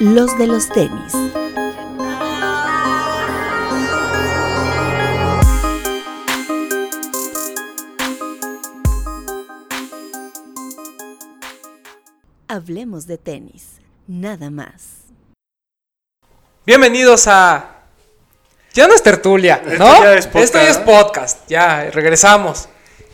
[0.00, 1.12] Los de los tenis.
[12.46, 15.04] Hablemos de tenis, nada más.
[16.66, 17.74] Bienvenidos a.
[18.74, 20.02] Ya no es tertulia, Esto ¿no?
[20.02, 20.84] ya es podcast, Esto ya es ¿no?
[20.84, 22.68] podcast, ya regresamos.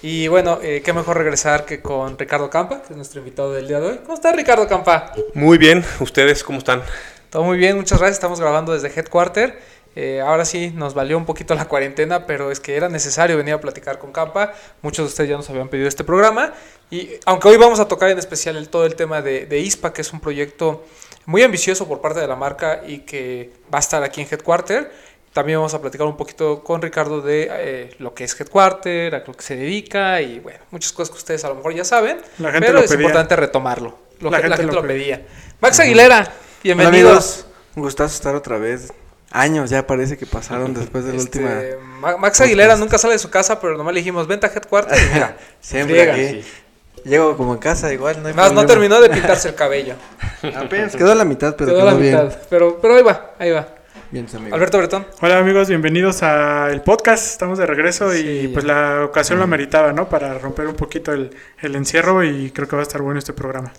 [0.06, 3.66] Y bueno, eh, qué mejor regresar que con Ricardo Campa, que es nuestro invitado del
[3.66, 3.98] día de hoy.
[4.02, 5.14] ¿Cómo está Ricardo Campa?
[5.32, 6.82] Muy bien, ¿ustedes cómo están?
[7.30, 8.18] Todo muy bien, muchas gracias.
[8.18, 9.58] Estamos grabando desde Headquarter.
[9.96, 13.54] Eh, ahora sí, nos valió un poquito la cuarentena, pero es que era necesario venir
[13.54, 14.52] a platicar con Campa.
[14.82, 16.52] Muchos de ustedes ya nos habían pedido este programa.
[16.90, 19.94] Y aunque hoy vamos a tocar en especial el, todo el tema de, de ISPA,
[19.94, 20.84] que es un proyecto
[21.24, 24.92] muy ambicioso por parte de la marca y que va a estar aquí en Headquarter,
[25.34, 29.24] también vamos a platicar un poquito con Ricardo de eh, lo que es Headquarter, a
[29.26, 32.18] lo que se dedica y bueno, muchas cosas que ustedes a lo mejor ya saben,
[32.38, 33.02] La gente pero lo es pedía.
[33.02, 33.98] importante retomarlo.
[34.20, 35.26] Lo La que- la gente gente, lo lo pedía.
[35.60, 36.30] Max Aguilera, Hola
[36.62, 37.10] bienvenidos.
[37.10, 38.92] amigos, un gustazo estar otra vez.
[39.32, 41.60] Años ya parece que pasaron después de la Este, última.
[42.00, 44.96] Ma- Max Aguilera nunca sale de su casa, pero nomás le dijimos, vente a Headquarter
[44.96, 46.12] y mira, Siempre friega.
[46.14, 46.44] aquí.
[47.04, 48.66] Llego como en casa igual, no hay Más no problema.
[48.68, 49.94] terminó de pintarse el cabello.
[50.54, 52.14] Apenas quedó a la mitad, pero Quedó la bien.
[52.14, 52.38] mitad.
[52.48, 53.66] Pero, pero ahí va, ahí va.
[54.10, 54.54] Bien, amigo.
[54.54, 55.06] Alberto Bretón.
[55.20, 57.26] Hola amigos, bienvenidos al podcast.
[57.26, 60.08] Estamos de regreso Sí, y pues la ocasión lo ameritaba, ¿no?
[60.08, 61.30] Para romper un poquito el,
[61.60, 63.72] el encierro y creo que va a estar bueno este programa.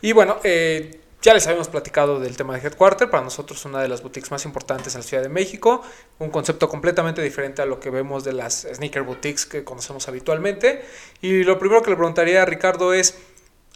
[0.00, 3.10] Y bueno, eh, ya les habíamos platicado del tema de Headquarter.
[3.10, 5.82] Para nosotros, una de las boutiques más importantes en la Ciudad de México.
[6.18, 10.84] Un concepto completamente diferente a lo que vemos de las sneaker boutiques que conocemos habitualmente.
[11.20, 13.18] Y lo primero que le preguntaría a Ricardo es: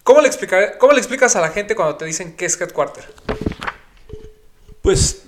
[0.03, 3.05] ¿cómo le, explicar, ¿cómo le explicas a la gente cuando te dicen qué es Headquarter?
[4.83, 5.25] Pues,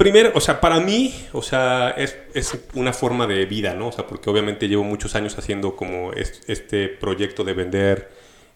[0.00, 3.88] primero, o sea, para mí, o sea, es, es una forma de vida, ¿no?
[3.88, 8.08] O sea, porque obviamente llevo muchos años haciendo como es- este proyecto de vender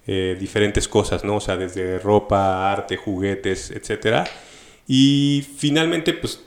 [0.06, 1.36] eh, diferentes cosas, ¿no?
[1.36, 4.24] O sea, desde ropa, arte, juguetes, etcétera.
[4.88, 6.40] Y finalmente, pues,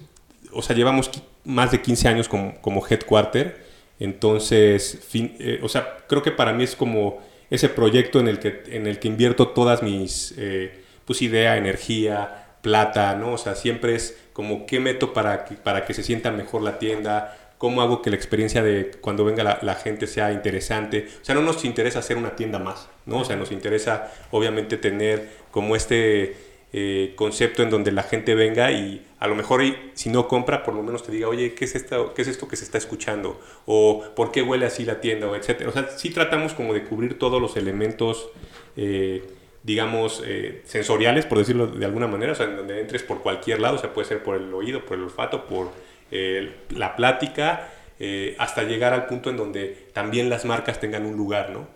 [0.52, 1.12] o sea, llevamos
[1.46, 3.56] más de 15 años como, como headquarter.
[4.00, 7.20] Entonces, eh, o sea, creo que para mí es como
[7.52, 12.47] ese proyecto en el que, en el que invierto todas mis, eh, pues, idea, energía,
[12.62, 13.34] plata, ¿no?
[13.34, 16.80] O sea, siempre es como qué meto para que, para que se sienta mejor la
[16.80, 21.08] tienda, cómo hago que la experiencia de cuando venga la, gente sea interesante.
[21.22, 23.20] O sea, no nos interesa hacer una tienda más, ¿no?
[23.20, 26.36] O sea, nos interesa obviamente tener como este
[26.74, 29.64] eh, concepto en donde la gente venga y a lo mejor
[29.94, 32.48] si no compra, por lo menos te diga, oye, ¿qué es, esto, ¿qué es esto
[32.48, 33.40] que se está escuchando?
[33.66, 35.28] O ¿por qué huele así la tienda?
[35.28, 35.70] O etcétera.
[35.70, 38.30] O sea, sí tratamos como de cubrir todos los elementos,
[38.76, 39.24] eh,
[39.68, 43.60] digamos, eh, sensoriales, por decirlo de alguna manera, o sea, en donde entres por cualquier
[43.60, 45.72] lado, o sea, puede ser por el oído, por el olfato, por
[46.12, 47.70] eh, la plática,
[48.00, 51.68] eh, hasta llegar al punto en donde también las marcas tengan un lugar, ¿no?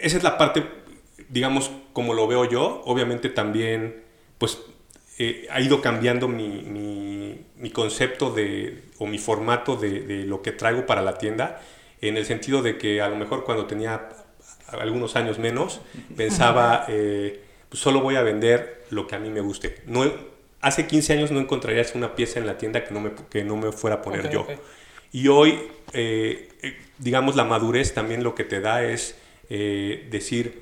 [0.00, 0.64] Esa es la parte,
[1.28, 2.82] digamos, como lo veo yo.
[2.84, 4.02] Obviamente también,
[4.38, 4.58] pues,
[5.50, 10.52] ha ido cambiando mi, mi- mi concepto de, o mi formato de, de lo que
[10.52, 11.60] traigo para la tienda,
[12.00, 14.08] en el sentido de que a lo mejor cuando tenía
[14.80, 15.80] algunos años menos,
[16.16, 19.82] pensaba, eh, pues, solo voy a vender lo que a mí me guste.
[19.86, 20.04] No,
[20.60, 23.56] hace 15 años no encontrarías una pieza en la tienda que no me, que no
[23.56, 24.40] me fuera a poner Ok, yo.
[24.42, 24.50] ok.
[25.12, 25.58] Y hoy,
[25.92, 29.16] eh, eh, digamos, la madurez también lo que te da es
[29.50, 30.61] eh, decir,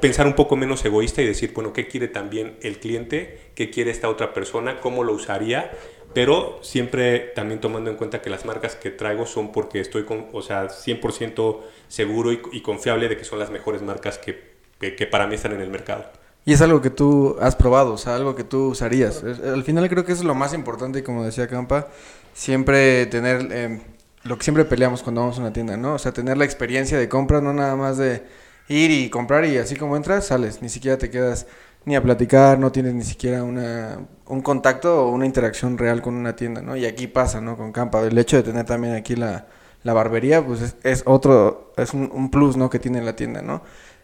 [0.00, 3.38] pensar un poco menos egoísta y decir, bueno, ¿qué quiere también el cliente?
[3.54, 4.80] ¿Qué quiere esta otra persona?
[4.80, 5.70] ¿Cómo lo usaría?
[6.12, 10.26] Pero siempre también tomando en cuenta que las marcas que traigo son porque estoy, con,
[10.32, 14.96] o sea, 100% seguro y, y confiable de que son las mejores marcas que, que-
[14.96, 16.06] que para mí están en el mercado.
[16.44, 19.22] Y es algo que tú has probado, o sea, algo que tú usarías.
[19.22, 21.88] Al final creo que eso es lo más importante, y como decía Campa,
[22.32, 23.80] siempre tener eh,
[24.24, 25.94] lo que siempre peleamos cuando vamos a una tienda, ¿no?
[25.94, 28.22] O sea, tener la experiencia de compra, no nada más de
[28.70, 30.62] ir y comprar y así como entras, sales.
[30.62, 31.46] Ni siquiera te quedas
[31.84, 36.14] ni a platicar, no tienes ni siquiera una, un contacto o una interacción real con
[36.14, 36.76] una tienda, ¿no?
[36.76, 37.56] Y aquí pasa, ¿no?
[37.56, 38.02] Con Campa.
[38.02, 39.46] El hecho de tener también aquí la,
[39.82, 42.70] la barbería, pues es, es otro, es un, plus, ¿no?
[42.70, 43.62] Que tiene la tienda, ¿no?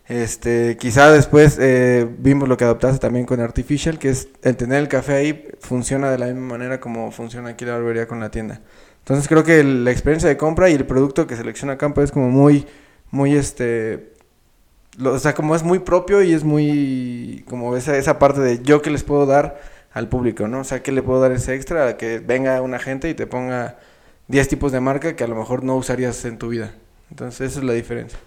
[0.09, 4.79] Este, quizá después eh, vimos lo que adoptaste también con Artificial, que es el tener
[4.81, 8.31] el café ahí funciona de la misma manera como funciona aquí la barbería con la
[8.31, 8.61] tienda.
[8.99, 12.31] Entonces creo que la experiencia de compra y el producto que selecciona Campo es como
[12.31, 12.67] muy,
[13.11, 14.16] muy este,
[14.99, 18.63] lo- o sea, como es muy propio y es muy, como esa, esa parte de
[18.63, 19.61] yo que les puedo dar
[19.93, 20.61] al público, ¿no?
[20.61, 23.27] O sea, que le puedo dar ese extra a que venga una gente y te
[23.27, 23.79] ponga
[24.29, 26.75] 10 tipos de marca que a lo mejor no usarías en tu vida.
[27.11, 28.19] Entonces esa es la diferencia.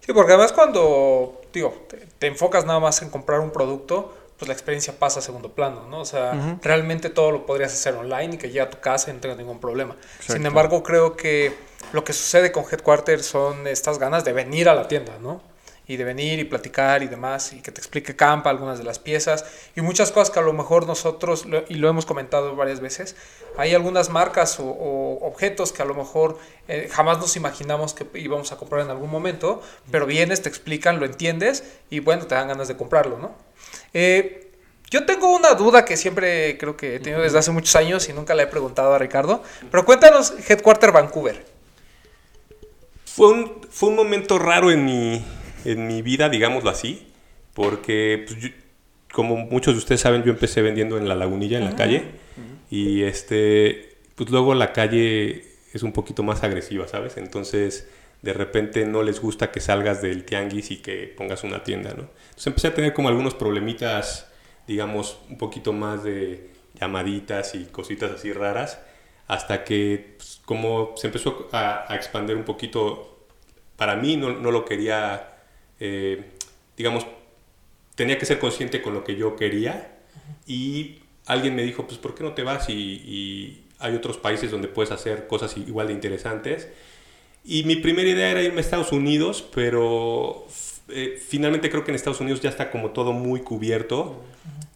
[0.00, 4.48] Sí, porque además cuando, digo, te, te enfocas nada más en comprar un producto, pues
[4.48, 6.00] la experiencia pasa a segundo plano, ¿no?
[6.00, 9.14] O sea, realmente todo lo podrías hacer online y que llegue a tu casa y
[9.14, 9.96] no tengas ningún problema.
[10.26, 11.54] Sin embargo, creo que
[11.92, 15.40] lo que sucede con Headquarter son estas ganas de venir a la tienda, ¿no?
[15.86, 18.98] Y de venir y platicar y demás, y que te explique Campa algunas de las
[18.98, 19.44] piezas
[19.76, 23.16] y muchas cosas que a lo mejor nosotros, y lo hemos comentado varias veces,
[23.56, 26.38] hay algunas marcas o, objetos que a lo mejor
[26.68, 30.98] eh, jamás nos imaginamos que íbamos a comprar en algún momento, pero vienes, te explican,
[30.98, 33.34] lo entiendes y bueno, te dan ganas de comprarlo, ¿no?
[33.92, 34.52] Eh,
[34.90, 38.12] yo tengo una duda que siempre creo que he tenido desde hace muchos años y
[38.12, 41.44] nunca le he preguntado a Ricardo, pero cuéntanos Headquarter Vancouver.
[43.04, 45.24] Fue un, fue un momento raro en mi,
[45.64, 47.06] en mi vida, digámoslo así,
[47.54, 48.48] porque pues, yo-
[49.12, 52.02] como muchos de ustedes saben, yo empecé vendiendo en la lagunilla, en la calle,
[52.70, 57.16] y este, pues luego la calle es un poquito más agresiva, ¿sabes?
[57.16, 57.88] Entonces,
[58.22, 62.08] de repente no les gusta que salgas del tianguis y que pongas una tienda, ¿no?
[62.30, 64.28] Entonces empecé a tener como algunos problemitas,
[64.66, 66.48] digamos, un poquito más de
[66.80, 68.80] llamaditas y cositas así raras,
[69.28, 73.26] hasta que pues, como se empezó a, a expandir un poquito,
[73.76, 75.33] para mí no, no lo quería,
[75.80, 76.24] eh,
[76.76, 77.06] digamos,
[77.94, 79.98] tenía que ser consciente con lo que yo quería
[80.46, 82.68] y alguien me dijo, pues, ¿por qué no te vas?
[82.68, 86.68] Y, y hay otros países donde puedes hacer cosas igual de interesantes.
[87.44, 90.46] Y mi primera idea era irme a Estados Unidos, pero
[90.88, 94.22] eh, finalmente creo que en Estados Unidos ya está como todo muy cubierto.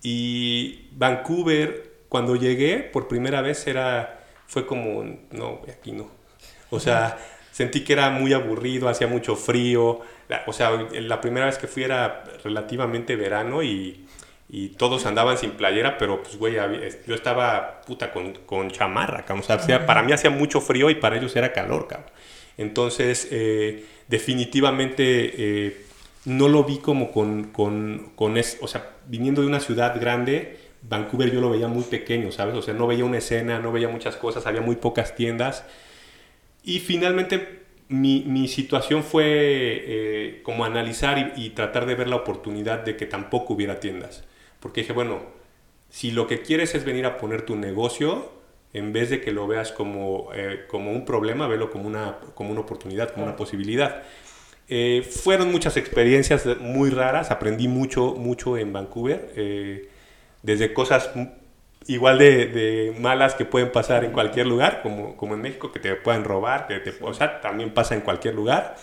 [0.03, 6.11] Y Vancouver, cuando llegué por primera vez, era, fue como, no, aquí no.
[6.71, 7.19] O sea,
[7.59, 10.01] sentí que era muy aburrido, hacía mucho frío.
[10.29, 14.07] La- o sea, la primera vez que fui era relativamente verano y,
[14.49, 16.55] y todos andaban sin playera, pero pues, güey,
[17.07, 19.45] yo estaba puta con, con chamarra, cabrón.
[19.49, 22.11] O sea, para mí hacía mucho frío y para ellos era calor, cabrón.
[22.57, 25.03] Entonces, eh, definitivamente
[25.67, 25.77] eh,
[26.25, 30.59] no lo vi como con, con, con es- o sea, viniendo de una ciudad grande,
[30.83, 32.55] Vancouver yo lo veía muy pequeño, ¿sabes?
[32.55, 35.65] O sea, no veía una escena, no veía muchas cosas, había muy pocas tiendas.
[36.69, 42.17] Y finalmente mi, mi situación fue eh, como analizar y, y tratar de ver la
[42.17, 44.25] oportunidad de que tampoco hubiera tiendas.
[44.61, 45.23] Porque dije, bueno,
[45.89, 48.31] si lo que quieres es venir a poner tu negocio,
[48.75, 52.51] en vez de que lo veas como, eh, como un problema, velo como una, como
[52.51, 54.03] una oportunidad, como una posibilidad.
[54.69, 59.89] Eh, fueron muchas experiencias muy raras, aprendí mucho, mucho en Vancouver,
[60.43, 61.13] desde cosas
[61.89, 65.81] igual de, de malas que pueden pasar en cualquier lugar, como, como en México, que
[65.81, 68.77] te pueden robar, que te, o sea, también pasa en cualquier lugar,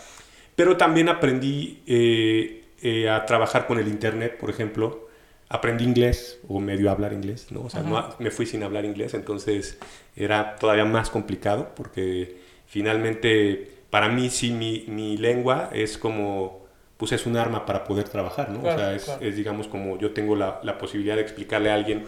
[0.55, 5.07] pero también aprendí eh, eh, a trabajar con el Internet, por ejemplo,
[5.49, 7.63] aprendí inglés o medio a hablar inglés, ¿no?
[7.63, 9.77] O sea, no- me fui sin hablar inglés, entonces
[10.15, 12.37] era todavía más complicado porque
[12.67, 16.65] finalmente para mí sí mi, mi lengua es como,
[16.97, 18.61] pues es un arma para poder trabajar, ¿no?
[18.61, 19.21] Claro, o sea, es, claro.
[19.21, 22.05] es, digamos como yo tengo la, la posibilidad de explicarle a alguien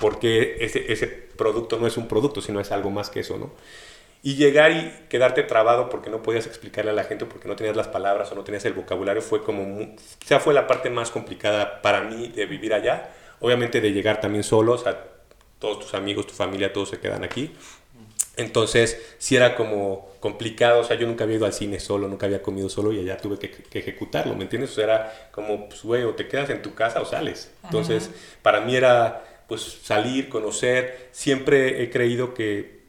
[0.00, 3.38] por qué ese, ese producto no es un producto, sino es algo más que eso,
[3.38, 3.52] ¿no?
[4.22, 7.76] Y llegar y quedarte trabado porque no podías explicarle a la gente, porque no tenías
[7.76, 11.82] las palabras o no tenías el vocabulario, fue como, quizá fue la parte más complicada
[11.82, 13.10] para mí de vivir allá.
[13.40, 14.98] Obviamente de llegar también solo, o sea,
[15.58, 17.54] todos tus amigos, tu familia, todos se quedan aquí.
[18.36, 22.26] Entonces, sí era como complicado, o sea, yo nunca había ido al cine solo, nunca
[22.26, 24.72] había comido solo y allá tuve que, que ejecutarlo, ¿me entiendes?
[24.72, 27.52] O sea, era como, pues, güey, o te quedas en tu casa o sales.
[27.62, 28.10] Entonces,
[28.42, 31.08] para mí era, pues, salir, conocer.
[31.12, 32.84] Siempre he creído que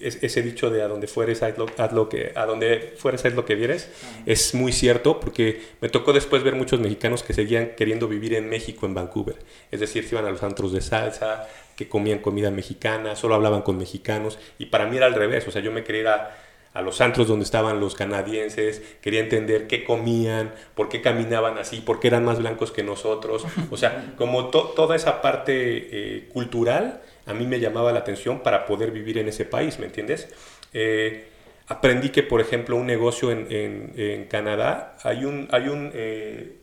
[0.00, 3.24] es- ese dicho de a donde fueres, haz lo, haz lo que, a donde fueres,
[3.24, 3.88] haz lo que vieres,
[4.26, 8.48] es muy cierto porque me tocó después ver muchos mexicanos que seguían queriendo vivir en
[8.48, 9.36] México, en Vancouver.
[9.70, 13.62] Es decir, se iban a los antros de salsa, que comían comida mexicana, solo hablaban
[13.62, 14.38] con mexicanos.
[14.58, 16.38] Y para mí era al revés, o sea, yo me quería ir a,
[16.74, 21.80] a los antros donde estaban los canadienses, quería entender qué comían, por qué caminaban así,
[21.80, 23.46] por qué eran más blancos que nosotros.
[23.70, 28.40] O sea, como to- toda esa parte eh, cultural a mí me llamaba la atención
[28.40, 30.28] para poder vivir en ese país, ¿me entiendes?
[30.74, 31.28] Eh,
[31.68, 35.48] aprendí que, por ejemplo, un negocio en, en- en Canadá, hay un...
[35.52, 36.56] Hay un eh,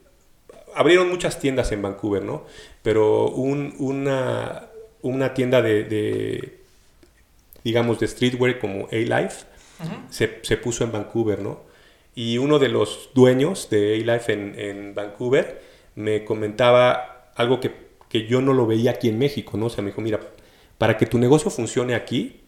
[0.74, 2.44] abrieron muchas tiendas en Vancouver, ¿no?
[2.82, 4.68] Pero un- una,
[5.02, 6.58] una tienda de, de,
[7.64, 9.44] digamos, de streetwear como A-Life
[10.10, 11.60] se, se puso en Vancouver, ¿no?
[12.14, 15.62] Y uno de los dueños de A-Life en, en Vancouver
[15.94, 17.72] me comentaba algo que,
[18.08, 19.66] que yo no lo veía aquí en México, ¿no?
[19.66, 20.20] O sea, me dijo, mira,
[20.78, 22.42] para que tu negocio funcione aquí,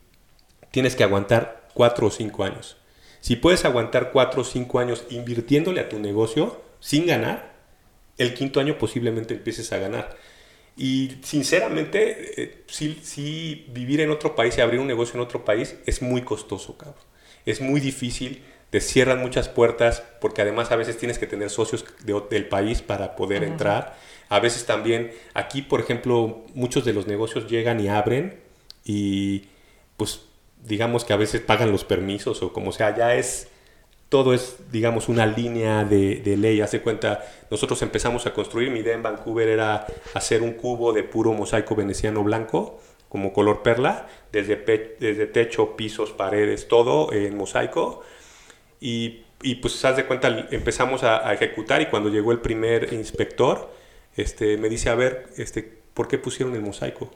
[0.70, 2.76] tienes que aguantar cuatro o cinco años.
[3.20, 7.54] Si puedes aguantar cuatro o cinco años invirtiéndole a tu negocio sin ganar,
[8.18, 10.16] el quinto año posiblemente empieces a ganar.
[10.76, 15.44] Y sinceramente, eh, sí, sí vivir en otro país y abrir un negocio en otro
[15.44, 17.02] país es muy costoso, cabrón.
[17.46, 21.84] Es muy difícil, te cierran muchas puertas porque además a veces tienes que tener socios
[22.04, 23.96] de del país para poder entrar.
[24.28, 28.40] A veces también, aquí por ejemplo, muchos de los negocios llegan y abren
[28.84, 29.44] y
[29.96, 30.22] pues
[30.64, 33.48] digamos que a veces pagan los permisos o como sea, ya es
[34.08, 36.60] todo es, digamos, una línea de, de ley.
[36.60, 41.02] Hace cuenta, nosotros empezamos a construir, mi idea en Vancouver era hacer un cubo de
[41.02, 42.80] puro mosaico veneciano blanco,
[43.14, 48.02] como color perla, desde, pe- desde techo, pisos, paredes, todo en mosaico.
[48.80, 52.92] Y, y pues, haz de cuenta, empezamos a, a ejecutar y cuando llegó el primer
[52.92, 53.70] inspector,
[54.16, 55.62] este, me dice, a ver, este,
[55.94, 57.08] ¿por qué pusieron el mosaico?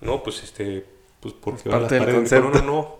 [0.00, 0.86] No, pues, este,
[1.20, 2.32] pues porque van las paredes.
[2.32, 2.98] No, no, no,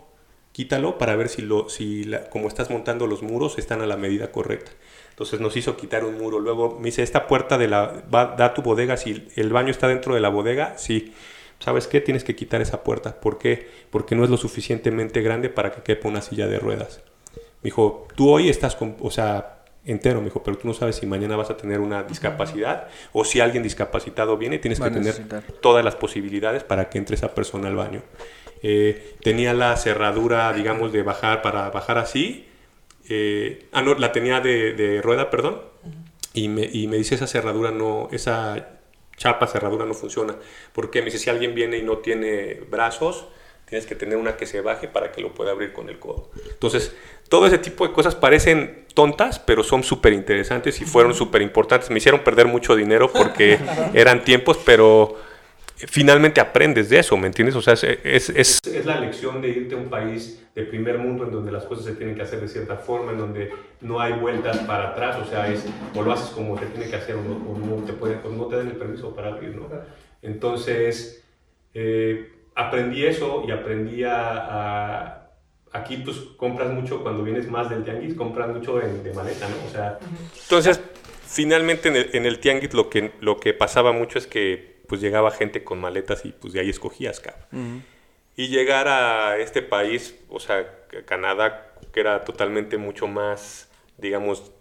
[0.52, 3.96] quítalo para ver si, lo, si la- como estás montando los muros están a la
[3.96, 4.70] medida correcta.
[5.08, 6.40] Entonces nos hizo quitar un muro.
[6.40, 9.88] Luego me dice, esta puerta de la, va, da tu bodega, si el baño está
[9.88, 11.14] dentro de la bodega, sí.
[11.64, 12.02] ¿Sabes qué?
[12.02, 13.18] Tienes que quitar esa puerta.
[13.18, 13.66] ¿Por qué?
[13.88, 17.00] Porque no es lo suficientemente grande para que quepa una silla de ruedas.
[17.62, 20.97] Me dijo, tú hoy estás, con, o sea, entero, me dijo, pero tú no sabes
[20.97, 25.00] si mañana vas a tener una discapacidad o si alguien discapacitado viene, tienes Va que
[25.00, 25.26] tener
[25.62, 28.02] todas las posibilidades para que entre esa persona al baño.
[28.62, 32.47] Eh, tenía la cerradura, digamos, de bajar para bajar así.
[33.09, 35.62] Eh, ah, no, la tenía de, de rueda, perdón.
[36.35, 38.68] Y me, y me dice esa cerradura no, esa
[39.16, 40.37] chapa cerradura no funciona.
[40.73, 43.26] Porque me dice, si alguien viene y no tiene brazos,
[43.66, 46.30] tienes que tener una que se baje para que lo pueda abrir con el codo.
[46.50, 46.94] Entonces,
[47.28, 51.90] todo ese tipo de cosas parecen tontas, pero son súper interesantes y fueron súper importantes.
[51.90, 53.59] Me hicieron perder mucho dinero porque
[53.94, 55.16] eran tiempos, pero
[55.88, 57.54] finalmente aprendes de eso, ¿me entiendes?
[57.56, 60.98] O sea, es, es, es, es la lección de irte a un país de primer
[60.98, 63.50] mundo en donde las cosas se tienen que hacer de cierta forma, en donde
[63.80, 65.64] no hay vueltas para atrás, o sea, es
[65.94, 68.28] o lo haces como se tiene que hacer o no, o no te, pueden, o
[68.28, 69.68] no te dan el permiso para abrir, ¿no?
[70.22, 71.22] Entonces,
[71.74, 75.20] eh, aprendí eso y aprendí a, a-
[75.72, 79.56] Aquí pues compras mucho cuando vienes más del tianguis, compras mucho en- de maleta, ¿no?
[79.66, 79.98] O sea,
[80.44, 80.80] entonces
[81.34, 85.00] finalmente en el, en el tianguis lo que, lo que pasaba mucho es que pues
[85.00, 87.84] llegaba gente con maletas y pues de ahí escogías, cabrón.
[88.36, 94.52] Y llegar a este país, o sea, Canadá, que era totalmente mucho más, digamos,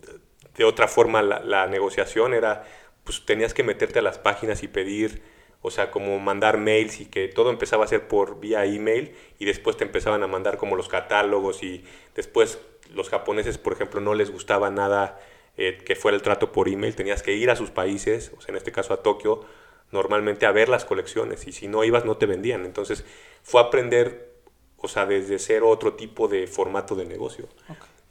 [0.55, 2.65] de otra forma la, la negociación era,
[3.03, 5.21] pues tenías que meterte a las páginas y pedir,
[5.61, 9.45] o sea, como mandar mails y que todo empezaba a ser por vía email y
[9.45, 11.83] después te empezaban a mandar como los catálogos y
[12.15, 12.59] después
[12.93, 15.19] los japoneses, por ejemplo, no les gustaba nada
[15.57, 18.51] eh, que fuera el trato por email, tenías que ir a sus países, o sea,
[18.53, 19.41] en este caso a Tokio,
[19.91, 22.65] normalmente a ver las colecciones y si no ibas no te vendían.
[22.65, 23.05] Entonces
[23.43, 24.33] fue aprender,
[24.77, 27.47] o sea, desde cero otro tipo de formato de negocio.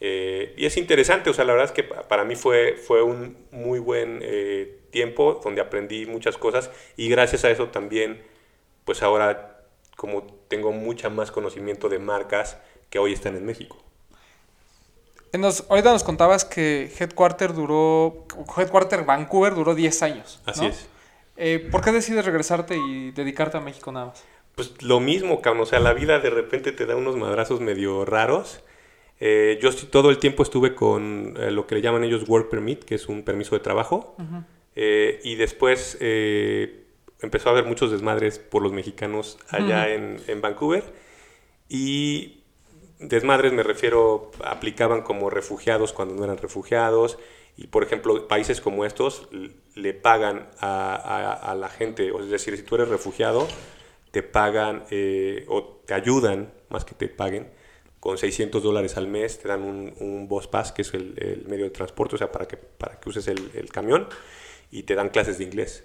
[0.00, 3.02] Eh, y es interesante, o sea, la verdad es que pa- para mí fue, fue
[3.02, 8.22] un muy buen eh, tiempo donde aprendí muchas cosas y gracias a eso también,
[8.84, 9.64] pues ahora
[9.96, 12.58] como tengo mucha más conocimiento de marcas
[12.90, 13.78] que hoy están en México.
[15.38, 20.42] Nos, ahorita nos contabas que Headquarter duró, Headquarter Vancouver duró 10 años.
[20.44, 20.88] Así es.
[21.36, 24.24] Eh, ¿Por qué decides regresarte y dedicarte a México nada más?
[24.54, 25.62] Pues lo mismo, cabrón.
[25.62, 28.60] O sea, la vida de repente te da unos madrazos medio raros.
[29.20, 32.84] Eh, yo todo el tiempo estuve con eh, lo que le llaman ellos Work Permit,
[32.84, 34.16] que es un permiso de trabajo.
[34.76, 40.84] Y después empezó a haber muchos desmadres por los mexicanos allá en, en Vancouver.
[41.68, 42.41] Y
[43.02, 47.18] desmadres me refiero, aplicaban como refugiados cuando no eran refugiados.
[47.56, 49.28] Y por ejemplo, países como estos
[49.74, 53.46] le pagan a, a- a la gente, o es decir, si tú eres refugiado,
[54.10, 57.48] te pagan eh, o te ayudan, más que te paguen,
[58.00, 61.46] con 600 dólares al mes, te dan un, un bus pass, que es el, el
[61.46, 64.08] medio de transporte, o sea, para que, para que uses el, el camión,
[64.70, 65.84] y te dan clases de inglés.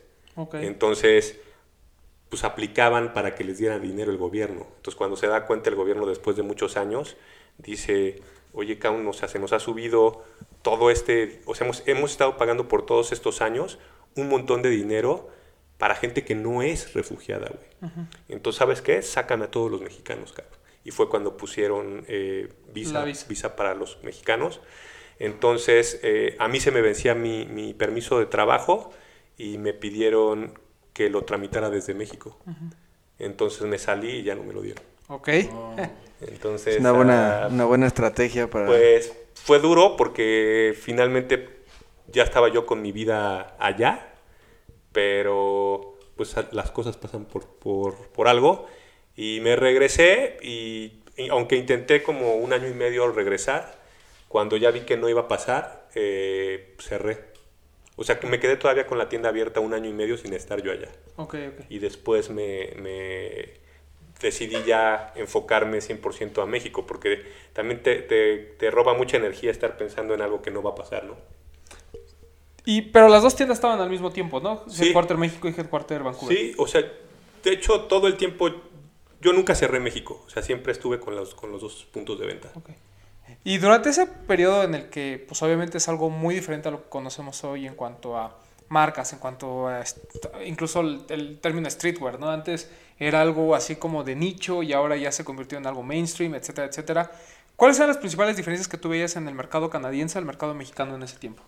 [0.66, 1.40] Entonces,
[2.30, 4.68] pues aplicaban para que les dieran dinero el gobierno.
[4.78, 7.16] Entonces, cuando se da cuenta el gobierno después de muchos años,
[7.58, 8.22] dice,
[8.54, 10.24] oye, cabrón, o sea, se nos ha subido
[10.62, 13.80] todo este, o sea, hemos, hemos estado pagando por todos estos años
[14.16, 15.30] un montón de dinero
[15.78, 17.92] para gente que no es refugiada, güey.
[18.30, 19.02] Entonces, ¿sabes qué?
[19.02, 20.58] Sacan a todos los mexicanos, cabrón.
[20.84, 23.26] Y fue cuando pusieron eh, visa, visa.
[23.28, 24.60] visa para los mexicanos.
[25.20, 28.92] Entonces, eh, a mí se me vencía mi, mi permiso de trabajo
[29.38, 30.58] y me pidieron
[30.98, 32.36] que lo tramitara desde México.
[33.20, 34.84] Entonces me salí y ya no me lo dieron.
[35.10, 35.30] Ok.
[36.22, 38.66] Entonces, Es una buena, ah, una buena estrategia para...
[38.66, 41.50] pues fue duro porque finalmente
[42.08, 44.12] ya estaba yo con mi vida allá,
[44.92, 48.66] pero pues las cosas pasan por, por, por algo
[49.16, 53.78] y me regresé y, y aunque intenté como un año y medio regresar,
[54.30, 57.37] cuando ya vi que no iba a pasar, eh, cerré.
[57.98, 60.32] O sea que me quedé todavía con la tienda abierta un año y medio sin
[60.34, 60.90] estar yo allá.
[61.18, 61.66] Ok, ok.
[61.68, 63.56] Y después me, me
[64.22, 69.78] decidí ya enfocarme 100% a México, porque también te, te, te roba mucha energía estar
[69.78, 71.16] pensando en algo que no va a pasar, ¿no?
[72.66, 74.64] Y, pero las dos tiendas estaban al mismo tiempo, ¿no?
[74.70, 74.88] Sí.
[74.88, 76.38] Headquarter México y Headquarter Vancouver.
[76.38, 78.50] Sí, o sea, de hecho todo el tiempo
[79.22, 82.28] yo nunca cerré México, o sea, siempre estuve con los, con los dos puntos de
[82.28, 82.52] venta.
[82.56, 82.70] Ok.
[83.44, 86.84] Y durante ese periodo en el que, pues obviamente es algo muy diferente a lo
[86.84, 88.38] que conocemos hoy en cuanto a
[88.70, 89.84] marcas, en cuanto a
[90.46, 92.30] incluso el, el término streetwear, ¿no?
[92.30, 92.70] Antes
[93.00, 96.68] era algo así como de nicho y ahora ya se convirtió en algo mainstream, etcétera,
[96.68, 97.12] etcétera.
[97.56, 100.96] ¿Cuáles eran las principales diferencias que tú veías en el mercado canadiense al mercado mexicano
[100.96, 101.44] en ese tiempo?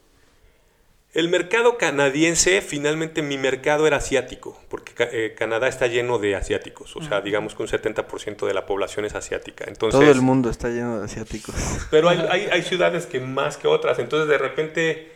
[1.14, 6.96] El mercado canadiense, finalmente mi mercado era asiático, porque eh, Canadá está lleno de asiáticos,
[6.96, 9.66] o sea, digamos que un 70% de la población es asiática.
[9.68, 11.56] Entonces, Todo el mundo está lleno de asiáticos.
[11.90, 15.12] Pero hay, hay, hay ciudades que más que otras, entonces de repente,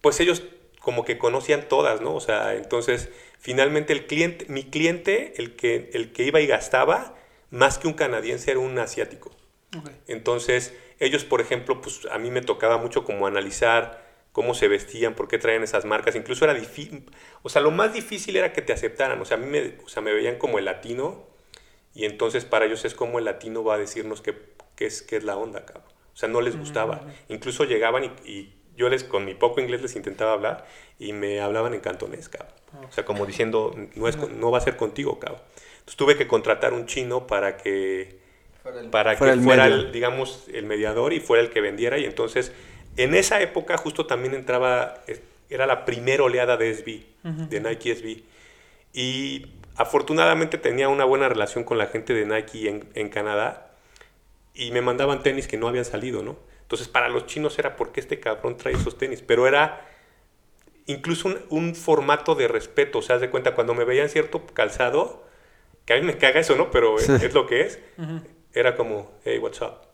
[0.00, 0.44] pues ellos
[0.78, 2.14] como que conocían todas, ¿no?
[2.14, 7.16] O sea, entonces finalmente el cliente, mi cliente, el que, el que iba y gastaba,
[7.50, 9.30] más que un canadiense era un asiático.
[10.06, 14.07] Entonces, ellos, por ejemplo, pues a mí me tocaba mucho como analizar
[14.38, 16.14] cómo se vestían, por qué traían esas marcas.
[16.14, 17.10] Incluso era difícil,
[17.42, 19.20] o sea, lo más difícil era que te aceptaran.
[19.20, 21.26] O sea, a mí me, o sea, me veían como el latino
[21.92, 24.38] y entonces para ellos es como el latino va a decirnos qué,
[24.76, 25.88] qué es, qué es la onda, cabrón.
[26.14, 27.00] O sea, no les gustaba.
[27.28, 30.68] Incluso llegaban y, y yo les, con mi poco inglés les intentaba hablar
[31.00, 32.54] y me hablaban en cantonés, cabrón.
[32.88, 35.42] O sea, como diciendo, no, es, no va a ser contigo, cabrón.
[35.80, 38.20] Entonces tuve que contratar un chino para que
[38.92, 41.98] para Fuera que el fuera, el, digamos, el mediador y fuera el que vendiera.
[41.98, 42.52] Y entonces,
[42.98, 45.02] en esa época justo también entraba,
[45.50, 47.02] era la primera oleada de SB,
[47.48, 48.22] de Nike SB.
[48.92, 53.70] Y afortunadamente tenía una buena relación con la gente de Nike en, en Canadá
[54.54, 56.36] y me mandaban tenis que no habían salido, ¿no?
[56.62, 59.86] Entonces, para los chinos era porque este cabrón trae esos tenis, pero era
[60.86, 64.44] incluso un, un formato de respeto, o sea, haz de cuenta, cuando me veían cierto
[64.46, 65.24] calzado,
[65.84, 66.70] que a mí me caga eso, ¿no?
[66.70, 67.12] Pero Sí.
[67.12, 67.78] es lo que es,
[68.52, 69.87] era como, hey, what's up?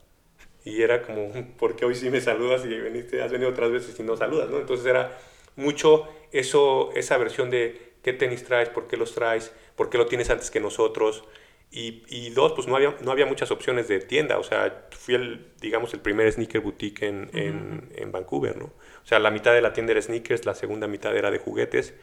[0.64, 4.02] Y era como, porque hoy sí me saludas y veniste, has venido otras veces y
[4.02, 4.58] no saludas, ¿no?
[4.58, 5.16] Entonces era
[5.56, 10.06] mucho eso, esa versión de qué tenis traes, por qué los traes, por qué lo
[10.06, 11.24] tienes antes que nosotros.
[11.70, 14.38] Y, y dos, pues no había, no había muchas opciones de tienda.
[14.38, 18.66] O sea, fui el, digamos, el primer sneaker boutique en, en, en Vancouver, ¿no?
[18.66, 21.94] O sea, la mitad de la tienda era sneakers, la segunda mitad era de juguetes.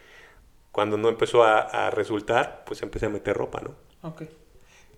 [0.73, 3.75] Cuando no empezó a, a resultar, pues empecé a meter ropa, ¿no?
[4.09, 4.23] Ok.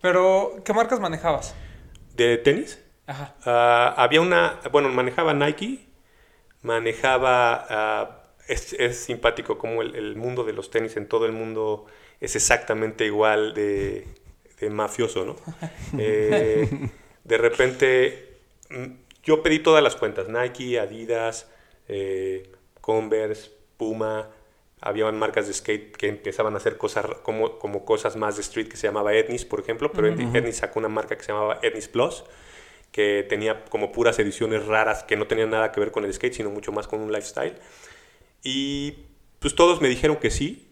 [0.01, 1.55] Pero, ¿qué marcas manejabas?
[2.15, 2.82] ¿De tenis?
[3.07, 3.35] Ajá.
[3.45, 5.85] Ah, había una, bueno, manejaba Nike,
[6.61, 11.31] manejaba, ah, es, es simpático como el, el mundo de los tenis en todo el
[11.31, 11.85] mundo
[12.19, 14.07] es exactamente igual de,
[14.59, 15.35] de mafioso, ¿no?
[15.99, 16.67] Eh,
[17.23, 18.37] de repente,
[18.69, 18.85] mm,
[19.23, 21.49] yo pedí todas las cuentas, Nike, Adidas,
[21.87, 22.49] eh,
[22.81, 24.29] Converse, Puma,
[24.81, 28.67] había marcas de skate que empezaban a hacer cosas como, como cosas más de street
[28.67, 31.87] que se llamaba Etnis, por ejemplo, pero Etnis sacó una marca que se llamaba Etnis
[31.87, 32.23] Plus,
[32.93, 36.35] que tenía como puras ediciones raras que no tenían nada que ver con el skate,
[36.35, 37.57] sino mucho más con un lifestyle.
[38.43, 38.95] Y
[39.39, 40.69] pues todos me dijeron que sí.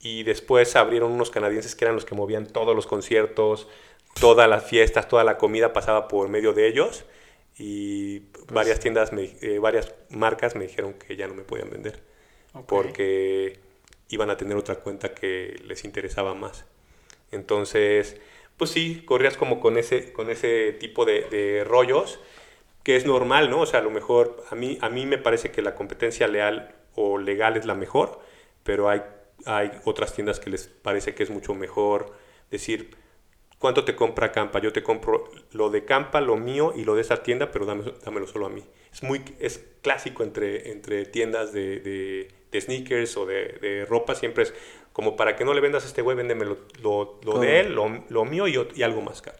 [0.00, 3.68] Y después abrieron unos canadienses que eran los que movían todos los conciertos,
[4.20, 7.04] todas las fiestas, toda la comida pasaba por medio de ellos.
[7.58, 12.02] Y varias tiendas, me- eh, varias marcas me dijeron que ya no me podían vender.
[12.66, 13.60] Porque
[14.08, 16.64] iban a tener otra cuenta que les interesaba más.
[17.30, 18.16] Entonces,
[18.62, 22.20] pues sí, corrías como con ese, con ese tipo de, rollos,
[22.84, 23.62] que es normal, ¿no?
[23.62, 26.74] O sea, a lo mejor a mí, a mí me parece que la competencia leal
[26.94, 28.20] o legal es la mejor,
[28.62, 29.02] pero hay,
[29.46, 32.12] hay otras tiendas que les parece que es mucho mejor
[32.52, 32.96] decir,
[33.58, 34.60] ¿cuánto te compra Campa?
[34.60, 37.94] Yo te compro lo de Campa, lo mío y lo de esa tienda, pero dame-
[38.04, 38.64] dámelo solo a mí.
[38.92, 44.54] Es muy es clásico entre, entre tiendas de sneakers o de, de ropa, siempre es
[44.92, 47.74] como para que no le vendas a este güey, véndeme lo, lo- lo de él,
[47.74, 49.38] lo, lo mío y, y algo más caro.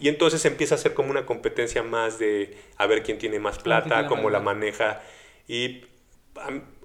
[0.00, 3.58] Y entonces empieza a ser como una competencia más de a ver quién tiene más
[3.58, 5.02] plata, tiene cómo la maneja.
[5.46, 5.84] Y,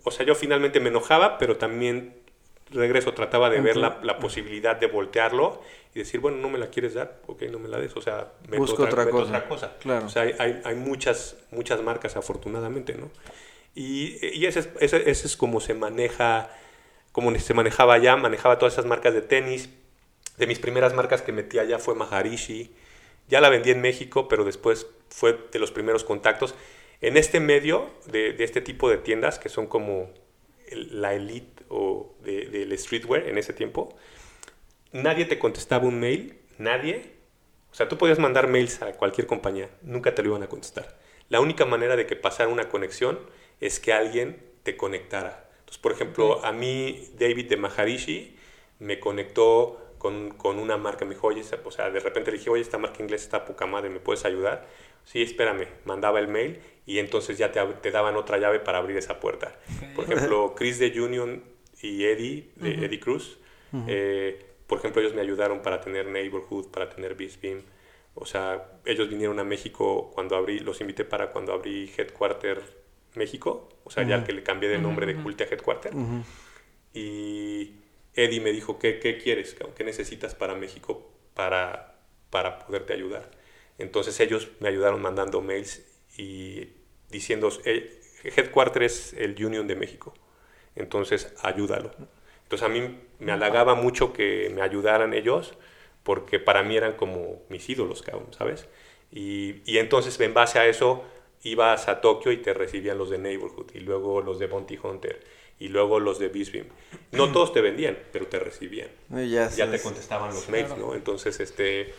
[0.04, 2.14] o sea, yo finalmente me enojaba, pero también
[2.72, 5.62] regreso, trataba de ver la, la posibilidad de voltearlo
[5.94, 8.34] y decir, bueno, no me la quieres dar, ok, no me la des, o sea,
[8.50, 9.30] meto Busco otra meto cosa.
[9.30, 9.78] otra cosa.
[9.80, 10.08] Claro.
[10.08, 13.10] O sea, hay, hay, hay muchas, muchas marcas, afortunadamente, ¿no?
[13.76, 16.50] Y, y ese, es, ese, ese es como se maneja,
[17.16, 19.70] como se manejaba allá, manejaba todas esas marcas de tenis.
[20.38, 22.76] De mis primeras marcas que metí allá fue Maharishi.
[23.30, 26.56] Ya la vendí en México, pero después fue de los primeros contactos.
[27.00, 30.10] En este medio de, de este tipo de tiendas, que son como
[30.72, 33.96] la elite o de- del streetwear en ese tiempo,
[34.92, 37.14] nadie te contestaba un mail, nadie.
[37.72, 40.98] O sea, tú podías mandar mails a cualquier compañía, nunca te lo iban a contestar.
[41.30, 43.20] La única manera de que pasara una conexión
[43.62, 45.45] es que alguien te conectara.
[45.76, 48.36] Entonces, por ejemplo, a mí David de Maharishi
[48.80, 52.50] me conectó con, con una marca, me dijo, oye, o sea, de repente le dije,
[52.50, 54.68] oye, esta marca inglesa está poca madre, ¿me puedes ayudar?
[55.04, 58.78] Sí, espérame, mandaba el mail y entonces ya te, ab- te daban otra llave para
[58.80, 59.58] abrir esa puerta.
[59.94, 61.44] Por ejemplo, Chris de Union
[61.82, 63.38] y Eddie, de Eddie Cruz,
[63.86, 67.64] eh, por ejemplo, ellos me ayudaron para tener Neighborhood, para tener Beast Beam,
[68.16, 72.62] O sea, ellos vinieron a México cuando abrí, los invité para cuando abrí Headquarter
[73.18, 75.94] México, o sea, ya que le cambié de nombre de Culte a Headquarter.
[76.94, 77.74] Y
[78.14, 79.56] Eddie me dijo, ¿qué, qué quieres?
[79.76, 81.96] ¿Qué necesitas para México para,
[82.30, 83.30] para poderte ayudar?
[83.78, 85.86] Entonces ellos me ayudaron mandando mails
[86.18, 86.70] y
[87.10, 90.14] diciendo, "Eh, Headquarter es el Union de México,
[90.76, 91.92] entonces ayúdalo.
[92.44, 95.56] Entonces a mí me halagaba mucho que me ayudaran ellos,
[96.04, 98.68] porque para mí eran como mis ídolos, ¿sabes?
[99.12, 101.04] Y, y entonces en base a eso
[101.46, 105.24] ibas a Tokio y te recibían los de Neighborhood, y luego los de Bounty Hunter,
[105.60, 106.68] y luego los de Beam.
[107.12, 108.90] No todos te vendían, pero te recibían.
[109.10, 110.96] Ya, Ya te contestaban los mails, ¿no?
[110.96, 111.94] Entonces, este,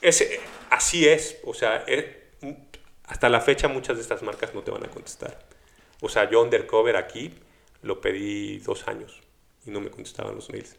[0.00, 1.84] ese, así es, o sea,
[3.04, 5.38] hasta la fecha muchas de estas marcas no te van a contestar.
[6.00, 7.32] O sea, yo Undercover aquí
[7.82, 9.22] lo pedí dos años
[9.64, 10.76] y no me contestaban los mails.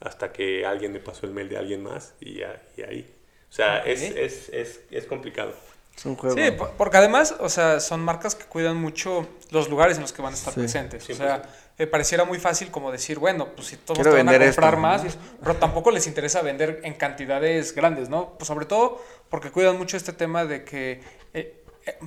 [0.00, 3.14] Hasta que alguien me pasó el mail de alguien más y, ya- y ahí.
[3.48, 5.54] O sea, es, es, es, es complicado.
[5.96, 6.34] Es un juego.
[6.36, 10.12] Sí, po- porque además, o sea, son marcas que cuidan mucho los lugares en los
[10.12, 10.60] que van a estar Sí.
[10.60, 11.02] presentes.
[11.04, 11.16] O 100%.
[11.16, 11.42] sea,
[11.78, 14.74] me pareciera muy fácil como decir, bueno, pues si todos Quiero te van a comprar
[14.74, 15.02] esto, más,
[15.40, 18.34] pero tampoco les interesa vender en cantidades grandes, ¿no?
[18.38, 21.00] Pues sobre todo porque cuidan mucho este tema de que
[21.34, 21.98] eh, eh,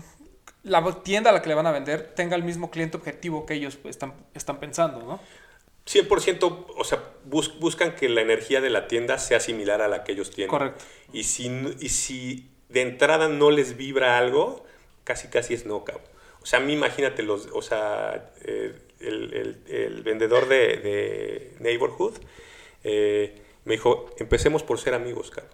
[0.63, 3.54] la tienda a la que le van a vender tenga el mismo cliente objetivo que
[3.56, 5.19] ellos están, están pensando, ¿no?
[5.88, 10.04] 100%, o sea, bus- buscan que la energía de la tienda sea similar a la
[10.04, 10.50] que ellos tienen.
[10.50, 10.84] Correcto.
[11.13, 11.45] Y si,
[11.80, 14.65] y si de entrada no les vibra algo,
[15.04, 16.06] casi casi es no, cabrón.
[16.41, 21.56] O sea, a mí imagínate los, o sea, eh, el, el- el vendedor de, de
[21.60, 22.17] Neighborhood
[22.84, 25.54] eh, me dijo, empecemos por ser amigos, cabrón.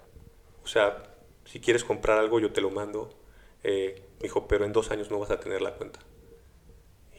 [0.64, 1.04] O sea,
[1.46, 3.14] si quieres comprar algo, yo te lo mando.
[3.64, 6.00] Eh, me dijo, pero en dos años no vas a tener la cuenta.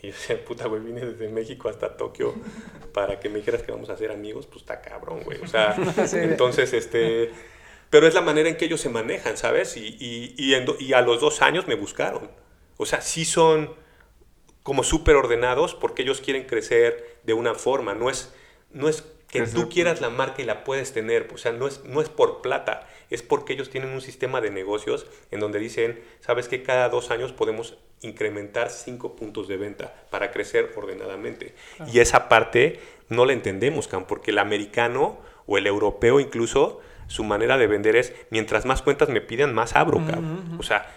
[0.03, 2.35] Y yo decía, puta, güey, vine desde México hasta Tokio
[2.93, 5.41] para que me dijeras que vamos a ser amigos, pues está cabrón, güey.
[5.43, 5.77] O sea,
[6.15, 7.31] entonces, este...
[7.93, 9.77] Pero es la manera en que ellos se manejan, ¿sabes?
[9.79, 12.33] Y, y, y, en do- y a los dos años me buscaron.
[12.79, 13.77] O sea, sí son
[14.63, 17.95] como súper ordenados porque ellos quieren crecer de una forma.
[17.95, 18.35] No es,
[18.71, 21.29] no es que tú quieras la marca y la puedes tener.
[21.35, 22.89] O sea, no es, no es por plata.
[23.11, 27.11] Es porque ellos tienen un sistema de negocios en donde dicen, sabes que cada dos
[27.11, 31.55] años podemos incrementar cinco puntos de venta para crecer ordenadamente.
[31.87, 36.81] Y esa parte no la entendemos, Cam, porque el americano o el europeo incluso,
[37.13, 40.59] su manera de vender es, mientras más cuentas me pidan, más abro, Cam.
[40.59, 40.91] O sea,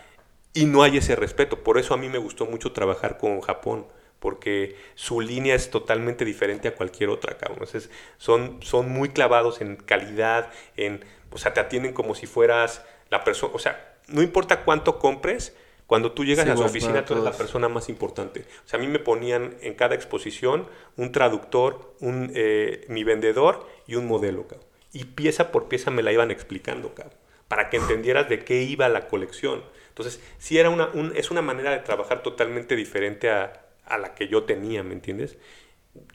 [0.54, 1.62] y no hay ese respeto.
[1.62, 3.86] Por eso a mí me gustó mucho trabajar con Japón,
[4.20, 7.64] porque su línea es totalmente diferente a cualquier otra, cabrón.
[7.64, 12.86] Entonces, son, son muy clavados en calidad, en, o sea, te atienden como si fueras
[13.10, 15.54] la persona, o sea, no importa cuánto compres,
[15.86, 18.46] cuando tú llegas Sí, a su oficina, tú eres la persona más importante.
[18.66, 23.68] O sea, a mí me ponían en cada exposición un traductor, un, eh, mi vendedor
[23.86, 24.65] y un modelo, cabrón.
[24.96, 28.90] Y pieza por pieza me la iban explicando, cabrón, para que entendieras de qué iba
[28.90, 29.64] la colección.
[29.90, 34.16] Entonces, sí era una, un- es una manera de trabajar totalmente diferente a, a la
[34.16, 35.38] que yo tenía, ¿me entiendes?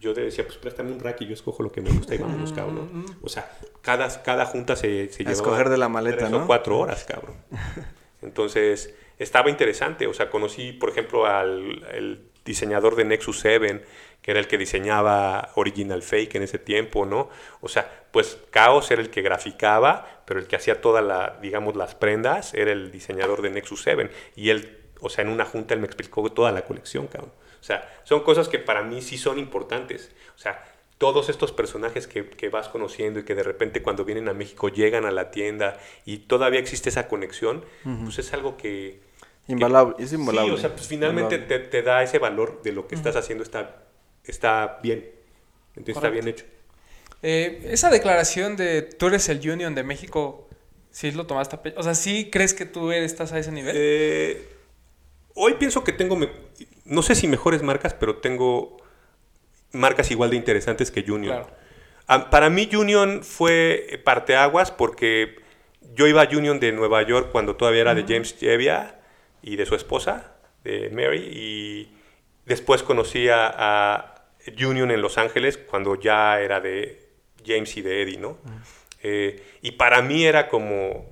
[0.01, 2.19] Yo te decía, pues préstame un rack y yo escojo lo que me gusta y
[2.19, 2.91] vámonos, cabrón.
[2.93, 3.05] ¿no?
[3.23, 6.45] O sea, cada, cada junta se, se A escoger de la maleta, tres ¿no?
[6.45, 7.37] o cuatro horas, cabrón.
[8.23, 10.07] Entonces, estaba interesante.
[10.07, 13.83] O sea, conocí, por ejemplo, al el diseñador de Nexus 7,
[14.23, 17.29] que era el que diseñaba Original Fake en ese tiempo, ¿no?
[17.61, 21.77] O sea, pues Chaos era el que graficaba, pero el que hacía todas la, digamos,
[21.77, 24.11] las prendas era el diseñador de Nexus 7.
[24.37, 27.33] Y él, o sea, en una junta él me explicó toda la colección, cabrón.
[27.61, 30.11] O sea, son cosas que para mí sí son importantes.
[30.35, 30.65] O sea,
[30.99, 34.69] todos estos personajes que, que vas conociendo y que de repente cuando vienen a México
[34.69, 37.65] llegan a la tienda y todavía existe esa conexión,
[38.05, 39.01] pues es algo que...
[39.47, 40.51] que- Invaluable, es invaluable.
[40.51, 43.43] Sí, o sea, pues finalmente te, te da ese valor de lo que estás haciendo
[43.43, 43.83] está,
[44.31, 45.09] está bien.
[45.77, 46.45] Entonces está bien hecho.
[47.23, 50.49] Eh, esa declaración de tú eres el Union de México,
[50.91, 53.75] ¿sí lo tomaste a pe- O sea, ¿sí crees que tú estás a ese nivel?
[53.79, 54.49] Eh,
[55.35, 56.19] hoy pienso que tengo,
[56.85, 58.79] no sé si mejores marcas, pero tengo
[59.73, 61.37] marcas igual de interesantes que Union.
[61.37, 61.51] Claro.
[62.07, 65.37] Ah, Para mí Union fue parteaguas porque
[65.95, 68.99] yo iba a Union de Nueva York cuando todavía era de James Jevia
[69.43, 70.33] y de su esposa,
[70.65, 71.93] de Mary, y
[72.47, 74.10] después conocí a, a
[74.65, 77.09] Union en Los Ángeles cuando ya era de
[77.45, 78.39] James y de Eddie, ¿no?
[79.03, 81.07] Eh, y para mí era como,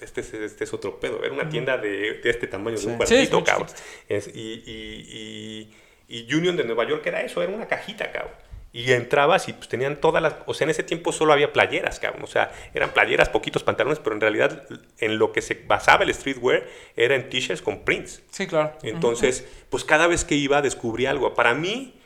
[0.00, 2.92] este es, este es otro pedo, era una tienda de, de este tamaño, de un
[2.92, 3.68] Sí, cuartito, muy cabrón.
[4.08, 5.70] Es- y, y,
[6.08, 8.34] y, y Union de Nueva York era eso, era una cajita, cabrón.
[8.74, 10.34] Y entrabas y pues tenían todas las...
[10.46, 12.22] O sea, en ese tiempo solo había playeras, cabrón.
[12.24, 14.66] O sea, eran playeras, poquitos pantalones, pero en realidad
[14.98, 18.22] en lo que se basaba el streetwear era en t-shirts con prints.
[18.30, 18.72] Sí, claro.
[18.82, 21.34] Entonces, pues cada vez que iba descubrí algo.
[21.34, 22.00] Para mí,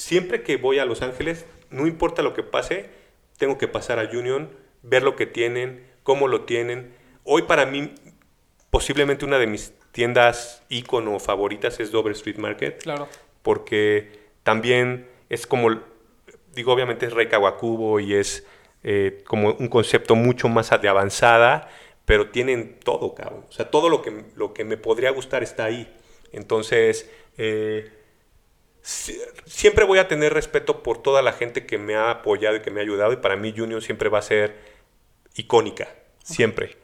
[0.00, 2.88] siempre que voy a Los Ángeles, no importa lo que pase,
[3.36, 4.50] tengo que pasar a Union,
[4.82, 6.94] ver lo que tienen, cómo lo tienen.
[7.24, 7.94] hoy para mí,
[8.70, 12.82] posiblemente una de mis tiendas ícono favoritas es Dover Street Market.
[12.82, 13.08] Claro.
[13.42, 15.82] Porque también es como,
[16.54, 18.46] digo, obviamente es Rey Kawakubo y es
[18.82, 21.68] eh, como un concepto mucho más de avanzada,
[22.06, 23.44] pero tienen todo, cabrón.
[23.48, 25.94] O sea, todo lo que, lo que me podría gustar está ahí.
[26.32, 27.99] Entonces, eh,
[28.82, 32.70] siempre voy a tener respeto por toda la gente que me ha apoyado y que
[32.70, 33.12] me ha ayudado.
[33.12, 34.56] Y para mí Union siempre va a ser
[35.34, 35.88] icónica,
[36.22, 36.76] siempre.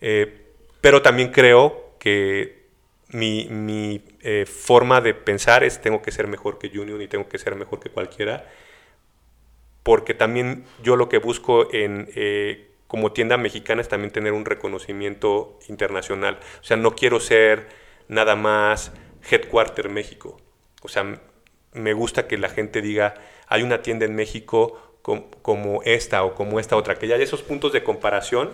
[0.00, 0.42] Eh,
[0.80, 2.66] pero también creo que
[3.08, 7.28] mi, mi, eh, forma de pensar es tengo que ser mejor que Union y tengo
[7.28, 8.50] que ser mejor que cualquiera.
[9.82, 14.44] Porque también yo lo que busco en, eh, como tienda mexicana es también tener un
[14.44, 16.40] reconocimiento internacional.
[16.60, 17.68] O sea, no quiero ser
[18.08, 18.92] nada más
[19.30, 20.40] Headquarter México.
[20.82, 21.20] O sea,
[21.72, 23.14] me gusta que la gente diga,
[23.48, 27.22] hay una tienda en México com- como esta o como esta otra, que ya hay
[27.22, 28.50] esos puntos de comparación.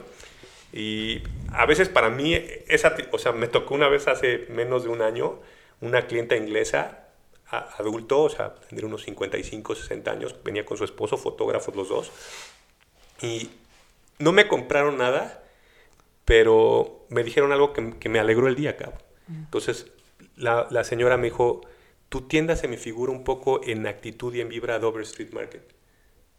[0.72, 2.34] Y a veces para mí,
[2.68, 5.38] esa, o sea, me tocó una vez hace menos de un año
[5.80, 7.08] una clienta inglesa,
[7.50, 11.88] a- adulto, o sea, tendría unos 55, 60 años, venía con su esposo, fotógrafos los
[11.88, 12.10] dos,
[13.20, 13.50] y
[14.18, 15.42] no me compraron nada,
[16.24, 19.00] pero me dijeron algo que, que me alegró el día, cabrón.
[19.28, 19.88] Entonces,
[20.36, 21.62] la, la señora me dijo,
[22.12, 25.32] tu tienda se me figura un poco en actitud y en vibra a Dover Street
[25.32, 25.62] Market.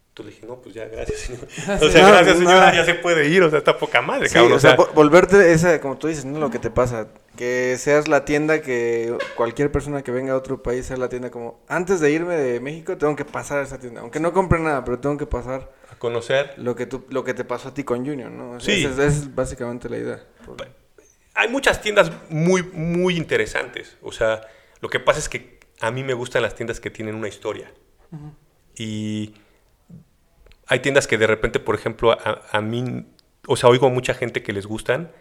[0.09, 1.47] Entonces le dije, no, pues ya, gracias, señor.
[1.81, 2.47] O sea, No, gracias, no.
[2.47, 4.53] señora, ya se puede ir, o sea, está poca madre, Sí, cabrón.
[4.53, 6.38] o sea, vo- volverte esa, como tú dices, ¿no?
[6.39, 7.07] Lo que te pasa.
[7.36, 11.31] Que seas la tienda que cualquier persona que venga a otro país sea la tienda
[11.31, 14.01] como, antes de irme de México tengo que pasar a esa tienda.
[14.01, 16.53] Aunque no compre nada, pero tengo que pasar a conocer.
[16.57, 18.51] lo que tú, lo que te pasó a ti con Junior, ¿no?
[18.51, 18.86] O sea, Sí.
[18.86, 20.23] Esa, es- esa es básicamente la idea.
[21.33, 23.97] Hay muchas tiendas muy, muy interesantes.
[24.03, 24.41] O sea,
[24.79, 27.71] lo que pasa es que a mí me gustan las tiendas que tienen una historia.
[28.75, 29.33] Y
[30.67, 33.05] hay tiendas que de repente, por ejemplo, a, a mí,
[33.47, 35.12] o sea, oigo a mucha gente que les gustan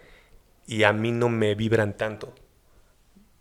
[0.66, 2.34] y a mí no me vibran tanto.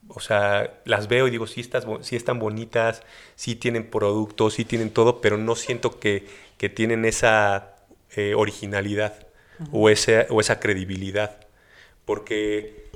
[0.08, 1.68] O sea, las veo y digo, sí,
[2.02, 3.04] sí están bonitas,
[3.36, 7.76] sí tienen productos, sí tienen todo, pero no siento que, que tienen esa
[8.16, 9.28] eh, originalidad
[9.72, 11.38] o, ese, o esa credibilidad.
[12.04, 12.90] Porque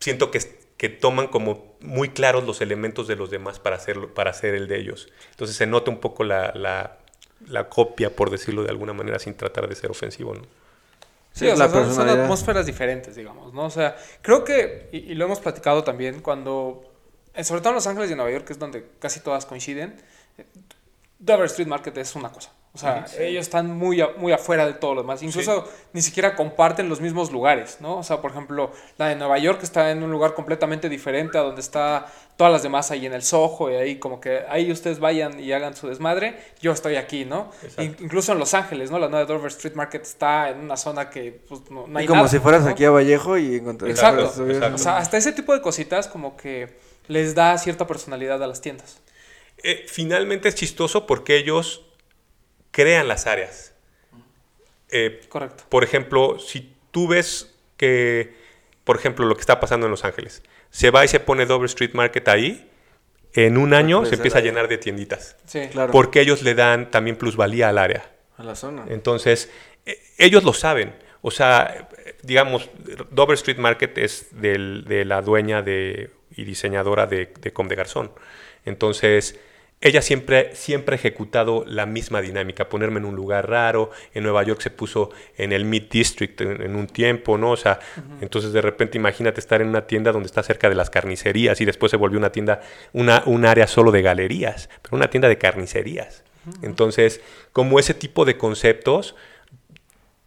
[0.00, 0.40] siento que,
[0.76, 4.68] que toman como muy claros los elementos de los demás para hacerlo, para hacer el
[4.68, 5.08] de ellos.
[5.30, 6.98] Entonces se nota un poco la, la,
[7.46, 10.42] la copia, por decirlo de alguna manera, sin tratar de ser ofensivo, ¿no?
[11.32, 13.66] Sí, Sí, o la sea, son- atmósferas diferentes, digamos, ¿no?
[13.66, 16.82] O sea, creo que, y, y lo hemos platicado también, cuando,
[17.34, 19.46] eh, sobre todo en Los Ángeles y en Nueva York, que es donde casi todas
[19.46, 20.02] coinciden,
[20.36, 20.46] eh,
[21.18, 22.52] Dover Street Market es una cosa.
[22.78, 25.20] O sea, ellos están muy, a- muy afuera de todo lo demás.
[25.22, 27.98] Incluso ni siquiera comparten los mismos lugares, ¿no?
[27.98, 31.40] O sea, por ejemplo, la de Nueva York está en un lugar completamente diferente a
[31.42, 35.00] donde está todas las demás ahí en el Soho y ahí como que ahí ustedes
[35.00, 37.50] vayan y hagan su desmadre, yo estoy aquí, ¿no?
[37.78, 39.00] In- incluso en Los Ángeles, ¿no?
[39.00, 42.06] La nueva Dover Street Market está en una zona que pues, no, no hay Y
[42.06, 42.70] como nada, si fueras ¿no?
[42.70, 44.74] aquí a Vallejo y encontrar Exacto, exacto.
[44.76, 48.60] O sea, hasta ese tipo de cositas como que les da cierta personalidad a las
[48.60, 49.00] tiendas.
[49.64, 51.86] Eh, finalmente es chistoso porque ellos
[52.82, 53.74] crean las áreas.
[54.90, 55.64] Eh, Correcto.
[55.68, 58.34] por ejemplo, si tú ves que,
[58.84, 61.66] por ejemplo, lo que está pasando en Los Ángeles, se va y se pone Dover
[61.66, 62.70] Street Market ahí,
[63.34, 65.36] en un año se empieza a llenar de tienditas.
[65.44, 65.68] Sí.
[65.72, 65.90] Claro.
[65.92, 68.10] Porque ellos le dan también plusvalía al área.
[68.36, 68.84] A la zona.
[68.88, 69.50] Entonces,
[69.84, 70.94] eh, ellos lo saben.
[71.20, 71.88] O sea,
[72.22, 72.70] digamos,
[73.10, 77.74] Dover Street Market es del- de la dueña de, y diseñadora de, de Com de
[77.74, 78.12] Garzón.
[78.64, 79.38] Entonces,
[79.80, 83.90] ella siempre, siempre ha ejecutado la misma dinámica, ponerme en un lugar raro.
[84.12, 87.52] En Nueva York se puso en el Mid District en, en un tiempo, ¿no?
[87.52, 87.78] O sea,
[88.20, 91.64] entonces de repente imagínate estar en una tienda donde está cerca de las carnicerías y
[91.64, 92.60] después se volvió una tienda,
[92.92, 96.24] una, un área solo de galerías, pero una tienda de carnicerías.
[96.62, 97.20] Entonces,
[97.52, 99.14] como ese tipo de conceptos,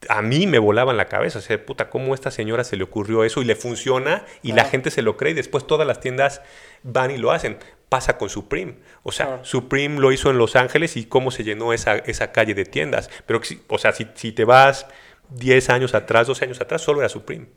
[0.08, 1.40] a mí me volaban la cabeza.
[1.40, 4.54] O sea, puta, ¿cómo a esta señora se le ocurrió eso y le funciona y
[4.54, 6.42] la gente se lo cree y después todas las tiendas
[6.84, 7.58] van y lo hacen?
[7.92, 8.76] Pasa con Supreme.
[9.04, 9.44] O sea, Claro.
[9.46, 13.10] Supreme lo hizo en Los Ángeles y cómo se llenó esa, esa calle de tiendas.
[13.26, 14.86] Pero, o sea, si, si te vas
[15.32, 17.48] 10 años atrás, 12 años atrás, solo era Supreme.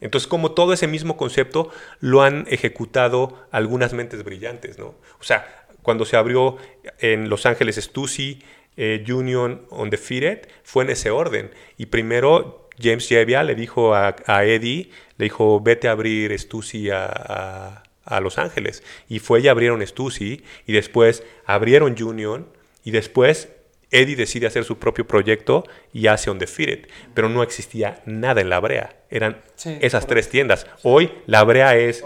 [0.00, 4.96] Entonces, como todo ese mismo concepto lo han ejecutado algunas mentes brillantes, ¿no?
[5.20, 6.56] O sea, cuando se abrió
[6.98, 8.42] en Los Ángeles Stussy,
[8.76, 11.52] eh, Union Undefeated, fue en ese orden.
[11.76, 16.90] Y primero James Jevia le dijo a, a Eddie, le dijo, vete a abrir Stussy
[16.90, 18.82] a, a- a Los Ángeles.
[19.08, 22.46] Y fue y abrieron Stussy, y después abrieron Union,
[22.84, 23.48] y después
[23.90, 26.88] Eddie decide hacer su propio proyecto y hace Undefeated.
[27.14, 28.96] Pero no existía nada en La Brea.
[29.10, 30.66] Eran Sí, esas tres tiendas.
[30.82, 32.04] Hoy La Brea es,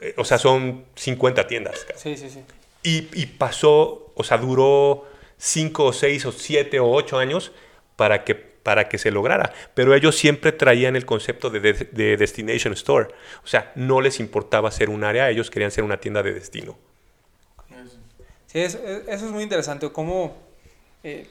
[0.00, 1.86] eh, o sea, son 50 tiendas.
[1.96, 2.40] Sí, sí, sí.
[2.82, 5.06] Y, y pasó, o sea, duró
[5.38, 7.52] 5 o 6 o 7 o 8 años
[7.96, 8.34] para que,
[8.68, 9.50] para que se lograra.
[9.72, 13.06] Pero ellos siempre traían el concepto de, de- de destination store.
[13.42, 16.76] O sea, no les importaba ser un área, ellos querían ser una tienda de destino.
[18.46, 20.36] Sí, es- es- eso es muy interesante, cómo
[21.02, 21.26] eh,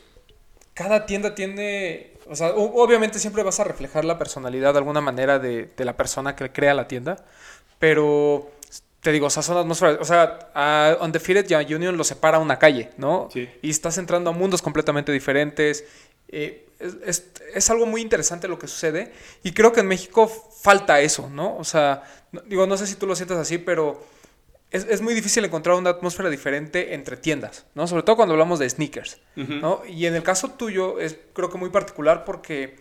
[0.74, 5.38] cada tienda tiene, o sea, obviamente siempre vas a reflejar la personalidad de alguna manera
[5.38, 7.18] de, de la persona que crea la tienda,
[7.78, 8.50] pero
[9.02, 12.40] te digo, o sea, son atmósferas, o sea, a Undefeated y a Union lo separa
[12.40, 13.30] una calle, ¿no?
[13.32, 13.48] Sí.
[13.62, 15.86] Y estás entrando a mundos completamente diferentes.
[16.30, 19.12] eh, es, es- es algo muy interesante lo que sucede
[19.44, 21.58] y creo que en México falta eso, ¿no?
[21.58, 24.04] O sea, no- digo, no sé si tú lo sientes así, pero
[24.70, 27.88] es, es muy difícil encontrar una atmósfera diferente entre tiendas, ¿no?
[27.88, 29.18] Sobre todo cuando hablamos de sneakers,
[29.62, 29.82] ¿no?
[29.88, 32.76] Y en el caso tuyo es creo que muy particular porque,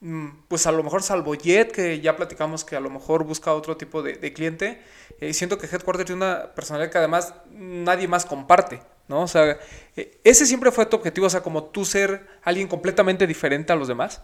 [0.00, 3.52] mm, pues a lo mejor salvo Jet, que ya platicamos que a lo mejor busca
[3.52, 4.80] otro tipo de, de cliente,
[5.20, 9.22] eh, siento que Headquarter tiene una personalidad que además nadie más comparte, ¿no?
[9.22, 9.58] O sea,
[9.96, 13.76] eh, ese siempre fue tu objetivo, o sea, como tú ser alguien completamente diferente a
[13.76, 14.22] los demás,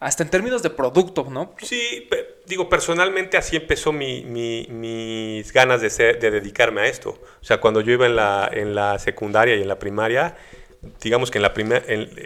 [0.00, 1.54] hasta en términos de producto, ¿no?
[1.60, 2.08] Sí,
[2.46, 7.10] digo, personalmente así empezó mi- mi- mis ganas de, ser- de dedicarme a esto.
[7.40, 10.36] O sea, cuando yo iba en la, en la secundaria y en la primaria,
[11.02, 11.82] digamos que en la primaria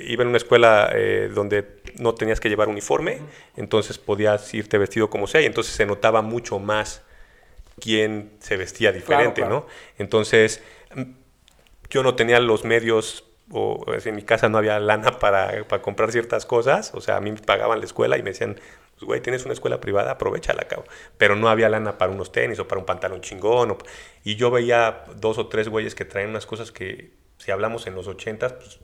[0.06, 3.20] iba en una escuela eh, donde no tenías que llevar uniforme,
[3.56, 7.00] entonces podías irte vestido como sea y entonces se notaba mucho más
[7.80, 9.54] quién se vestía diferente, claro.
[9.60, 9.66] ¿no?
[9.96, 10.62] Entonces,
[11.92, 16.10] yo no tenía los medios o en mi casa no había lana para, para comprar
[16.10, 18.54] ciertas cosas, o sea, a mí me pagaban la escuela y me decían,
[18.94, 20.88] pues, güey, tienes una escuela privada, aprovechala, cabrón.
[21.18, 23.72] Pero no había lana para unos tenis o para un pantalón chingón.
[23.72, 23.78] o-
[24.24, 27.94] y yo veía dos o tres güeyes que traían unas cosas que, si hablamos en
[27.94, 28.78] los ochentas, pues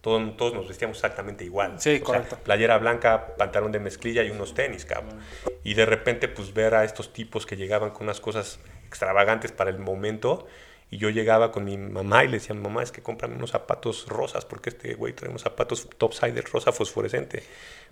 [0.00, 1.80] todos, todos nos vestíamos exactamente igual.
[1.80, 2.38] Sí, O sea, correcto.
[2.44, 5.18] playera blanca, pantalón de mezclilla y unos tenis, cabrón.
[5.64, 9.70] Y de repente, pues ver a estos tipos que llegaban con unas cosas extravagantes para
[9.70, 10.46] el momento.
[10.90, 14.06] Y yo llegaba con mi mamá y le decía, mamá, es que cómprame unos zapatos
[14.08, 17.42] rosas, porque este güey trae unos zapatos topside rosa fosforescente.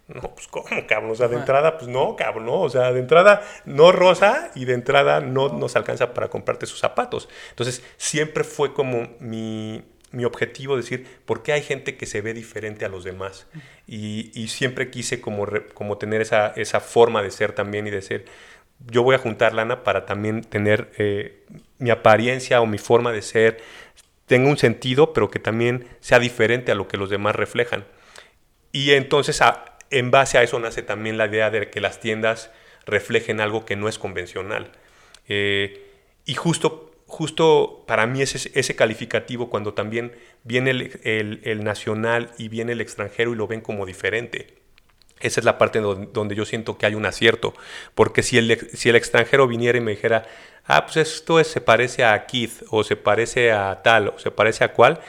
[0.08, 1.12] No, pues ¿cómo, cabrón?
[1.12, 2.60] O sea, de entrada, pues no, cabrón, no.
[2.60, 6.80] O sea, de entrada no rosa y de entrada no nos alcanza para comprarte sus
[6.80, 7.28] zapatos.
[7.50, 12.34] Entonces, siempre fue como mi, mi objetivo decir, ¿por qué hay gente que se ve
[12.34, 13.46] diferente a los demás?
[13.86, 17.90] Y, y siempre quise como, re- como tener esa, esa forma de ser también y
[17.90, 18.24] de ser,
[18.90, 21.44] yo voy a juntar lana para también tener eh,
[21.82, 23.58] mi apariencia o mi forma de ser,
[24.26, 27.84] tenga un sentido, pero que también sea diferente a lo que los demás reflejan.
[28.72, 32.50] Y entonces, a- en base a eso nace también la idea de que las tiendas
[32.86, 34.72] reflejen algo que no es convencional.
[35.28, 35.84] Eh,
[36.24, 40.12] y justo, justo para mí ese, ese calificativo, cuando también
[40.44, 44.54] viene el, nacional y viene el extranjero y lo ven como diferente.
[45.20, 47.54] Esa es la parte donde, yo siento que hay un acierto.
[47.94, 50.26] Porque si el, si el extranjero viniera y me dijera,
[50.66, 54.30] ah, pues esto es- se parece a Keith, o se parece a tal, o se
[54.30, 55.00] parece a cual,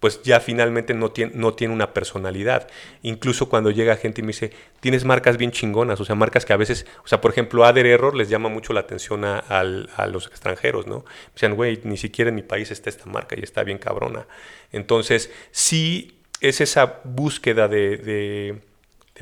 [0.00, 2.68] pues ya finalmente no tiene, no tiene una personalidad.
[3.02, 6.54] Incluso cuando llega gente y me dice, tienes marcas bien chingonas, o sea, marcas que
[6.54, 9.62] a veces, o sea, por ejemplo, Ader Error les llama mucho la atención a,
[10.06, 11.00] los extranjeros, ¿no?
[11.00, 14.26] Me decían, güey, ni siquiera en mi país está esta marca y está bien cabrona.
[14.72, 18.60] Entonces, sí es esa búsqueda de, de-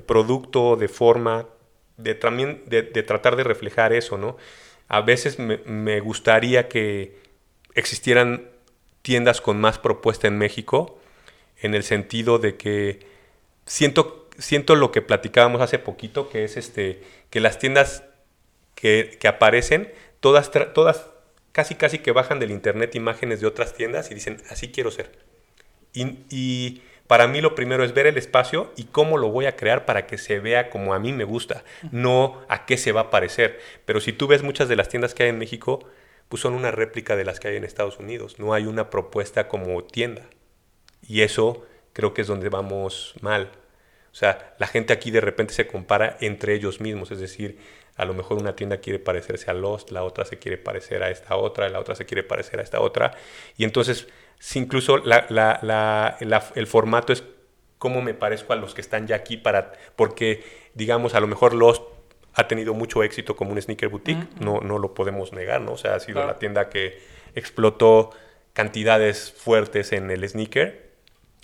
[0.06, 1.46] producto, de forma,
[1.96, 4.36] de, también de tratar de reflejar eso, ¿no?
[4.88, 7.18] A veces me, gustaría que
[7.74, 8.48] existieran
[9.02, 10.98] tiendas con más propuesta en México,
[11.60, 13.00] en el sentido de que
[13.66, 18.04] siento, siento lo que platicábamos hace poquito, que es este, que las tiendas
[18.74, 21.06] que, que aparecen, todas, todas
[21.52, 25.10] casi casi que bajan del internet imágenes de otras tiendas y dicen, así quiero ser.
[25.92, 29.86] Y para mí lo primero es ver el espacio y cómo lo voy a crear
[29.86, 33.10] para que se vea como a mí me gusta, no a qué se va a
[33.10, 33.58] parecer.
[33.86, 35.88] Pero si tú ves muchas de las tiendas que hay en México,
[36.28, 38.38] pues son una réplica de las que hay en Estados Unidos.
[38.38, 40.28] No hay una propuesta como tienda.
[41.06, 43.50] Y eso creo que es donde vamos mal.
[44.12, 47.10] O sea, la gente aquí de repente se compara entre ellos mismos.
[47.10, 47.58] Es decir,
[47.96, 51.10] a lo mejor una tienda quiere parecerse a Lost, la otra se quiere parecer a
[51.10, 53.16] esta otra, la otra se quiere parecer a esta otra.
[53.56, 57.24] Y entonces, si incluso la- la- la- la- el formato es
[57.78, 59.72] cómo me parezco a los que están ya aquí para...
[59.96, 61.82] Porque, digamos, a lo mejor Lost
[62.34, 65.72] ha tenido mucho éxito como un sneaker boutique, no, no lo podemos negar, ¿no?
[65.72, 66.28] O sea, ha sido Claro.
[66.28, 67.00] la tienda que
[67.34, 68.10] explotó
[68.52, 70.90] cantidades fuertes en el sneaker.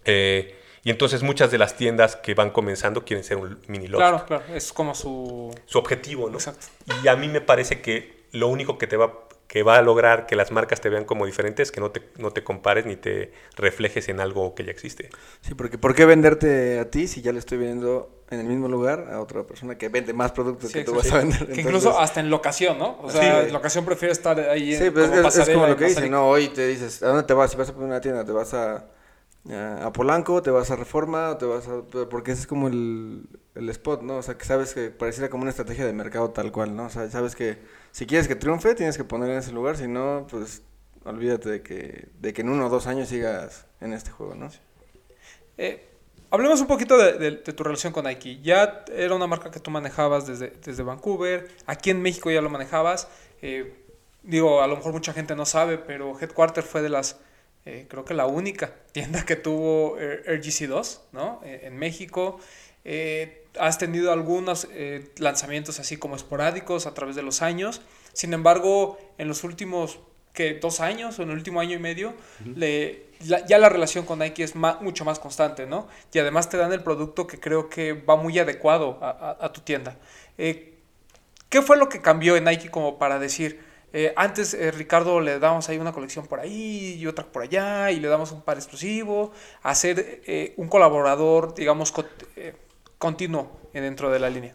[0.04, 4.00] Eh, y entonces muchas de las tiendas que van comenzando quieren ser un mini Lost.
[4.00, 5.54] Claro, claro, es como su...
[5.66, 6.36] Su objetivo, ¿no?
[6.36, 6.66] Exacto.
[7.02, 10.26] Y a mí me parece que lo único que te va que va a lograr
[10.26, 12.96] que las marcas te vean como diferentes es que no te, no te compares ni
[12.96, 15.10] te reflejes en algo que ya existe.
[15.42, 18.68] Sí, porque ¿por qué venderte a ti si ya le estoy vendiendo en el mismo
[18.68, 21.38] lugar a otra persona que vende más productos Sí, que tú vas a vender?
[21.38, 22.98] Que Entonces- incluso hasta en locación, ¿no?
[23.02, 23.46] O sea, Sí.
[23.48, 26.26] en locación prefiere estar ahí en Sí, pues como es, como lo que dicen, ¿no?
[26.26, 27.50] Hoy te dices, ¿a dónde te vas?
[27.50, 28.86] Si vas a poner una tienda, te vas a
[29.50, 31.82] a Polanco, te vas a Reforma, te vas a...
[32.08, 34.16] Porque ese es como el, el spot, ¿no?
[34.16, 36.86] O sea, que sabes que pareciera como una estrategia de mercado tal cual, ¿no?
[36.86, 37.58] O sea, sabes que
[37.90, 40.62] si quieres que triunfe, tienes que poner en ese lugar, si no, pues
[41.04, 44.48] olvídate de que, de que en uno o dos años sigas en este juego, ¿no?
[45.58, 45.86] Eh,
[46.30, 48.40] hablemos un poquito de tu relación con Nike.
[48.42, 52.50] Ya era una marca que tú manejabas desde, desde Vancouver, aquí en México ya lo
[52.50, 53.08] manejabas.
[53.42, 53.84] Eh,
[54.22, 57.20] digo, a lo mejor mucha gente no sabe, pero Headquarter fue de las,
[57.66, 61.40] eh, creo que la única tienda que tuvo eh, RGC2, ¿no?
[61.44, 62.38] Eh, en México.
[62.86, 67.80] Eh, has tenido algunos eh, lanzamientos así como esporádicos a través de los años.
[68.12, 70.00] Sin embargo, en los últimos
[70.34, 72.12] que dos años o en el último año y medio,
[72.44, 75.88] le, la- ya la relación con Nike es ma- mucho más constante, ¿no?
[76.12, 79.52] Y además te dan el producto que creo que va muy adecuado a, a- a
[79.52, 79.96] tu tienda.
[80.36, 80.74] Eh,
[81.48, 83.60] ¿Qué fue lo que cambió en Nike como para decir,
[83.94, 87.90] eh, antes eh, Ricardo le damos ahí una colección por ahí y otra por allá
[87.90, 89.32] y le damos un par exclusivo,
[89.62, 92.04] a ser eh, un colaborador, digamos, co-
[92.98, 94.54] continuo dentro de la línea?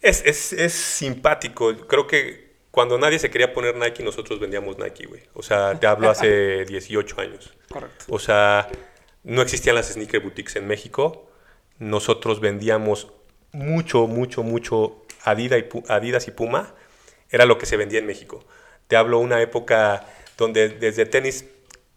[0.00, 1.74] Es, es, es simpático.
[1.86, 5.22] Creo que cuando nadie se quería poner Nike, nosotros vendíamos Nike, güey.
[5.34, 7.52] O sea, te hablo hace 18 años.
[7.70, 8.04] Correcto.
[8.08, 8.68] O sea,
[9.22, 11.28] no existían las sneaker boutiques en México.
[11.78, 13.12] Nosotros vendíamos
[13.52, 16.74] mucho, mucho, mucho Adidas y, Pu- Adidas y Puma.
[17.32, 18.44] Era lo que se vendía en México.
[18.86, 20.06] Te hablo una época
[20.38, 21.46] donde desde tenis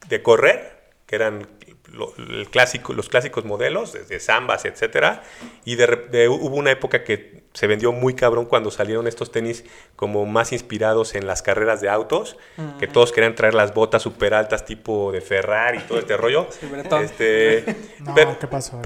[0.08, 1.48] de correr, que eran
[1.92, 5.24] los clásicos modelos, desde Zambas, etcétera,
[5.64, 9.64] y de, de- hubo una época que se vendió muy cabrón cuando salieron estos tenis
[9.96, 12.38] como más inspirados en las carreras de autos,
[12.80, 16.48] que todos querían traer las botas súper altas tipo de Ferrari y todo este rollo.
[16.60, 16.68] Sí.
[17.02, 17.66] Este,
[18.00, 18.80] No, pero- ¿qué pasó?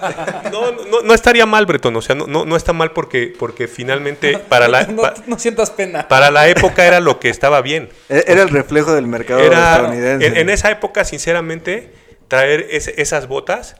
[0.52, 1.94] no, no, no estaría mal, Bretón.
[1.96, 5.38] O sea, no, no, no está mal porque, porque finalmente para la, no, pa- no
[5.38, 6.08] sientas pena.
[6.08, 7.90] para la época era lo que estaba bien.
[8.08, 10.26] E- Era el reflejo del mercado Era, estadounidense.
[10.26, 11.92] en, en esa época, sinceramente,
[12.28, 13.76] traer ese- esas botas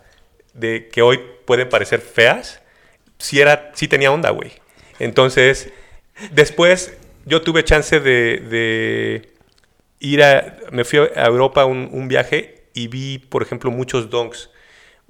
[0.53, 2.61] de que hoy pueden parecer feas,
[3.25, 4.53] sí, era, sí tenía onda, güey.
[4.99, 5.71] Entonces,
[6.33, 6.95] después
[7.25, 9.33] yo tuve chance de, de
[9.99, 10.59] ir a...
[10.71, 14.51] Me fui a Europa un, un viaje y vi, por ejemplo, muchos donks.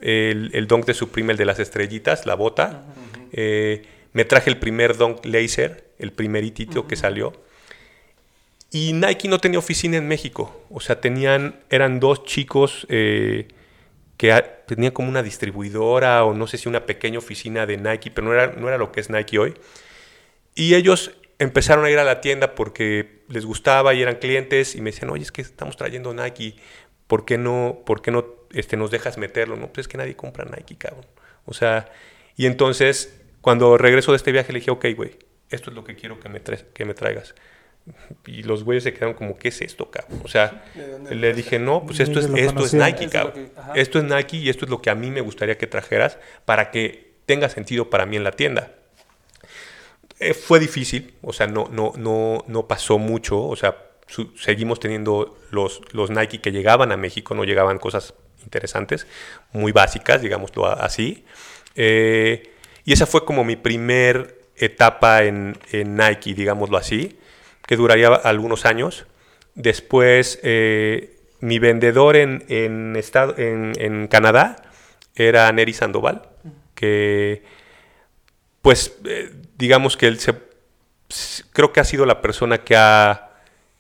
[0.01, 2.85] El, el donk de Supreme, el de las estrellitas, la bota.
[3.33, 7.33] Eh, me traje el primer donk laser, el primeritito que salió.
[8.71, 10.65] Y Nike no tenía oficina en México.
[10.71, 13.49] O sea, tenían, eran dos chicos eh,
[14.17, 18.11] que a- tenían como una distribuidora o no sé si una pequeña oficina de Nike,
[18.11, 19.55] pero no era, no era lo que es Nike hoy.
[20.55, 24.81] Y ellos empezaron a ir a la tienda porque les gustaba y eran clientes y
[24.81, 26.57] me decían, oye, es que estamos trayendo Nike,
[27.07, 29.57] ¿por qué no, por qué no este, nos dejas meterlo?
[29.57, 31.07] No, pues es que nadie compra Nike, cabrón.
[31.45, 31.91] O sea,
[32.37, 35.19] y entonces cuando regreso de este viaje le dije, ok, güey,
[35.51, 37.35] esto es lo que quiero que me, que me traigas.
[38.27, 40.21] Y los güeyes se quedaron como, ¿qué es esto, cabrón?
[40.25, 40.65] O sea,
[41.11, 42.73] le dije, no, pues esto es, esto es.
[42.75, 43.51] Nike, cabrón.
[43.75, 46.17] Esto es Nike y esto es lo que a mí me gustaría que trajeras
[46.47, 48.73] para que tenga sentido para mí en la tienda.
[50.21, 53.77] Eh, fue difícil, o sea, no, no, no, no pasó mucho, o sea,
[54.07, 58.15] su- seguimos teniendo los, los Nike que llegaban a México, no llegaban cosas
[58.45, 59.07] interesantes,
[59.53, 61.25] muy básicas, digámoslo así.
[61.75, 62.53] Eh,
[62.85, 67.19] y esa fue como mi primer etapa en, en Nike, digámoslo así,
[67.67, 69.07] que duraría algunos años.
[69.55, 74.57] Después, eh, mi vendedor en, en, estado, en, en Canadá
[75.15, 76.23] era Neri Sandoval,
[76.75, 77.43] que
[78.63, 80.35] pues eh, digamos que él se,
[81.53, 83.31] creo que ha sido la persona que ha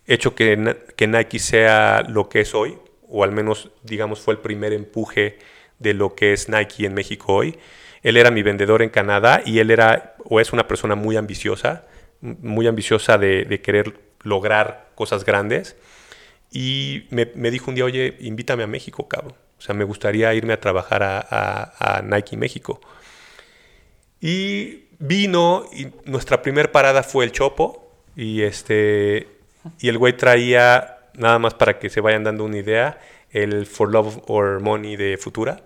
[0.07, 2.77] hecho que, que Nike sea lo que es hoy,
[3.09, 5.39] o al menos digamos fue el primer empuje
[5.79, 7.59] de lo que es Nike en México hoy.
[8.03, 11.87] Él era mi vendedor en Canadá y él era o es una persona muy ambiciosa,
[12.43, 15.77] muy ambiciosa de, de querer lograr cosas grandes.
[16.51, 19.35] Y me, me dijo un día, oye, invítame a México, cabrón.
[19.59, 22.81] O sea, me gustaría irme a trabajar a, a- a Nike México.
[24.21, 29.29] Y vino y nuestra primera parada fue el Chopo y este
[29.81, 32.99] y el güey traía nada más para que se vayan dando una idea
[33.31, 35.61] el For Love or Money de Futura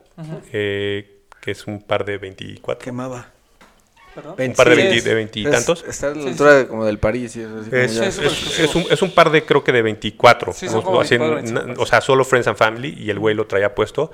[0.53, 3.33] eh, que es un par de 24 Quemaba.
[4.23, 4.35] ¿Perdón?
[4.51, 5.83] un par de Sí, 20 es- de veintitantos.
[5.83, 7.37] Es- Está a la Sí, altura de- como del París.
[7.37, 9.63] y eso, así como es, ya- Sí, es- es- un, es un par de creo
[9.65, 11.83] que de 24 Sí, como hacen- 24, na- 25.
[11.83, 14.11] o sea solo Friends and Family y el güey lo traía puesto.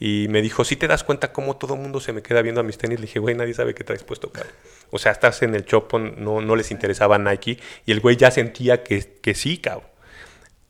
[0.00, 2.60] Y me dijo si te das cuenta cómo todo el mundo se me queda viendo
[2.60, 4.52] a mis tenis le dije güey nadie sabe qué traes puesto cabrón
[4.90, 8.32] o sea estás en el chopo no, no les interesaba Nike y el güey ya
[8.32, 9.86] sentía que, que sí cabrón.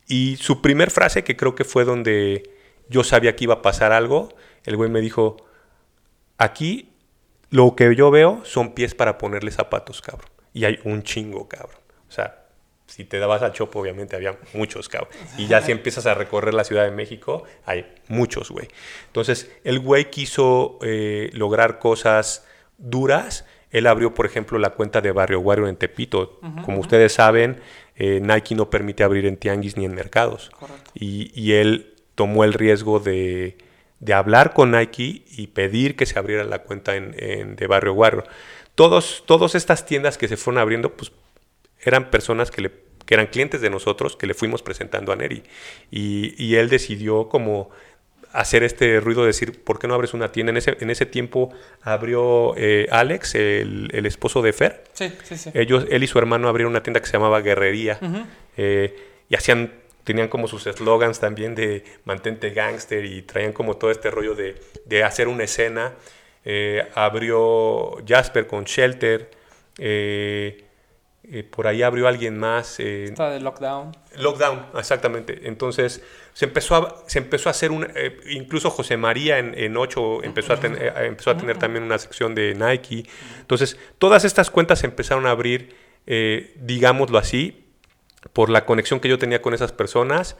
[0.07, 2.51] Y su primer frase que creo que fue donde
[2.89, 4.29] yo sabía que iba a pasar algo
[4.65, 5.37] el güey me dijo
[6.37, 6.89] aquí
[7.53, 10.27] lo que yo veo son pies para ponerle zapatos, cabrón.
[10.53, 11.77] Y hay un chingo, cabrón.
[12.09, 12.45] O sea,
[12.87, 15.11] si te dabas al Chopo, obviamente había muchos, cabrón.
[15.37, 18.69] Y ya si empiezas a recorrer la Ciudad de México, hay muchos, güey.
[19.05, 22.43] Entonces, el güey quiso eh, lograr cosas
[22.79, 23.45] duras.
[23.69, 26.39] Él abrió, por ejemplo, la cuenta de Barrio Guario en Tepito.
[26.65, 27.61] Como ustedes saben,
[27.95, 30.49] eh, Nike no permite abrir en tianguis ni en mercados.
[30.95, 33.57] Y, y él tomó el riesgo de,
[34.03, 37.93] de hablar con Nike y pedir que se abriera la cuenta en, en- de Barrio
[37.93, 38.23] Guarro.
[38.75, 41.11] Todos, todas estas tiendas que se fueron abriendo, pues
[41.81, 42.71] eran personas que, le,
[43.05, 45.43] que eran clientes de nosotros que le fuimos presentando a Neri.
[45.91, 47.69] Y, y él decidió como
[48.33, 50.49] hacer este ruido de decir, ¿por qué no abres una tienda?
[50.49, 54.83] En ese, en ese tiempo abrió eh, Alex, el, el esposo de Fer.
[54.93, 55.51] Sí, sí, sí.
[55.53, 57.99] Ellos, él y su hermano abrieron una tienda que se llamaba Guerrería.
[58.57, 58.95] eh,
[59.29, 59.71] y hacían,
[60.03, 64.55] tenían como sus eslogans también de mantente gangster y traían como todo este rollo de,
[64.85, 65.93] de hacer una escena.
[66.45, 69.29] Eh, abrió Jasper con Shelter.
[69.77, 70.63] eh,
[71.31, 72.81] eh, por ahí abrió alguien más.
[72.81, 73.95] Está de lockdown.
[74.17, 75.39] Lockdown, exactamente.
[75.47, 77.87] Entonces se empezó a, se empezó a hacer un...
[78.29, 82.35] incluso José María en, en 8 empezó, a ten- empezó a tener también una sección
[82.35, 83.05] de Nike.
[83.39, 85.73] Entonces todas estas cuentas se empezaron a abrir,
[86.55, 87.62] digámoslo así,
[88.33, 90.35] por la conexión que yo tenía con esas personas.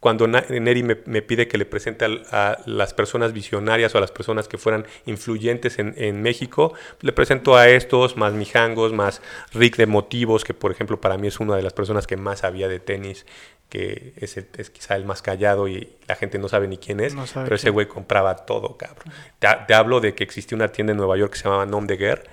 [0.00, 4.10] Cuando Neri me, me pide que le presente a, las personas visionarias o a las
[4.12, 9.22] personas que fueran influyentes en, en México, le presento a estos, más Mijangos, más
[9.54, 12.40] Rick de Motivos, que por ejemplo para mí es una de las personas que más
[12.40, 13.24] sabía de tenis,
[13.70, 17.00] que es, el- es quizá el más callado y la gente no sabe ni quién
[17.00, 19.10] es, No pero ese güey compraba todo, cabrón.
[19.38, 21.86] Te, te hablo de que existía una tienda en Nueva York que se llamaba Nom
[21.86, 22.24] de Guerre,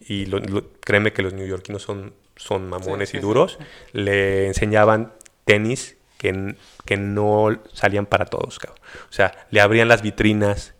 [0.00, 3.26] y lo- lo- créeme que los neoyorquinos son, son mamones Sí, y sí.
[3.26, 3.58] duros,
[3.92, 5.12] le enseñaban
[5.44, 8.80] tenis que, que no salían para todos, cabrón.
[9.08, 10.74] O sea, le abrían las vitrinas,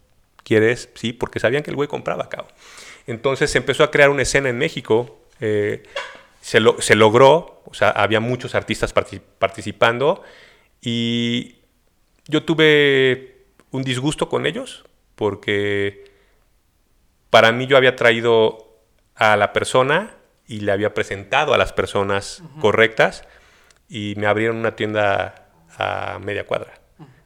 [0.44, 0.90] ¿quieres?
[0.94, 2.52] Sí, porque sabían que el güey compraba, cabrón.
[3.06, 5.82] Entonces se empezó a crear una escena en México, eh,
[6.40, 10.22] se, lo- se logró, o sea, había muchos artistas parti- participando
[10.80, 11.56] y
[12.26, 13.36] yo tuve
[13.70, 16.04] un disgusto con ellos porque
[17.30, 18.67] para mí yo había traído
[19.18, 20.14] a la persona
[20.46, 23.24] y le había presentado a las personas correctas
[23.88, 25.46] y me abrieron una tienda
[25.76, 26.72] a media cuadra.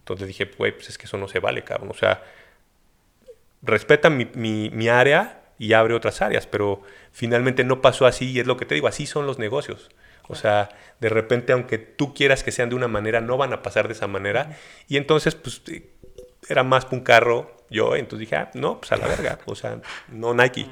[0.01, 1.91] Entonces dije, pues es que eso no se vale, cabrón.
[1.91, 2.23] O sea,
[3.63, 6.83] respeta mi, mi- mi área y abre otras áreas, pero
[7.13, 9.91] finalmente no pasó así y es lo que te digo, así son los negocios.
[10.29, 10.71] O sea,
[11.01, 13.95] de repente, aunque tú quieras que sean de una manera, no van a pasar de
[13.95, 14.57] esa manera.
[14.89, 15.91] Y entonces, pues, eh,
[16.49, 19.55] era más que un carro yo, entonces dije, ah, no, pues a la verga, o
[19.55, 20.67] sea, no Nike.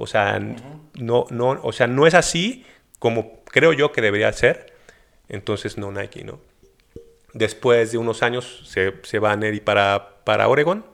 [0.00, 2.64] O sea, no, no, o sea, no es así
[2.98, 4.72] como creo yo que debería ser,
[5.28, 6.40] entonces no Nike, ¿no?
[7.32, 10.84] Después de unos años se, se va Neri para, para Oregon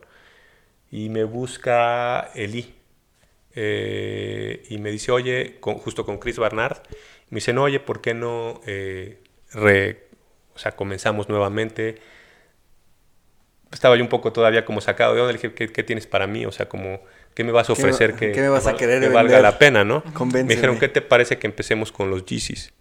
[0.91, 2.75] y me busca Eli.
[3.55, 6.79] Eh, y me dice, oye, con- justo con Chris Barnard,
[7.31, 10.09] me dicen, oye, ¿por qué no eh, re-
[10.55, 11.97] o sea, comenzamos nuevamente?
[13.73, 16.27] Estaba yo un poco todavía como sacado de onda, le dije, ¿qué, qué tienes para
[16.27, 16.47] mí?
[16.47, 17.01] O sea, como,
[17.37, 19.39] ¿qué me vas a ¿Qué me- ofrecer que, qué me vas a querer que valga
[19.41, 20.03] la pena, no?
[20.14, 20.45] Convénceme.
[20.49, 22.72] Me dijeron, ¿qué te parece que empecemos con los Yeezys?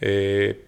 [0.00, 0.64] Eh,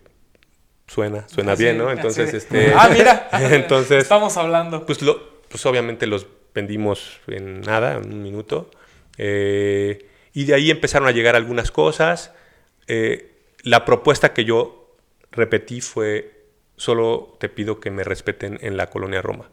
[0.87, 1.87] suena, suena Sí, bien, ¿no?
[1.87, 1.93] sí.
[1.97, 2.73] Entonces, este...
[2.77, 3.29] Ah, mira.
[3.55, 4.87] entonces, Estamos hablando.
[4.87, 8.71] pues, lo, pues obviamente los vendimos en nada, en un minuto.
[9.17, 12.33] Eh, y de ahí empezaron a llegar algunas cosas.
[12.87, 13.33] Eh,
[13.63, 14.97] la propuesta que yo
[15.33, 16.45] repetí fue,
[16.77, 19.51] solo te pido que me respeten en la colonia Roma.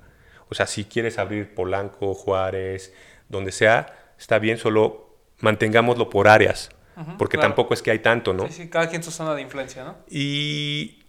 [0.47, 2.93] O sea, si quieres abrir Polanco, Juárez,
[3.29, 6.69] donde sea, está bien, solo mantengámoslo por áreas.
[7.17, 7.49] porque claro.
[7.49, 8.47] tampoco es que hay tanto, ¿no?
[8.47, 9.97] Sí, sí, cada quien su zona de influencia, ¿no?
[10.09, 11.03] Y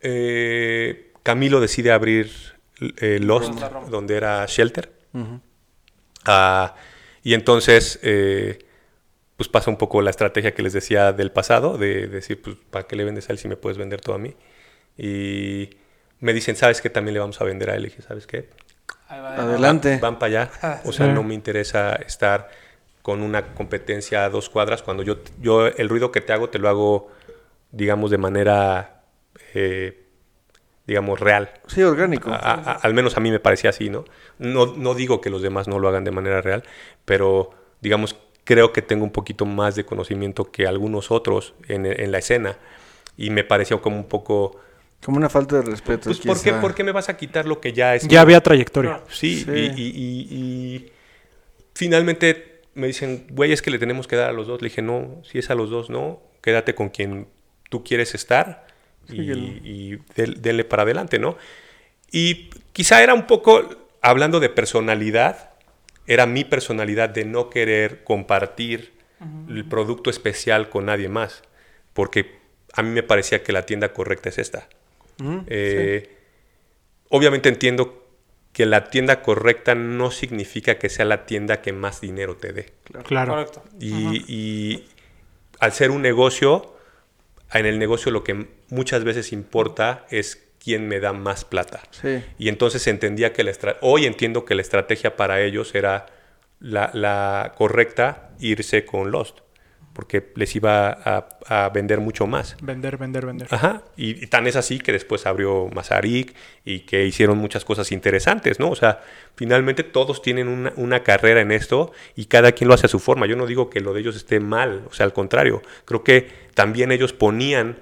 [0.00, 2.30] eh, Camilo decide abrir
[2.98, 3.68] eh, Lost, Roma.
[3.68, 3.88] Roma.
[3.88, 4.92] donde era Shelter.
[6.24, 6.74] Ah,
[7.22, 8.58] y entonces, eh,
[9.36, 12.86] pues pasa un poco la estrategia que les decía del pasado, de decir, pues, ¿para
[12.86, 14.34] qué le vendes a él si me puedes vender todo a mí?
[14.96, 15.70] Y
[16.20, 16.90] me dicen, ¿sabes qué?
[16.90, 17.82] También le vamos a vender a él.
[17.82, 18.50] Y dije, ¿sabes qué?
[19.12, 19.98] Va, Adelante.
[20.00, 20.80] Van para allá.
[20.84, 22.50] O sea, no me interesa estar
[23.02, 26.58] con una competencia a dos cuadras cuando yo, yo el ruido que te hago te
[26.58, 27.10] lo hago,
[27.72, 29.02] digamos, de manera,
[29.54, 30.04] eh,
[30.86, 31.50] digamos, real.
[31.66, 32.30] Sí, orgánico.
[32.30, 34.04] A- a- al menos a mí me parecía así, ¿no?
[34.38, 34.66] ¿no?
[34.66, 36.62] No digo que los demás no lo hagan de manera real,
[37.04, 37.50] pero,
[37.80, 42.18] digamos, creo que tengo un poquito más de conocimiento que algunos otros en, en la
[42.18, 42.56] escena.
[43.16, 44.60] Y me pareció como un poco...
[45.04, 46.04] Como una falta de respeto.
[46.04, 46.60] Pues, ¿por qué, quizá.
[46.60, 49.00] ¿por qué me vas a quitar lo que ya es Ya había trayectoria.
[49.10, 49.50] Sí, Sí.
[49.50, 50.92] Y, y- y- y
[51.74, 54.62] finalmente me dicen, güey, es que le tenemos que dar a los dos.
[54.62, 57.28] Le dije, no, si es a los dos, no, quédate con quien
[57.68, 58.66] tú quieres estar
[59.08, 61.36] y del- denle para adelante, ¿no?
[62.10, 63.68] Y quizá era un poco,
[64.00, 65.50] hablando de personalidad,
[66.06, 68.92] era mi personalidad de no querer compartir
[69.48, 71.42] el producto especial con nadie más,
[71.92, 72.38] porque
[72.72, 74.68] a mí me parecía que la tienda correcta es esta.
[75.46, 76.16] Eh,
[77.08, 77.98] Obviamente entiendo
[78.52, 82.72] que la tienda correcta no significa que sea la tienda que más dinero te dé.
[83.04, 83.32] Claro.
[83.34, 83.62] Correcto.
[83.80, 84.88] Y, y
[85.58, 86.74] al ser un negocio,
[87.52, 91.82] en el negocio lo que muchas veces importa es quién me da más plata.
[91.90, 92.22] Sí.
[92.38, 96.06] Y entonces entendía que la estra- hoy entiendo que la estrategia para ellos era
[96.60, 99.40] la, la correcta, irse con Lost,
[99.92, 102.56] porque les iba a, a vender mucho más.
[102.62, 103.48] Vender, vender, vender.
[103.50, 106.34] Ajá, y, y tan es así que después abrió Mazarik
[106.64, 108.70] y que hicieron muchas cosas interesantes, ¿no?
[108.70, 109.02] O sea,
[109.36, 112.98] finalmente todos tienen una, una carrera en esto y cada quien lo hace a su
[113.00, 113.26] forma.
[113.26, 116.28] Yo no digo que lo de ellos esté mal, o sea, al contrario, creo que
[116.54, 117.76] también ellos ponían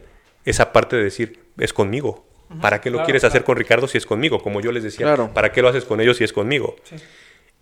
[0.45, 2.27] esa parte de decir, es conmigo.
[2.61, 3.31] ¿Para qué lo claro, quieres claro.
[3.31, 4.43] hacer con Ricardo si es conmigo?
[4.43, 5.31] Como yo les decía, Claro.
[5.33, 6.75] ¿para qué lo haces con ellos si es conmigo?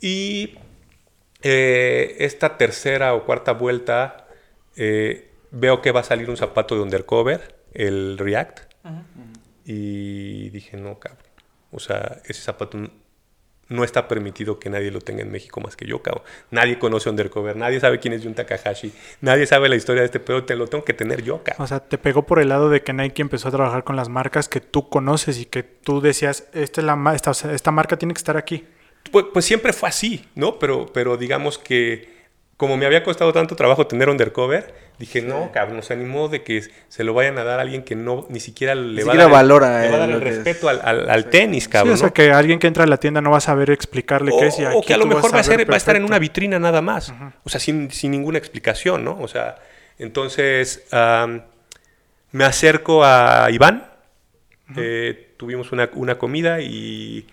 [0.00, 0.54] Y
[1.42, 4.27] eh, esta tercera o cuarta vuelta
[4.78, 8.60] eh, veo que va a salir un zapato de undercover, el React.
[9.64, 11.22] Y dije, no, cabrón.
[11.70, 12.78] O sea, ese zapato
[13.68, 16.24] no está permitido que nadie lo tenga en México más que yo, cabrón.
[16.50, 20.20] Nadie conoce undercover, nadie sabe quién es Jun Takahashi, nadie sabe la historia de este
[20.20, 21.64] pedo, te lo tengo que tener yo, cabrón.
[21.64, 24.08] O sea, te pegó por el lado de que Nike empezó a trabajar con las
[24.08, 27.52] marcas que tú conoces y que tú decías, esta, es la ma- esta, o sea,
[27.52, 28.64] esta marca tiene que estar aquí.
[29.12, 30.58] Pues, pues siempre fue así, ¿no?
[30.58, 32.16] Pero, pero digamos que
[32.58, 36.60] como me había costado tanto trabajo tener undercover, dije, no, cabrón, ni modo de que
[36.88, 39.22] se lo vayan a dar a alguien que no ni siquiera le va a siquiera
[39.22, 41.64] dar, el- valora, le va a eh, dar lo el respeto al, al- al tenis,
[41.64, 41.94] Sí, cabrón.
[41.94, 42.12] o sea, ¿no?
[42.12, 44.64] que alguien que entra a la tienda no va a saber explicarle qué es y
[44.64, 46.04] o, aquí o que a lo mejor va a, saber ser, va a estar en
[46.04, 47.14] una vitrina nada más.
[47.44, 49.16] O sea, sin, sin ninguna explicación, ¿no?
[49.20, 49.54] O sea,
[49.98, 50.84] entonces
[52.32, 53.86] me acerco a Iván.
[54.76, 57.24] eh, tuvimos una, una comida y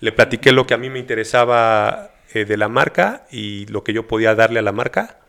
[0.00, 3.92] le platiqué lo que a mí me interesaba eh, de la marca y lo que
[3.92, 5.20] yo podía darle a la marca.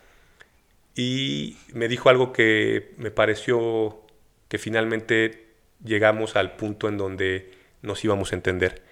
[0.95, 4.01] Y me dijo algo que me pareció
[4.47, 5.47] que finalmente
[5.83, 7.51] llegamos al punto en donde
[7.81, 8.83] nos íbamos a entender,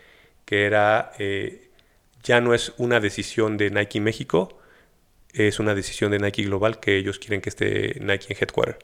[0.45, 1.70] que era eh,
[2.24, 4.59] ya no es una decisión de Nike México,
[5.34, 8.80] es una decisión de Nike Global que ellos quieren que esté Nike en Headquarter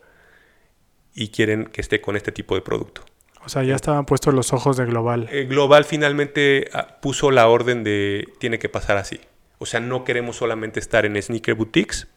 [1.13, 3.03] y quieren que esté con este tipo de producto.
[3.47, 5.29] O sea, ya estaban puestos los ojos de Global.
[5.31, 9.21] Eh, Global finalmente ah, puso la orden de tiene que pasar así.
[9.57, 12.09] O sea, no queremos solamente estar en sneaker boutiques,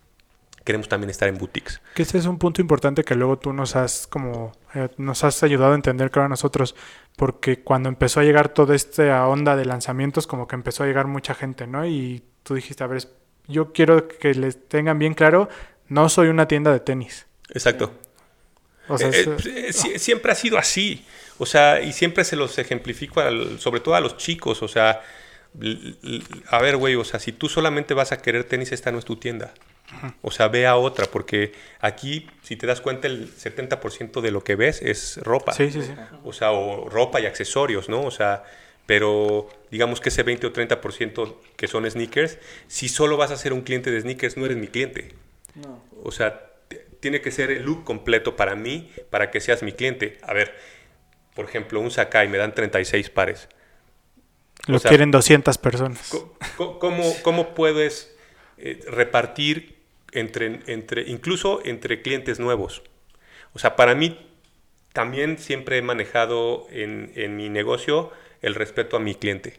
[0.64, 1.80] queremos también estar en boutiques.
[1.94, 5.44] Que ese es un punto importante que luego tú nos has como eh, nos has
[5.44, 6.74] ayudado a entender claro a nosotros,
[7.14, 11.06] porque cuando empezó a llegar toda esta onda de lanzamientos, como que empezó a llegar
[11.06, 11.86] mucha gente, ¿no?
[11.86, 13.06] Y tú dijiste, a ver,
[13.46, 15.48] yo quiero que les tengan bien claro,
[15.86, 17.28] no soy una tienda de tenis.
[17.50, 17.92] Exacto.
[18.94, 21.04] O sea, Eh, es- eh, sie- siempre ha sido así.
[21.38, 24.62] O sea, y siempre se los ejemplifico, al- sobre todo a los chicos.
[24.62, 25.00] O sea,
[26.48, 29.04] a ver, güey, o sea, si tú solamente vas a querer tenis, esta no es
[29.04, 29.52] tu tienda.
[30.22, 34.44] O sea, ve a otra, porque aquí, si te das cuenta, el 70% de lo
[34.44, 35.52] que ves es ropa.
[35.52, 35.92] sí, sí, sí.
[36.24, 38.02] O sea, o ropa y accesorios, ¿no?
[38.02, 38.44] O sea,
[38.86, 42.38] pero digamos que ese 20 o 30% que son sneakers,
[42.68, 45.14] si solo vas a ser un cliente de sneakers, no eres mi cliente.
[46.04, 46.49] O sea,
[47.00, 50.18] tiene que ser el look completo para mí, para que seas mi cliente.
[50.22, 50.54] A ver,
[51.34, 53.48] por ejemplo, un Sakai me dan 36 pares.
[54.66, 56.12] Lo sea, quieren 200 personas.
[56.56, 58.14] ¿Cómo, cómo puedes
[58.58, 59.76] eh, repartir
[60.12, 62.82] entre, entre, incluso entre clientes nuevos?
[63.54, 64.18] O sea, para mí
[64.92, 69.58] también siempre he manejado en, en mi negocio el respeto a mi cliente.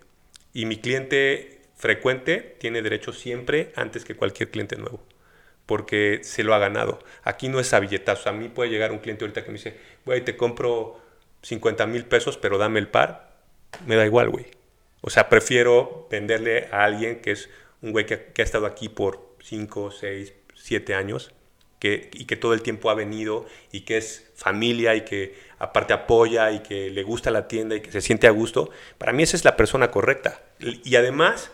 [0.54, 5.02] Y mi cliente frecuente tiene derecho siempre antes que cualquier cliente nuevo.
[5.72, 7.00] Porque se lo ha ganado.
[7.24, 8.28] Aquí no es a billetazos.
[8.28, 11.00] A mí puede llegar un cliente ahorita que me dice, güey, te compro
[11.44, 13.38] 50 mil pesos, pero dame el par.
[13.86, 14.48] Me da igual, güey.
[15.00, 17.50] O sea, prefiero venderle a alguien que es
[17.82, 21.32] un güey que, que ha estado aquí por 5, 6, 7 años
[21.80, 25.94] que, y que todo el tiempo ha venido y que es familia y que aparte
[25.94, 28.72] apoya y que le gusta la tienda y que se siente a gusto.
[28.98, 30.42] Para mí esa es la persona correcta.
[30.60, 31.50] Y además,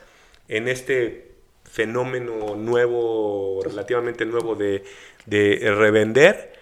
[0.48, 1.37] en este
[1.70, 4.84] fenómeno nuevo, relativamente nuevo de,
[5.26, 6.54] de revender,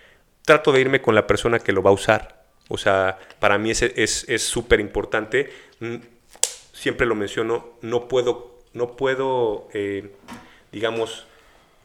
[0.43, 2.43] trato de irme con la persona que lo va a usar.
[2.69, 3.81] O sea, para mí es
[4.27, 5.49] es súper importante.
[5.79, 5.95] Mm,
[6.73, 10.11] Siempre lo menciono, no puedo, no puedo eh,
[10.71, 11.25] digamos,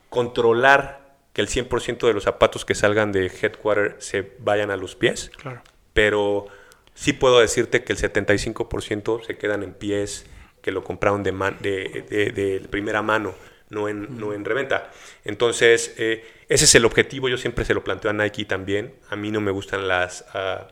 [0.09, 4.95] controlar que el 100% de los zapatos que salgan de Headquarter se vayan a los
[4.95, 5.61] pies, Claro.
[5.93, 6.47] pero
[6.93, 10.25] sí puedo decirte que el 75% se quedan en pies
[10.61, 11.31] que lo compraron de,
[11.61, 13.33] de, de- de primera mano,
[13.69, 14.91] no en, no en reventa.
[15.23, 18.93] Entonces, eh, ese es el objetivo, yo siempre se lo planteo a Nike también.
[19.09, 20.67] A mí no me gustan las, ah,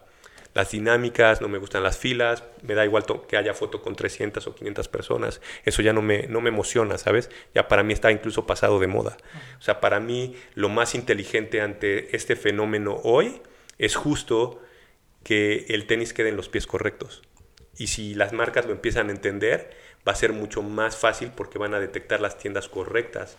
[0.53, 4.45] las dinámicas, no me gustan las filas, me da igual que haya foto con 300
[4.47, 7.29] o 500 personas, eso ya no me, no me emociona, ¿sabes?
[7.53, 9.17] Ya para mí está incluso pasado de moda.
[9.59, 13.41] O sea, para mí lo más inteligente ante este fenómeno hoy
[13.77, 14.61] es justo
[15.23, 17.21] que el tenis quede en los pies correctos.
[17.77, 19.71] Y si las marcas lo empiezan a entender,
[20.07, 23.37] va a ser mucho más fácil porque van a detectar las tiendas correctas.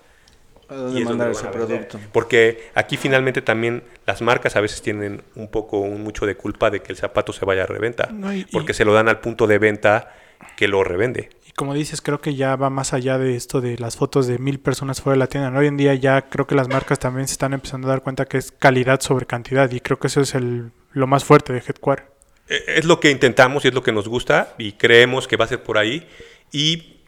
[0.68, 1.98] ¿A y es donde mandar lo ese producto?
[2.12, 6.70] Porque aquí finalmente también las marcas a veces tienen un poco, un mucho de culpa
[6.70, 8.08] de que el zapato se vaya a reventa.
[8.12, 10.14] No, y- porque y- se lo dan al punto de venta
[10.56, 11.30] que lo revende.
[11.46, 14.38] Y como dices, creo que ya va más allá de esto de las fotos de
[14.38, 15.50] mil personas fuera de la tienda.
[15.50, 15.58] ¿no?
[15.58, 18.26] Hoy en día ya creo que las marcas también se están empezando a dar cuenta
[18.26, 21.58] que es calidad sobre cantidad y creo que eso es el, lo más fuerte de
[21.58, 22.09] Headquarter.
[22.50, 25.46] Eh, Es lo que intentamos y es lo que nos gusta y creemos que va
[25.46, 26.06] a ser por ahí.
[26.52, 26.98] Y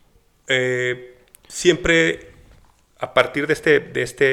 [0.49, 1.17] eh,
[1.49, 2.31] siempre
[2.99, 4.25] a partir de este, de este,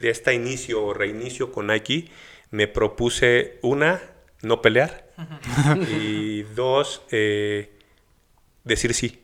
[0.00, 2.10] de este inicio o reinicio con Nike,
[2.50, 4.02] me propuse una,
[4.42, 5.08] no pelear
[5.90, 7.70] y dos, eh,
[8.64, 9.22] decir sí.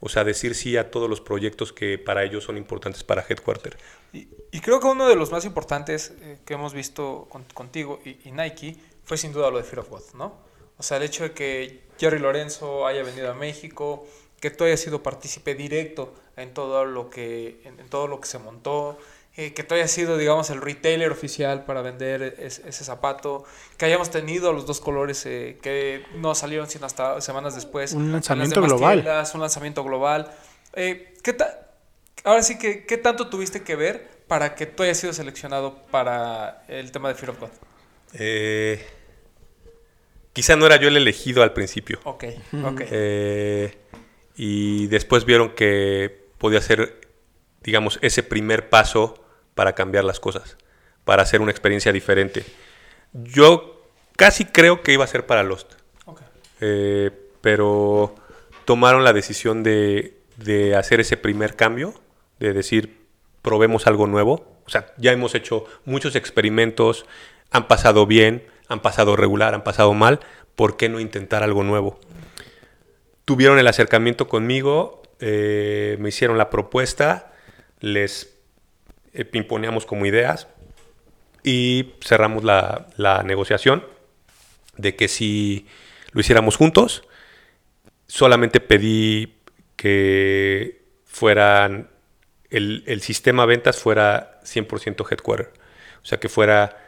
[0.00, 3.78] O sea, decir sí a todos los proyectos que para ellos son importantes para Headquarter.
[4.12, 8.00] Y, y creo que uno de los más importantes eh, que hemos visto con- contigo
[8.04, 10.34] y, y Nike fue sin duda lo de Fear of God, ¿no?
[10.78, 14.06] O sea, el hecho de que Jerry Lorenzo haya venido a México,
[14.40, 18.26] que tú hayas sido partícipe directo en todo lo que, en, en todo lo que
[18.26, 18.98] se montó,
[19.36, 23.44] eh, que tú hayas sido, digamos, el retailer oficial para vender es- ese zapato,
[23.76, 27.92] que hayamos tenido los dos colores eh, que no salieron sino hasta semanas después.
[27.94, 29.02] Un lanzamiento global.
[29.02, 30.30] tiendas, un lanzamiento global.
[30.74, 31.60] Eh, ¿qué ta-
[32.24, 36.64] Ahora sí que, ¿qué tanto tuviste que ver para que tú hayas sido seleccionado para
[36.68, 37.50] el tema de Fear of God?
[38.14, 38.84] Eh,
[40.32, 42.00] quizá no era yo el elegido al principio.
[42.04, 42.24] Ok,
[42.64, 42.82] ok.
[42.90, 43.76] Eh,
[44.36, 47.00] y después vieron que podía ser,
[47.62, 50.56] digamos, ese primer paso para cambiar las cosas,
[51.04, 52.44] para hacer una experiencia diferente.
[53.12, 55.74] Yo casi creo que iba a ser para Lost,
[56.06, 56.20] ok.
[56.60, 57.10] eh,
[57.40, 58.14] pero
[58.64, 61.94] tomaron la decisión de, de hacer ese primer cambio,
[62.40, 63.04] de decir,
[63.42, 64.58] probemos algo nuevo.
[64.66, 67.06] O sea, ya hemos hecho muchos experimentos,
[67.54, 70.18] han pasado bien, han pasado regular, han pasado mal,
[70.56, 72.00] ¿por qué no intentar algo nuevo?
[73.24, 77.32] Tuvieron el acercamiento conmigo, eh, me hicieron la propuesta,
[77.78, 78.36] les
[79.12, 79.24] eh,
[79.86, 80.48] como ideas
[81.44, 83.86] y cerramos la, la negociación
[84.76, 85.68] de que si
[86.10, 87.04] lo hiciéramos juntos,
[88.08, 89.36] solamente pedí
[89.76, 91.88] que fueran
[92.50, 95.52] el, el sistema ventas fuera 100% headquarter.
[96.02, 96.83] O sea, que fuera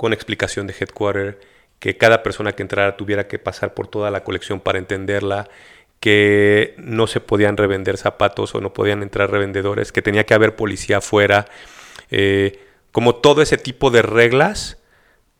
[0.00, 1.38] con explicación de headquarter,
[1.78, 5.50] que cada persona que entrara tuviera que pasar por toda la colección para entenderla,
[6.00, 10.56] que no se podían revender zapatos o no podían entrar revendedores, que tenía que haber
[10.56, 11.44] policía afuera,
[12.10, 12.60] eh,
[12.92, 14.78] como todo ese tipo de reglas,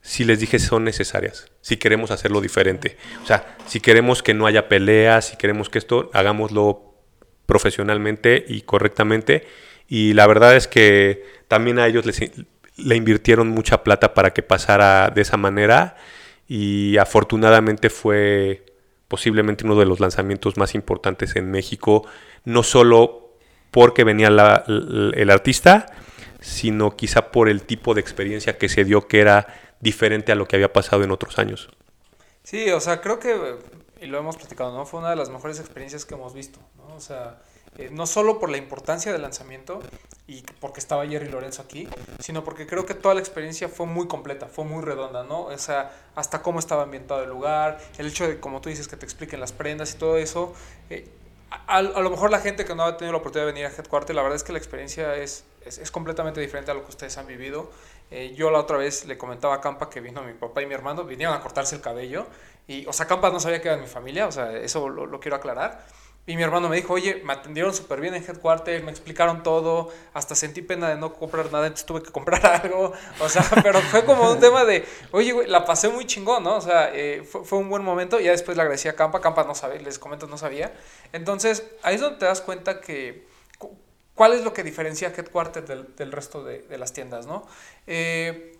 [0.02, 2.98] si les dije son necesarias, si queremos hacerlo diferente.
[3.22, 6.96] O sea, si queremos que no haya peleas, si queremos que esto, hagámoslo
[7.46, 9.46] profesionalmente y correctamente.
[9.88, 12.20] Y la verdad es que también a ellos les,
[12.82, 15.96] le invirtieron mucha plata para que pasara de esa manera
[16.48, 18.66] y afortunadamente fue
[19.08, 22.06] posiblemente uno de los lanzamientos más importantes en México,
[22.44, 23.34] no solo
[23.70, 25.86] porque venía el artista,
[26.40, 29.46] sino quizá por el tipo de experiencia que se dio que era
[29.80, 31.68] diferente a lo que había pasado en otros años.
[32.42, 33.56] Sí, o sea, creo que,
[34.00, 34.86] y lo hemos platicado, ¿no?
[34.86, 36.94] Fue una de las mejores experiencias que hemos visto, ¿no?
[36.94, 37.42] O sea,
[37.78, 39.80] eh, no solo por la importancia del lanzamiento
[40.26, 44.08] y porque estaba Jerry Lorenzo aquí, sino porque creo que toda la experiencia fue muy
[44.08, 45.42] completa, fue muy redonda, ¿no?
[45.44, 48.96] O sea, hasta cómo estaba ambientado el lugar, el hecho de, como tú dices, que
[48.96, 50.52] te expliquen las prendas y todo eso.
[50.90, 51.08] eh,
[51.66, 54.14] a, lo mejor la gente que no ha tenido la oportunidad de venir a Headquarter,
[54.14, 57.26] la verdad es que la experiencia es, es, completamente diferente a lo que ustedes han
[57.26, 57.70] vivido.
[58.10, 60.74] Eh, yo la otra vez le comentaba a Campa que vino mi papá y mi
[60.74, 62.26] hermano, vinieron a cortarse el cabello.
[62.68, 65.36] Y, o sea, Campa no sabía que era mi familia, o sea, eso lo quiero
[65.36, 65.84] aclarar.
[66.30, 69.90] Y mi hermano me dijo, oye, me atendieron súper bien en Headquarter, me explicaron todo,
[70.14, 72.92] hasta sentí pena de no comprar nada, entonces tuve que comprar algo.
[73.20, 76.56] O sea, pero fue como un tema de, oye, güey, la pasé muy chingón, ¿no?
[76.56, 78.20] O sea, eh, fue, fue un buen momento.
[78.20, 80.72] Y ya después le agradecí a Campa, Campa no sabía, les comento, no sabía.
[81.12, 83.26] Entonces, ahí es donde te das cuenta que,
[83.58, 83.76] cu-
[84.14, 87.46] ¿cuál es lo que diferencia a Headquarter del, del resto de, de las tiendas, ¿no?
[87.86, 88.56] Eh,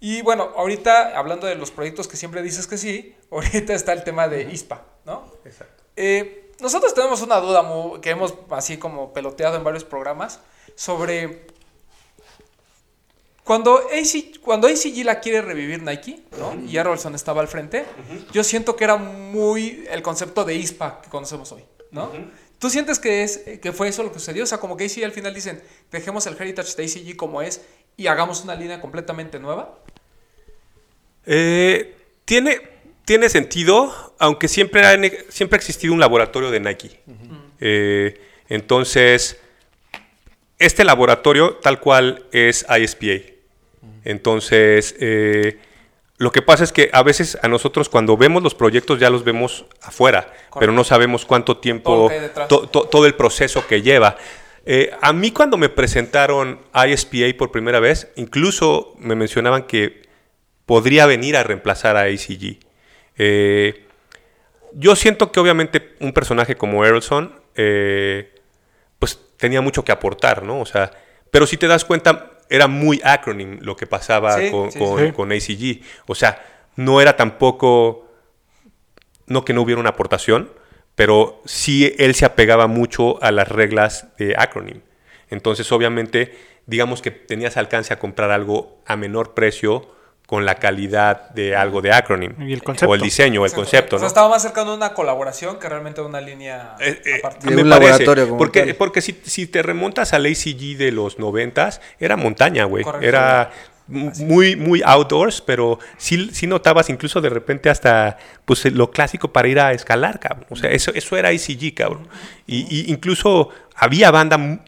[0.00, 4.04] y bueno, ahorita hablando de los proyectos que siempre dices que sí, ahorita está el
[4.04, 5.24] tema de ISPA, ¿no?
[5.44, 5.82] Exacto.
[5.96, 7.62] Eh, nosotros tenemos una duda
[8.00, 10.40] que hemos así como peloteado en varios programas
[10.74, 11.46] sobre
[13.44, 16.54] cuando, AC, cuando ACG la quiere revivir Nike, ¿no?
[16.66, 17.84] Y Arolson estaba al frente,
[18.32, 22.10] yo siento que era muy el concepto de ISPA que conocemos hoy, ¿no?
[22.58, 24.44] ¿Tú sientes que, es, que fue eso lo que sucedió?
[24.44, 25.62] O sea, como que ACG al final dicen,
[25.92, 27.60] dejemos el heritage de ACG como es
[27.98, 29.78] y hagamos una línea completamente nueva.
[31.26, 31.94] Eh,
[32.24, 32.62] tiene,
[33.04, 34.96] tiene sentido, aunque siempre ha,
[35.28, 37.00] siempre ha existido un laboratorio de Nike.
[37.60, 39.40] Eh, entonces,
[40.58, 43.32] este laboratorio tal cual es ISPA.
[44.04, 45.58] Entonces, eh,
[46.16, 49.24] Lo que pasa es que a veces a nosotros cuando vemos los proyectos ya los
[49.24, 52.08] vemos afuera, pero no sabemos cuánto tiempo,
[52.48, 54.16] to- to- todo el proceso que lleva.
[54.64, 60.02] Eh, a mí cuando me presentaron ISPA por primera vez, incluso me mencionaban que
[60.66, 62.60] podría venir a reemplazar a ACG.
[63.18, 63.83] Eh,
[64.76, 68.34] yo siento que obviamente un personaje como Errolson, eh,
[68.98, 70.60] pues tenía mucho que aportar, ¿no?
[70.60, 70.90] O sea,
[71.30, 74.98] pero si te das cuenta, era muy acronym lo que pasaba Sí, con, sí, con-
[75.06, 75.12] sí.
[75.12, 75.82] con ACG.
[76.06, 76.44] O sea,
[76.76, 78.08] no era tampoco,
[79.26, 80.50] no que no hubiera una aportación,
[80.94, 84.82] pero sí él se apegaba mucho a las reglas de acronym.
[85.30, 89.88] Entonces, obviamente, digamos que tenías alcance a comprar algo a menor precio
[90.26, 92.34] con la calidad de algo de acronym.
[92.48, 92.90] Y el concepto.
[92.90, 94.08] O el diseño, o el concepto, O sea, ¿no?
[94.08, 97.48] estaba más cercano a una colaboración que realmente a una línea Eh, eh, aparte.
[97.48, 98.74] De me un parece, laboratorio como porque, tal.
[98.76, 102.84] porque si, si te remontas al ACG de los noventas, era montaña, güey.
[103.02, 103.50] Era
[103.86, 108.16] muy, muy outdoors, pero sí, sí notabas incluso de repente hasta
[108.46, 110.46] pues lo clásico para ir a escalar, cabrón.
[110.48, 112.08] O sea, eso, eso era ACG, cabrón.
[112.46, 114.64] Y, y incluso había banda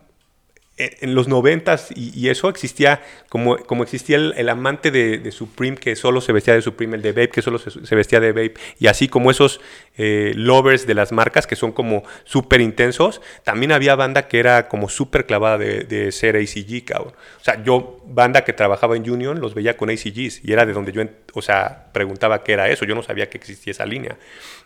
[0.79, 5.97] en los noventas y, y eso existía como, como existía el, amante de, Supreme que
[5.97, 8.87] solo se vestía de Supreme, el de Vape que solo se, vestía de Vape y
[8.87, 9.61] así como esos
[9.97, 14.69] eh, lovers de las marcas que son como súper intensos, también había banda que era
[14.69, 17.15] como súper clavada de, de ser ACG, cabrón.
[17.41, 20.75] O sea, yo banda que trabajaba en Union los veía con ACGs y era de
[20.75, 21.03] donde yo,
[21.33, 24.19] o sea, preguntaba qué era eso, yo no sabía que existía esa línea.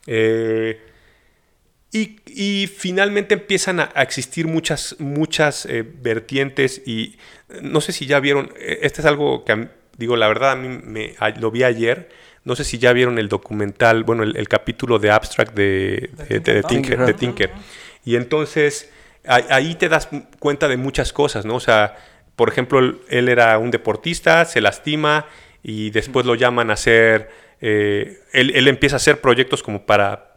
[0.09, 0.81] Eh,
[1.93, 7.17] y, y finalmente empiezan a, a existir muchas, muchas eh, vertientes y
[7.63, 9.69] no sé si ya vieron, eh, este es algo que
[9.99, 12.09] digo, la verdad a mí me, a- lo vi ayer,
[12.45, 16.41] no sé si ya vieron el documental, bueno, el, el capítulo de Abstract de, de-
[16.41, 16.63] de-
[17.07, 17.51] de Tinker.
[18.05, 18.89] Y entonces
[19.27, 21.57] a- ahí te das cuenta de muchas cosas, ¿no?
[21.57, 21.97] O sea,
[22.37, 25.27] por ejemplo, él, él era un deportista, se lastima
[25.63, 27.29] y después lo llaman a hacer,
[27.61, 30.30] eh, él, él empieza a hacer proyectos como para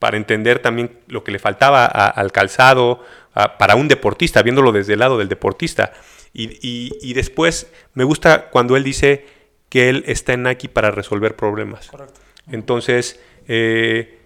[0.00, 4.72] para entender también lo que le faltaba a- al calzado, a- para un deportista, viéndolo
[4.72, 5.92] desde el lado del deportista.
[6.32, 9.26] Y, y- y después me gusta cuando él dice
[9.68, 11.86] que él está en Nike para resolver problemas.
[11.86, 12.18] Correcto.
[12.50, 14.18] Entonces, eh,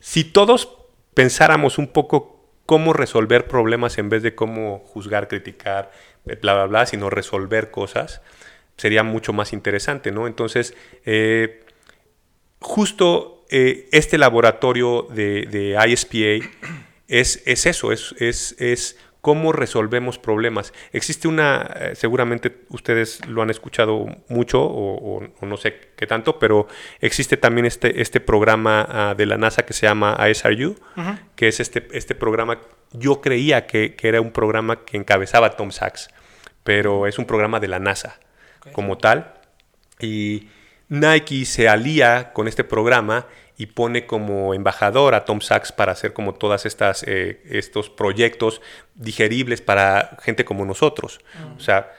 [0.00, 0.76] si todos
[1.12, 5.90] pensáramos un poco cómo resolver problemas en vez de cómo juzgar, criticar,
[6.24, 8.22] bla, bla, bla, sino resolver cosas,
[8.76, 10.26] sería mucho más interesante, ¿no?
[10.26, 11.64] Entonces, eh,
[12.60, 16.46] justo eh, este laboratorio de, de ISPA
[17.08, 20.72] es, es eso, es, es, es cómo resolvemos problemas.
[20.92, 26.06] Existe una, eh, seguramente ustedes lo han escuchado mucho o, o- o no sé qué
[26.06, 26.68] tanto, pero
[27.00, 30.76] existe también este, este programa ah, de la NASA que se llama ISRU,
[31.34, 32.60] que es este, este programa,
[32.92, 36.08] yo creía que, que era un programa que encabezaba Tom Sachs,
[36.62, 38.20] pero es un programa de la NASA
[38.72, 39.34] como tal.
[40.00, 40.48] Y
[40.88, 43.26] Nike se alía con este programa
[43.56, 48.60] y pone como embajador a Tom Sachs para hacer como todas estas eh, estos proyectos
[48.94, 51.20] digeribles para gente como nosotros.
[51.56, 51.92] O sea,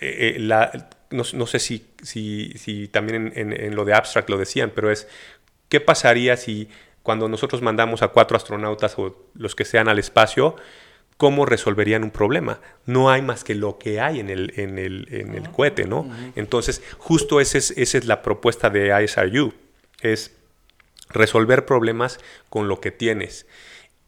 [0.00, 3.94] eh, eh, la- no, no sé si, si, si también en, en- en lo de
[3.94, 5.08] abstract lo decían, pero es
[5.68, 6.68] ¿qué pasaría si
[7.02, 10.54] cuando nosotros mandamos a cuatro astronautas o los que sean al espacio,
[11.20, 12.60] cómo resolverían un problema?
[12.86, 16.10] No hay más que lo que hay en el, en el, en el cohete, ¿no?
[16.34, 19.52] Entonces, justo ese es- esa es la propuesta de ISRU,
[20.00, 20.32] es
[21.10, 22.18] resolver problemas
[22.48, 23.44] con lo que tienes.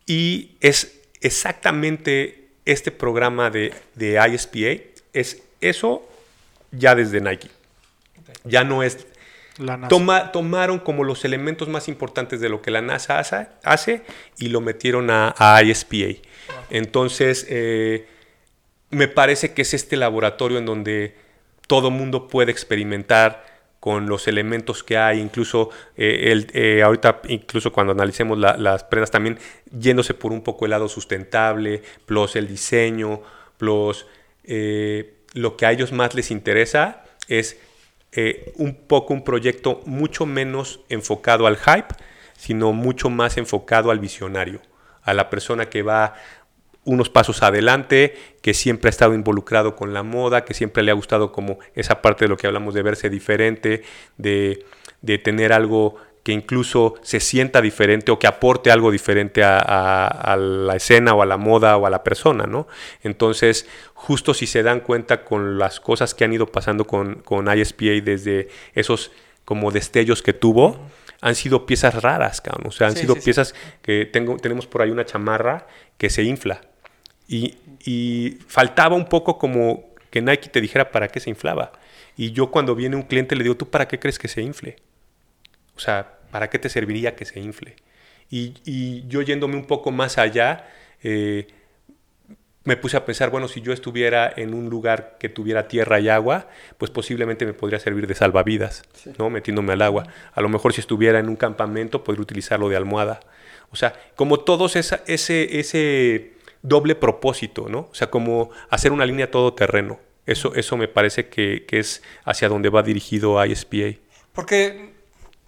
[0.07, 4.83] Y es exactamente este programa de, de ISPA,
[5.13, 6.09] es eso
[6.71, 7.51] ya desde Nike.
[8.45, 9.07] Ya no es
[9.59, 9.89] La NASA.
[9.89, 14.03] Toma- tomaron como los elementos más importantes de lo que la NASA hace, hace
[14.39, 16.23] y lo metieron a, a ISPA.
[16.70, 18.07] Entonces, eh,
[18.90, 21.14] me parece que es este laboratorio en donde
[21.66, 27.72] todo mundo puede experimentar con los elementos que hay, incluso eh, el, eh, ahorita, incluso
[27.72, 29.38] cuando analicemos la- las prendas, también
[29.76, 33.22] yéndose por un poco el lado sustentable, plus el diseño,
[33.59, 34.07] plus
[35.34, 37.59] lo que a ellos más les interesa es
[38.57, 41.95] un poco un proyecto mucho menos enfocado al hype,
[42.36, 44.61] sino mucho más enfocado al visionario,
[45.03, 46.14] a la persona que va
[46.84, 50.94] unos pasos adelante, que siempre ha estado involucrado con la moda, que siempre le ha
[50.94, 53.82] gustado como esa parte de lo que hablamos de verse diferente,
[54.16, 54.64] de,
[55.00, 60.36] de tener algo que incluso se sienta diferente o que aporte algo diferente a, a-
[60.36, 62.66] la escena o a la moda o a la persona, ¿no?
[63.03, 67.46] Entonces, justo si se dan cuenta con las cosas que han ido pasando con, con
[67.57, 69.11] ISPA desde esos
[69.44, 70.78] como destellos que tuvo,
[71.23, 72.68] han sido piezas raras, cabrón.
[72.68, 73.25] O sea, han Sí, sido sí, sí.
[73.27, 75.66] piezas que tengo, tenemos por ahí una chamarra
[75.99, 76.62] que se infla.
[77.29, 81.73] Y, y faltaba un poco como que Nike te dijera para qué se inflaba.
[82.16, 84.77] Y yo cuando viene un cliente le digo, ¿tú para qué crees que se infle?
[85.77, 87.77] O sea, ¿para qué te serviría que se infle?
[88.31, 90.68] Y, y yo yéndome un poco más allá,
[91.03, 91.47] eh,
[92.65, 96.09] me puse a pensar, bueno, si yo estuviera en un lugar que tuviera tierra y
[96.09, 96.47] agua,
[96.79, 98.85] pues posiblemente me podría servir de salvavidas,
[99.19, 99.31] ¿no?
[99.31, 100.07] Metiéndome al agua.
[100.33, 103.21] A lo mejor si estuviera en un campamento, podría utilizarlo de almohada.
[103.71, 107.89] O sea, como todos esa, ese, ese doble propósito, ¿no?
[107.91, 109.99] O sea, como hacer una línea todoterreno.
[110.25, 113.99] Eso, eso me parece que, que es hacia donde va dirigido ISPA.
[114.33, 114.95] Porque,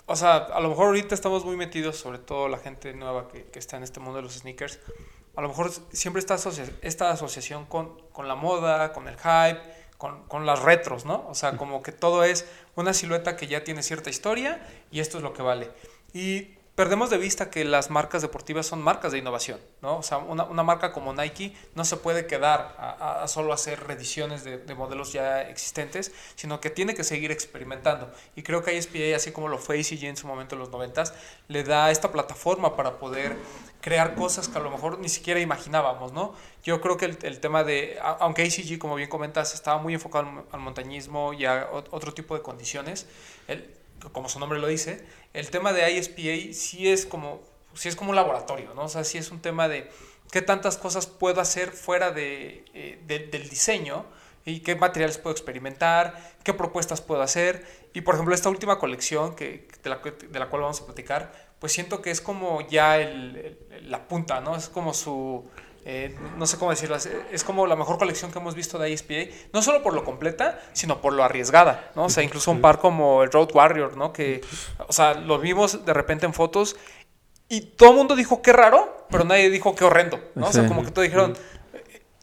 [0.07, 3.45] o sea, a lo mejor ahorita estamos muy metidos, sobre todo la gente nueva que,
[3.45, 4.81] que está en este mundo de los sneakers.
[5.37, 9.61] A lo mejor siempre está asocia esta asociación con, con, la moda, con el hype,
[9.99, 11.27] con, con, las retros, ¿no?
[11.29, 15.19] O sea, como que todo es una silueta que ya tiene cierta historia y esto
[15.19, 15.71] es lo que vale.
[16.13, 19.99] Y perdemos de vista que las marcas deportivas son marcas de innovación, ¿no?
[19.99, 23.87] O sea, una, una marca como Nike no se puede quedar a, a solo hacer
[23.87, 28.11] reediciones de, de, modelos ya existentes, sino que tiene que seguir experimentando.
[28.35, 31.05] Y creo que ISPA, así como lo fue ACG en su momento en los 90,
[31.49, 33.37] le da esta plataforma para poder
[33.81, 36.35] crear cosas que a lo mejor ni siquiera imaginábamos, ¿no?
[36.65, 40.27] Yo creo que el, el tema de, aunque ACG, como bien comentas, estaba muy enfocado
[40.29, 43.07] al, al montañismo y a otro tipo de condiciones,
[43.47, 43.71] el,
[44.13, 45.05] como su nombre lo dice,
[45.35, 47.43] el tema de ISPA sí es como,
[47.75, 48.85] sí es como un laboratorio, ¿no?
[48.85, 49.91] O sea, sí es un tema de
[50.31, 54.07] qué tantas cosas puedo hacer fuera de, eh, de, del diseño
[54.47, 57.67] y qué materiales puedo experimentar, qué propuestas puedo hacer.
[57.95, 61.33] Y por ejemplo, esta última colección que, de, la, de la cual vamos a platicar,
[61.59, 64.55] pues siento que es como ya el, el, la punta, ¿no?
[64.55, 65.51] Es como su,
[65.87, 66.97] eh, no sé cómo decirlo,
[67.31, 70.59] es como la mejor colección que hemos visto de ISPA, no solo por lo completa,
[70.73, 72.05] sino por lo arriesgada, ¿no?
[72.05, 74.13] O sea, incluso un par como el Road Warrior, ¿no?
[74.13, 74.41] Que,
[74.87, 76.77] o sea, lo vimos de repente en fotos
[77.51, 80.47] y todo el mundo dijo qué raro, pero nadie dijo qué horrendo, ¿no?
[80.47, 81.35] O sea, como que todos dijeron,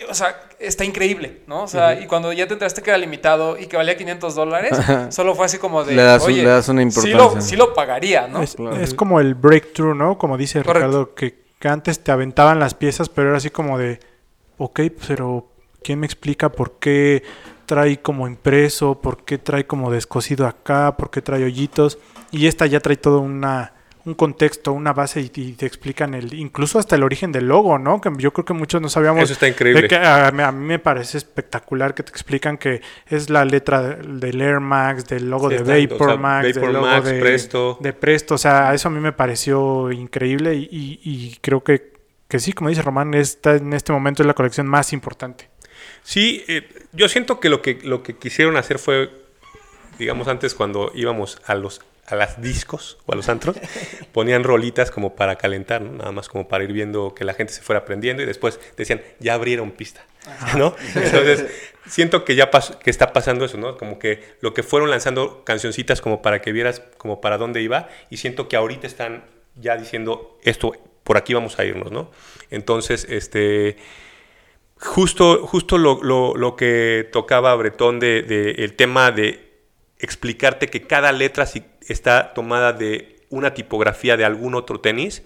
[0.09, 1.61] o sea, está increíble, ¿no?
[1.61, 4.77] O sea, y cuando ya te enteraste que era limitado y que valía 500 dólares,
[5.09, 7.19] solo fue así como de, le das, oye, le das una importancia.
[7.19, 8.41] Sí lo, sí lo pagaría, ¿no?
[8.41, 10.17] Es, es, como el breakthrough, ¿no?
[10.17, 10.87] Como dice Correcto.
[10.87, 13.99] Ricardo, que que antes te aventaban las piezas, pero era así como de,
[14.57, 15.47] ok, pero
[15.83, 17.23] ¿quién me explica por qué
[17.67, 21.99] trae como impreso, por qué trae como descosido acá, por qué trae hoyitos?
[22.31, 23.73] Y esta ya trae todo una,
[24.05, 27.77] un contexto, una base y, y, te explican el, incluso hasta el origen del logo,
[27.77, 28.01] ¿no?
[28.01, 29.23] Que yo creo que muchos no sabíamos.
[29.23, 29.87] Eso está increíble.
[29.87, 34.41] Que a, a, mí me parece espectacular que te explican que es la letra del
[34.41, 37.19] Air Max, del logo sí, de Vapor o sea, Max, Vapor del logo Max, de
[37.19, 37.77] Presto.
[37.79, 38.35] de Presto.
[38.35, 41.93] O sea, eso a mí me pareció increíble y, y, y creo que,
[42.27, 45.49] que sí, como dice Román, esta en este momento es la colección más importante.
[46.03, 49.11] Sí, eh, yo siento que lo que lo que quisieron hacer fue,
[49.99, 53.57] digamos, antes cuando íbamos a los a las discos o a los antros,
[54.11, 55.93] ponían rolitas como para calentar, ¿no?
[55.93, 59.01] nada más como para ir viendo que la gente se fuera aprendiendo y después decían,
[59.19, 60.05] ya abrieron pista,
[60.57, 60.75] ¿no?
[60.95, 61.45] Entonces,
[61.87, 63.77] siento que ya pasó, que está pasando eso, ¿no?
[63.77, 67.89] Como que lo que fueron lanzando cancioncitas como para que vieras como para dónde iba
[68.09, 69.23] y siento que ahorita están
[69.55, 70.73] ya diciendo, esto,
[71.03, 72.11] por aquí vamos a irnos, ¿no?
[72.49, 73.77] Entonces, este...
[74.83, 79.50] Justo, justo lo, lo, lo que tocaba Bretón de, de el tema de
[80.01, 81.47] explicarte que cada letra
[81.87, 85.23] está tomada de una tipografía de algún otro tenis,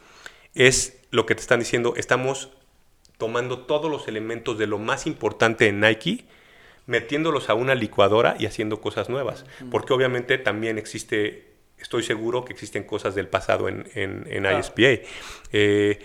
[0.54, 2.52] es lo que te están diciendo, estamos
[3.18, 6.26] tomando todos los elementos de lo más importante en Nike,
[6.86, 9.46] metiéndolos a una licuadora y haciendo cosas nuevas.
[9.72, 14.60] Porque obviamente también existe, estoy seguro que existen cosas del pasado en, en, en ah.
[14.60, 15.08] ISPA.
[15.52, 16.00] Eh,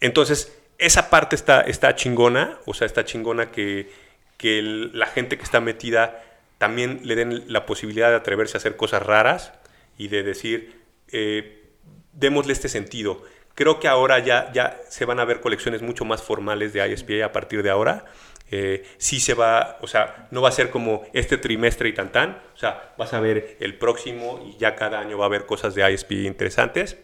[0.00, 3.90] entonces, esa parte está, está chingona, o sea, está chingona que,
[4.36, 6.24] que el, la gente que está metida
[6.58, 9.52] también le den la posibilidad de atreverse a hacer cosas raras
[9.96, 11.70] y de decir, eh,
[12.12, 13.22] démosle este sentido.
[13.54, 17.24] Creo que ahora ya, ya se van a ver colecciones mucho más formales de ISPA
[17.24, 18.04] a partir de ahora.
[18.50, 22.12] Eh, sí se va, o sea, no va a ser como este trimestre y tan
[22.12, 25.44] tan, o sea, vas a ver el próximo y ya cada año va a haber
[25.44, 26.96] cosas de ISPA interesantes.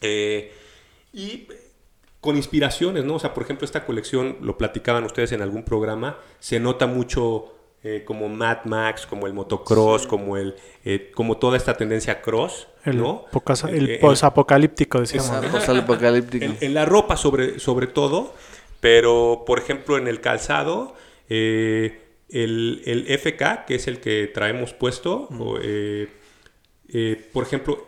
[0.00, 0.52] Eh,
[1.12, 1.46] y
[2.20, 3.14] con inspiraciones, ¿no?
[3.14, 7.61] O sea, por ejemplo, esta colección, lo platicaban ustedes en algún programa, se nota mucho
[7.84, 10.08] eh, como Mad Max, como el motocross, sí.
[10.08, 10.54] como el
[10.84, 13.24] eh, como toda esta tendencia cross, el ¿no?
[13.32, 15.44] Pocas, el eh, posapocalíptico, decíamos.
[15.46, 16.44] posapocalíptico.
[16.44, 18.34] En, en, la ropa sobre, sobre todo,
[18.80, 20.94] pero por ejemplo en el calzado,
[21.28, 25.40] el, el, FK, que es el que traemos puesto, mm.
[25.40, 25.56] o,
[27.32, 27.84] por ejemplo,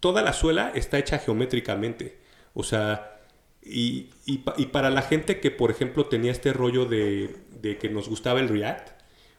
[0.00, 2.18] toda la suela está hecha geométricamente.
[2.52, 3.20] O sea,
[3.62, 7.88] y, y, y, para la gente que, por ejemplo, tenía este rollo de, de que
[7.88, 8.95] nos gustaba el React,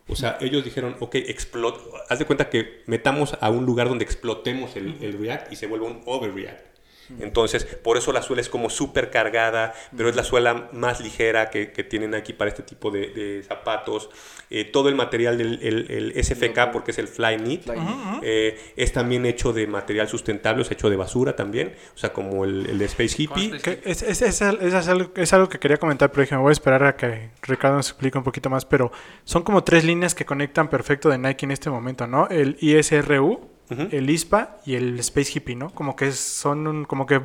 [0.07, 4.05] o sea, ellos dijeron, ok, explot, haz de cuenta que metamos a un lugar donde
[4.05, 6.76] explotemos el, el React y se vuelva un overreact.
[7.19, 11.49] Entonces, por eso la suela es como súper cargada, pero es la suela más ligera
[11.49, 14.09] que, que tienen aquí para este tipo de, de zapatos.
[14.49, 17.75] Eh, todo el material del el, el SFK, porque es el Fly Knit, Fly
[18.23, 22.45] eh, es también hecho de material sustentable, es hecho de basura también, o sea, como
[22.45, 23.51] el, el de Space Hippie.
[23.61, 26.41] Que es, es- es al- es algo, es algo que quería comentar, pero dije, me
[26.41, 28.63] voy a esperar a que Ricardo nos explique un poquito más.
[28.65, 28.91] Pero
[29.25, 32.27] son como tres líneas que conectan perfecto de Nike en este momento, ¿no?
[32.29, 35.69] El ISRU, El ISPA y el Space Hippie, ¿no?
[35.71, 37.21] Como que son un- como que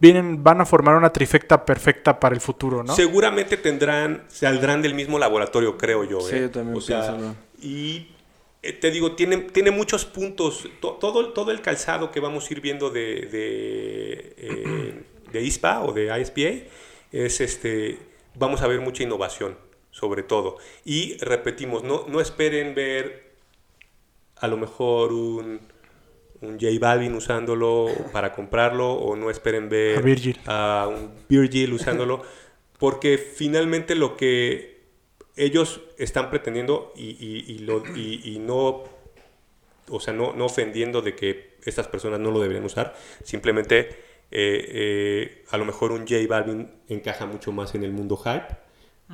[0.00, 2.94] vienen, van a formar una trifecta perfecta para el futuro, ¿no?
[2.94, 6.20] Seguramente tendrán, saldrán del mismo laboratorio, creo yo.
[6.20, 6.40] Sí, ¿eh?
[6.42, 7.34] yo también O sea.
[7.60, 8.08] Y
[8.62, 10.68] eh, te digo, tiene, tiene muchos puntos.
[10.80, 15.82] To- todo, todo el calzado que vamos a ir viendo de, de, eh, de ISPA
[15.82, 16.66] o de ISPA
[17.12, 17.98] es este.
[18.36, 19.56] Vamos a ver mucha innovación,
[19.90, 20.56] sobre todo.
[20.84, 23.23] Y repetimos, no, no esperen ver
[24.44, 25.60] a lo mejor un,
[26.40, 30.38] un J Balvin usándolo para comprarlo o no esperen ver A Virgil.
[30.46, 32.22] a un Virgil usándolo
[32.78, 34.74] porque finalmente lo que
[35.36, 38.84] ellos están pretendiendo y, y- y lo- y- y no
[39.88, 43.88] o sea no, no ofendiendo de que estas personas no lo deberían usar simplemente
[44.30, 48.56] eh, eh, a lo mejor un J Balvin encaja mucho más en el mundo hype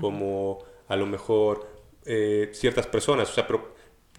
[0.00, 0.58] como
[0.88, 1.68] a lo mejor
[2.06, 3.74] eh, ciertas personas o sea pero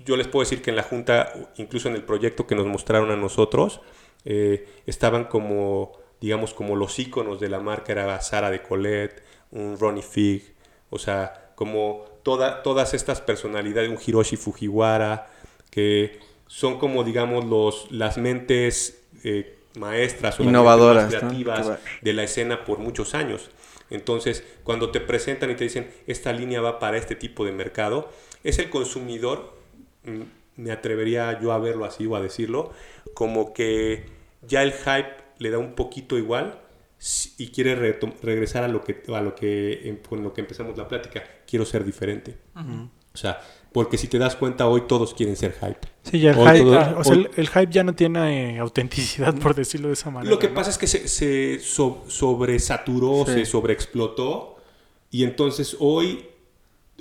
[0.05, 3.11] yo les puedo decir que en la junta incluso en el proyecto que nos mostraron
[3.11, 3.81] a nosotros
[4.25, 9.77] eh, estaban como digamos como los íconos de la marca era Sara de Colette un
[9.79, 10.53] Ronnie Fig
[10.89, 15.29] o sea como toda, todas estas personalidades un Hiroshi Fujiwara
[15.69, 21.27] que son como digamos los las mentes eh, maestras o las Innovadoras, mentes ¿no?
[21.29, 23.49] más creativas va- de la escena por muchos años.
[23.89, 28.09] Entonces, cuando te presentan y te dicen, esta línea va para este tipo de mercado,
[28.43, 29.53] es el consumidor,
[30.57, 32.71] me atrevería yo a verlo así o a decirlo,
[33.13, 34.05] como que
[34.47, 36.59] ya el hype le da un poquito igual
[37.37, 40.77] y quiere retom- regresar a lo que a lo que em- con lo que empezamos
[40.77, 42.37] la plática, quiero ser diferente.
[43.13, 43.41] O sea,
[43.73, 45.79] porque si te das cuenta hoy todos quieren ser hype.
[46.03, 47.93] Sí, ya el Hoy hype, todo- ah, o sea, hoy- el, el hype ya no
[47.95, 50.29] tiene eh, autenticidad, por decirlo de esa manera.
[50.31, 50.53] Lo que ¿no?
[50.53, 53.33] pasa es que se, se so- sobresaturó, Sí.
[53.33, 54.57] se sobreexplotó
[55.09, 56.25] y entonces hoy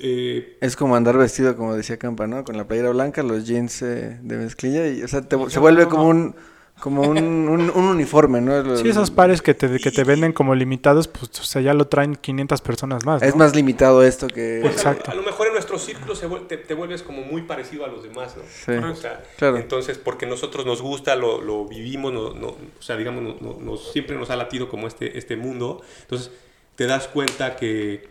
[0.03, 2.45] eh, Es como andar vestido, como decía Campa, ¿no?
[2.45, 5.87] Con la playera blanca, los jeans eh, de mezclilla y, o sea, te- se vuelve
[5.89, 6.35] como un
[6.81, 8.63] como un, un- un uniforme, ¿no?
[8.63, 11.75] Lo- Sí, esos pares que te, que te venden como limitados, pues o sea, ya
[11.75, 13.21] lo traen 500 personas más.
[13.23, 14.61] Es más limitado esto que...
[14.63, 15.11] pues, a- Exacto.
[15.11, 17.89] A, lo mejor en nuestro círculo se vuel- te, te vuelves como muy parecido a
[17.89, 18.43] los demás, ¿no?
[18.49, 19.59] Sí, O sea, claro.
[19.59, 23.59] Entonces, porque nosotros nos gusta, lo, lo vivimos, no, no- o sea, digamos, no- no-
[23.61, 25.83] nos- siempre nos ha latido como este, este mundo.
[26.01, 26.31] Entonces,
[26.77, 28.09] te das cuenta que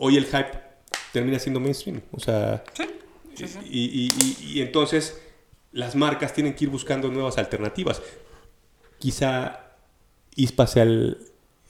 [0.00, 0.50] hoy el hype
[1.12, 2.00] termina siendo mainstream.
[2.12, 2.64] O sea,
[3.70, 5.20] Y, y- y- y entonces
[5.72, 8.02] las marcas tienen que ir buscando nuevas alternativas.
[8.98, 9.60] Quizá
[10.36, 11.18] ISPA sea el,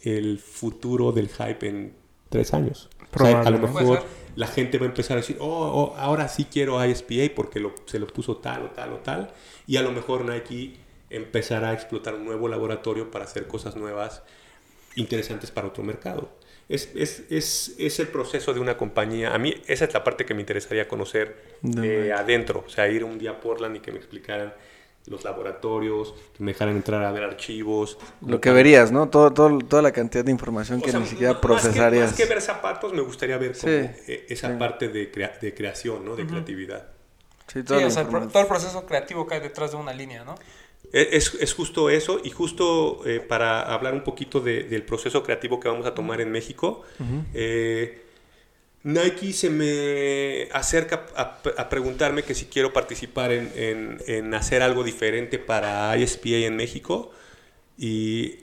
[0.02, 1.94] el futuro del hype en
[2.28, 2.88] tres años.
[2.98, 3.98] O sea, a lo mejor
[4.36, 7.74] la gente va a empezar a decir, oh, oh, ahora sí quiero ISPA porque lo-
[7.86, 9.32] se lo puso tal o tal o tal.
[9.66, 10.76] Y a lo mejor Nike
[11.10, 14.22] empezará a explotar un nuevo laboratorio para hacer cosas nuevas
[14.96, 16.30] interesantes para otro mercado.
[16.70, 19.34] Es, es, es, es el proceso de una compañía.
[19.34, 22.12] A mí esa es la parte que me interesaría conocer De Nike.
[22.12, 22.64] adentro.
[22.66, 24.54] O sea, ir un día a Portland y que me explicaran
[25.06, 27.98] los laboratorios, que me dejaran entrar a ver archivos.
[28.24, 29.08] Lo que verías, ¿no?
[29.08, 32.10] Todo, todo, toda la cantidad de información O que sea, ni siquiera más que- procesarías.
[32.10, 34.54] Más que, ver zapatos, me gustaría ver como, Sí, eh, esa sí.
[34.58, 36.14] parte de, crea- de creación, ¿no?
[36.14, 36.86] De creatividad.
[37.48, 39.92] Sí, Sí, toda la o sea, el todo el proceso creativo cae detrás de una
[39.92, 40.36] línea, ¿no?
[40.92, 45.22] E, Es, es justo eso, y justo eh, para hablar un poquito de- del proceso
[45.22, 46.82] creativo que vamos a tomar en México,
[47.34, 48.02] eh,
[48.82, 54.62] Nike se me acerca a, a preguntarme que si quiero participar en, en- en hacer
[54.62, 57.12] algo diferente para ISPA en México,
[57.78, 58.38] y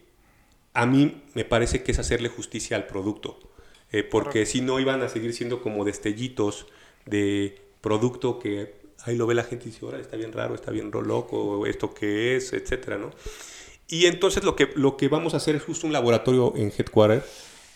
[0.74, 3.40] a mí me parece que es hacerle justicia al producto,
[3.92, 6.68] eh, porque si no iban a seguir siendo como destellitos
[7.06, 8.76] de producto que
[9.08, 11.94] ahí lo ve la gente y dice, ahora está bien raro, está bien loco, esto
[11.94, 13.12] qué es, etcétera, ¿no?
[13.88, 17.24] Y entonces lo que, lo que vamos a hacer es justo un laboratorio en Headquarter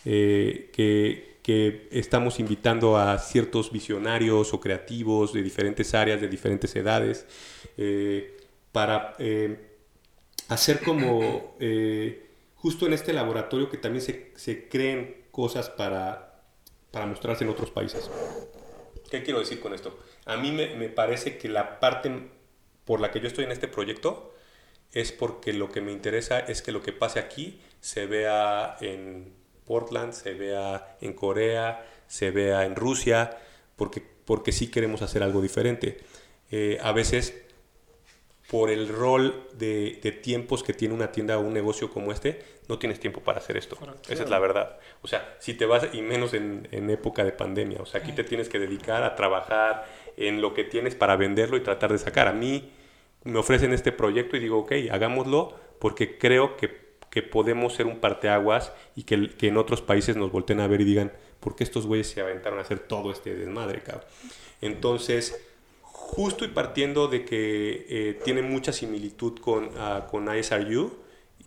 [0.04, 6.74] eh, que, que estamos invitando a ciertos visionarios o creativos de diferentes áreas, de diferentes
[6.76, 7.26] edades,
[7.76, 8.36] eh,
[8.70, 9.58] para eh,
[10.48, 12.26] hacer como eh,
[12.56, 16.42] justo en este laboratorio que también se, se creen cosas para,
[16.90, 18.10] para mostrarse en otros países.
[19.10, 19.98] ¿Qué quiero decir con esto?
[20.24, 22.10] A mí me, me parece que la parte
[22.84, 24.34] por la que yo estoy en este proyecto
[24.92, 29.32] es porque lo que me interesa es que lo que pase aquí se vea en
[29.66, 33.38] Portland, se vea en Corea, se vea en Rusia,
[33.76, 35.98] porque, porque sí queremos hacer algo diferente.
[36.50, 37.42] Eh, a veces
[38.50, 42.44] por el rol de, de tiempos que tiene una tienda o un negocio como este,
[42.68, 43.78] no tienes tiempo para hacer esto.
[44.10, 44.78] Esa es la verdad.
[45.00, 48.12] O sea, si te vas, y menos en, en época de pandemia, o sea, aquí
[48.12, 49.86] te tienes que dedicar a trabajar
[50.16, 52.28] en lo que tienes para venderlo y tratar de sacar.
[52.28, 52.70] A mí
[53.24, 57.98] me ofrecen este proyecto y digo, ok, hagámoslo porque creo que, que podemos ser un
[57.98, 61.64] parteaguas y que, que en otros países nos volteen a ver y digan, ¿por qué
[61.64, 64.04] estos güeyes se aventaron a hacer todo este desmadre, cabrón?
[64.60, 65.40] Entonces,
[65.82, 70.92] justo y partiendo de que eh, tiene mucha similitud con, ah, con ISRU,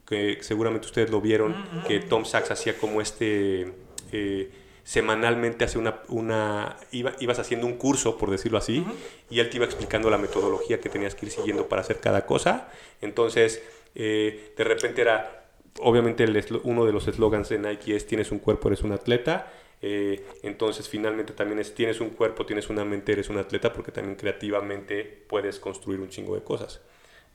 [0.05, 1.55] que seguramente ustedes lo vieron,
[1.87, 3.73] que Tom Sachs hacía como este...
[4.11, 4.51] eh,
[4.85, 8.85] semanalmente hace una, una iba- ibas haciendo un curso, por decirlo así,
[9.29, 12.25] y él te iba explicando la metodología que tenías que ir siguiendo para hacer cada
[12.25, 12.69] cosa.
[13.01, 13.61] Entonces,
[13.95, 15.47] eh, de repente era,
[15.81, 19.51] obviamente el uno de los eslogans de Nike es, tienes un cuerpo, eres un atleta.
[19.81, 23.91] Eh, entonces, finalmente también es, tienes un cuerpo, tienes una mente, eres un atleta, porque
[23.91, 26.81] también creativamente puedes construir un chingo de cosas.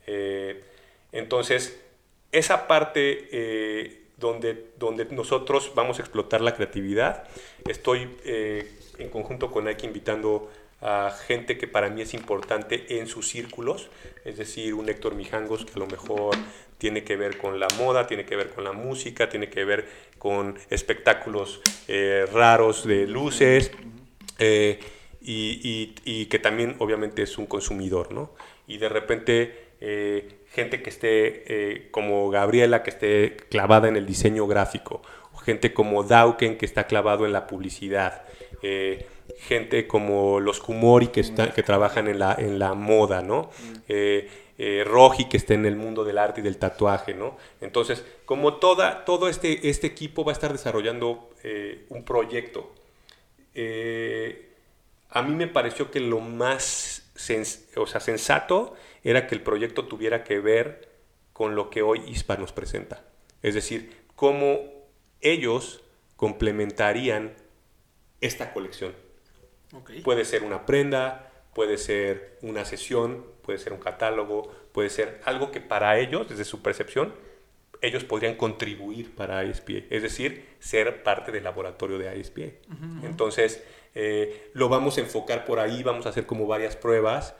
[0.06, 0.62] Eh,
[1.12, 1.80] entonces,
[2.32, 3.28] esa parte
[4.20, 7.24] donde, donde nosotros vamos a explotar la creatividad,
[7.68, 10.50] estoy eh, en conjunto con Nike invitando
[10.82, 13.90] a gente que para mí es importante en sus círculos,
[14.24, 16.34] es decir, un Héctor Mijangos que a lo mejor
[16.78, 19.86] tiene que ver con la moda, tiene que ver con la música, tiene que ver
[20.18, 23.70] con espectáculos eh, raros de luces,
[24.38, 24.78] eh,
[25.20, 28.34] y, y- y que también obviamente es un consumidor, ¿no?
[28.66, 34.06] Y de repente eh, gente que esté eh, como Gabriela, que esté clavada en el
[34.06, 35.02] diseño gráfico,
[35.44, 38.24] gente como Dauken, que está clavado en la publicidad,
[38.62, 39.06] eh,
[39.38, 43.50] gente como los Kumori, que, está, que trabajan en la, en la moda, ¿no?
[43.88, 44.28] Eh,
[44.58, 47.38] eh, Roji, que está en el mundo del arte y del tatuaje, ¿no?
[47.62, 51.30] Entonces, como toda, todo este, este equipo va a estar desarrollando
[51.88, 52.70] un proyecto,
[55.12, 59.86] a mí me pareció que lo más sens- o sea, sensato era que el proyecto
[59.86, 60.88] tuviera que ver
[61.32, 63.04] con lo que hoy ISPA nos presenta.
[63.42, 64.58] Es decir, cómo
[65.20, 65.82] ellos
[66.16, 67.34] complementarían
[68.20, 68.94] esta colección.
[70.04, 75.50] Puede ser una prenda, puede ser una sesión, puede ser un catálogo, puede ser algo
[75.50, 77.14] que para ellos, desde su percepción,
[77.80, 82.52] ellos podrían contribuir para ISPA, es decir, ser parte del laboratorio de ISPA.
[83.02, 83.62] Entonces,
[83.94, 87.34] eh, lo vamos a enfocar por ahí, vamos a hacer como varias pruebas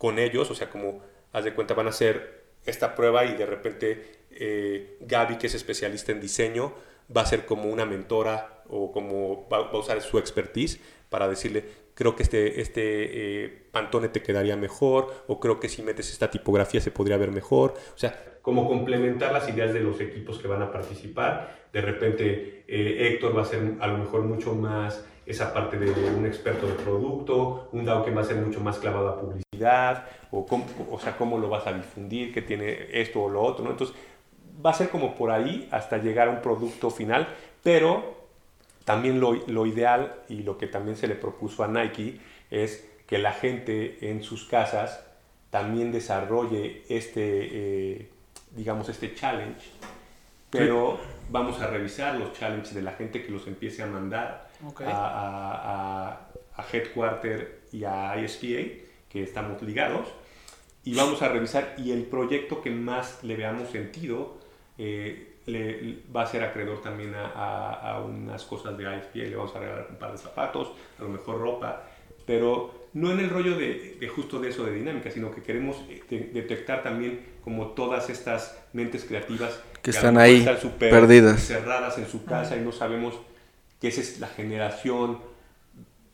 [0.00, 3.44] con ellos, o sea, como, haz de cuenta, van a hacer esta prueba y de
[3.44, 6.72] repente eh, Gaby, que es especialista en diseño,
[7.14, 11.66] va a ser como una mentora o como va, a usar su expertise para decirle,
[11.92, 16.30] creo que este, este eh, pantone te quedaría mejor, o creo que si metes esta
[16.30, 17.74] tipografía se podría ver mejor.
[17.94, 21.68] O sea, como complementar las ideas de los equipos que van a participar.
[21.74, 25.90] De repente, eh, Héctor va a ser a lo mejor mucho más esa parte de
[26.10, 29.49] un experto de producto, un DAO que va a ser mucho más clavado a publicidad,
[30.30, 33.64] o, cómo, o sea, cómo lo vas a difundir, que tiene esto o lo otro,
[33.64, 33.70] ¿no?
[33.70, 33.96] Entonces,
[34.64, 37.28] va a ser como por ahí hasta llegar a un producto final,
[37.62, 38.20] pero
[38.84, 42.20] también lo, lo, ideal y lo que también se le propuso a Nike
[42.50, 45.04] es que la gente en sus casas
[45.50, 48.10] también desarrolle este, eh,
[48.52, 49.66] digamos, este challenge,
[50.48, 51.08] pero sí.
[51.30, 54.86] vamos a revisar los challenges de la gente que los empiece a mandar okay.
[54.86, 56.20] a, a, a,
[56.56, 60.08] a, Headquarter y a ISPA, que estamos ligados,
[60.84, 64.38] y vamos a revisar y el proyecto que más le veamos sentido.
[64.78, 69.36] Eh, le, va a ser acreedor también a, a, a, unas cosas de ISPA, le
[69.36, 71.82] vamos a regalar un par de zapatos, a lo mejor ropa,
[72.26, 75.76] pero no en el rollo de, de justo de eso de dinámica, sino que queremos
[75.88, 80.46] de, detectar también como todas estas mentes creativas que, están ahí
[80.78, 83.14] perdidas, cerradas en su casa y no sabemos
[83.80, 85.18] que esa es la generación,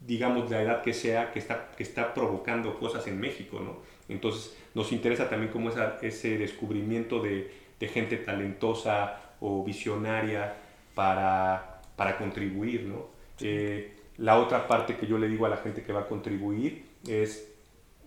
[0.06, 3.78] digamos, la edad que sea, que está, que está provocando cosas en México, ¿no?
[4.08, 7.50] Entonces nos interesa también como esa, ese descubrimiento de,
[7.80, 10.54] de gente talentosa o visionaria
[10.94, 13.06] para, para contribuir, ¿no?
[13.40, 16.86] Eh, la otra parte que yo le digo a la gente que va a contribuir
[17.06, 17.52] es,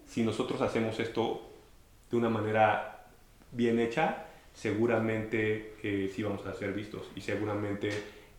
[0.07, 1.49] si nosotros hacemos esto
[2.09, 3.05] de una manera
[3.51, 7.89] bien hecha, seguramente eh, sí vamos a ser vistos y seguramente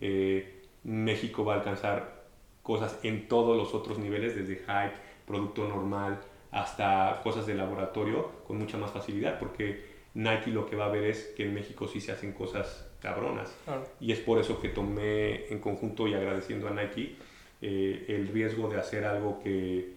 [0.00, 2.19] eh, México va a alcanzar
[2.62, 4.94] cosas en todos los otros niveles, desde hype,
[5.26, 6.20] producto normal,
[6.50, 9.84] hasta cosas de laboratorio, con mucha más facilidad, porque
[10.14, 13.54] Nike lo que va a ver es que en México sí se hacen cosas cabronas.
[13.64, 13.86] Claro.
[14.00, 17.16] Y es por eso que tomé en conjunto y agradeciendo a Nike
[17.62, 19.92] eh, el riesgo de hacer algo que,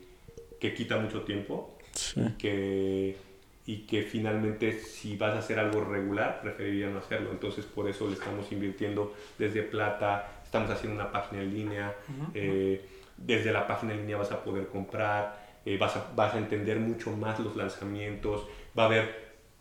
[0.60, 2.22] que quita mucho tiempo sí.
[2.22, 3.18] y, que,
[3.66, 7.32] y que finalmente si vas a hacer algo regular preferiría no hacerlo.
[7.32, 12.12] Entonces por eso le estamos invirtiendo desde plata, estamos haciendo una página en línea, uh
[12.12, 12.32] -huh.
[12.36, 12.86] eh,
[13.18, 15.42] desde la página en línea vas a poder comprar.
[15.66, 18.46] eh, vas, a, vas a entender mucho más los lanzamientos,
[18.78, 19.06] va a haber,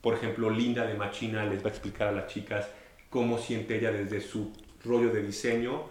[0.00, 2.68] por ejemplo, Linda de Machina les va a explicar a las chicas
[3.08, 4.52] cómo siente ella desde su
[4.84, 5.84] rollo de diseño,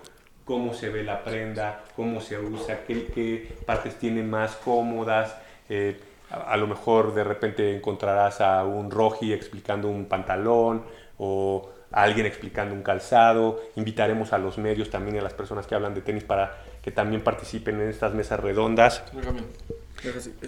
[0.44, 5.36] cómo se ve la prenda, cómo se usa, qué, qué partes tienen más cómodas.
[5.69, 5.98] eh,
[6.30, 10.84] a, a lo mejor de repente encontrarás a un Roji explicando un pantalón
[11.18, 13.61] o a alguien explicando un calzado.
[13.76, 16.91] Invitaremos a los medios también y a las personas que hablan de tenis para que
[16.91, 19.03] también participen en estas mesas redondas.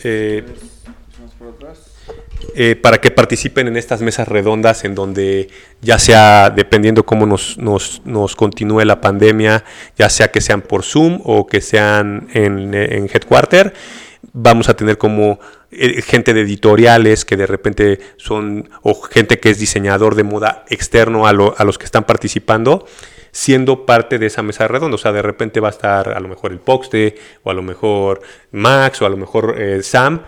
[0.03, 0.43] Eh,
[2.55, 5.49] eh, para que participen en estas mesas redondas en donde
[5.79, 9.63] ya sea dependiendo cómo nos, nos, nos continúe la pandemia,
[9.95, 13.73] ya sea que sean por Zoom o que sean en, en Headquarter,
[14.31, 15.39] vamos a tener como
[15.71, 20.63] eh, gente de editoriales que de repente son, o gente que es diseñador de moda
[20.69, 22.85] externo a, lo- a los que están participando,
[23.31, 24.95] siendo parte de esa mesa redonda.
[24.95, 27.63] O sea, de repente va a estar a lo mejor el Poxte, o a lo
[27.63, 28.21] mejor
[28.51, 30.21] Max, o a lo mejor eh, Sam,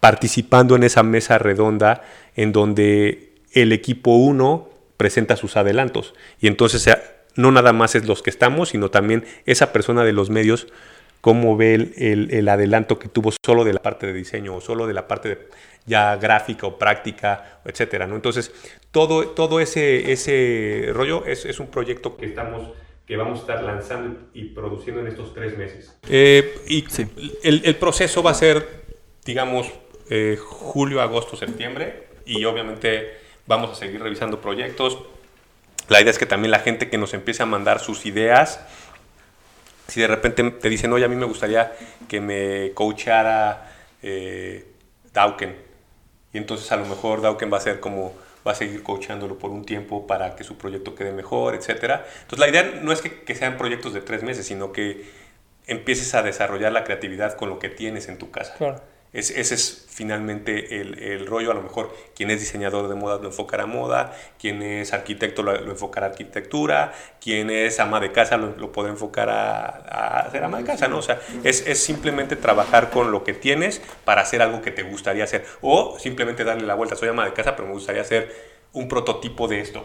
[0.00, 2.02] participando en esa mesa redonda
[2.34, 6.14] en donde el equipo 1 presenta sus adelantos.
[6.40, 6.88] Y entonces
[7.34, 10.66] no nada más es los que estamos, sino también esa persona de los medios
[11.22, 14.60] cómo ve el, el- el adelanto que tuvo solo de la parte de diseño o
[14.60, 15.38] solo de la parte de
[15.86, 18.14] ya gráfica o práctica, etcétera, ¿no?
[18.16, 18.52] Entonces,
[18.90, 22.70] todo, todo ese, ese rollo es, es un proyecto que estamos
[23.06, 25.96] que vamos a estar lanzando y produciendo en estos tres meses.
[26.08, 26.84] Eh, y
[27.42, 28.84] el, el proceso va a ser,
[29.24, 29.70] digamos,
[30.08, 33.10] eh, julio, agosto, septiembre y obviamente
[33.46, 34.98] vamos a seguir revisando proyectos.
[35.88, 38.60] La idea es que también la gente que nos empiece a mandar sus ideas,
[39.88, 41.72] si de repente te dicen, oye, a mí me gustaría
[42.08, 43.70] que me coachara
[44.02, 44.66] eh,
[46.32, 48.14] y entonces a lo mejor Dauken va a ser como,
[48.46, 52.06] va a seguir coachándolo por un tiempo para que su proyecto quede mejor, etcétera.
[52.22, 55.04] Entonces la idea no es que, que sean proyectos de tres meses, sino que
[55.66, 58.54] empieces a desarrollar la creatividad con lo que tienes en tu casa.
[58.54, 58.80] Claro.
[59.12, 61.50] Es- ese es finalmente el, el rollo.
[61.50, 65.42] A lo mejor quien es diseñador de moda lo enfocará a moda, quien es arquitecto
[65.42, 70.24] lo, lo enfocará a arquitectura, quien es ama de casa lo, lo podrá enfocar a,
[70.26, 70.98] a ser ama de casa, ¿no?
[70.98, 74.82] O sea, es, es simplemente trabajar con lo que tienes para hacer algo que te
[74.82, 75.44] gustaría hacer.
[75.60, 76.96] O simplemente darle la vuelta.
[76.96, 78.34] Soy ama de casa, pero me gustaría hacer
[78.72, 79.84] un prototipo de esto.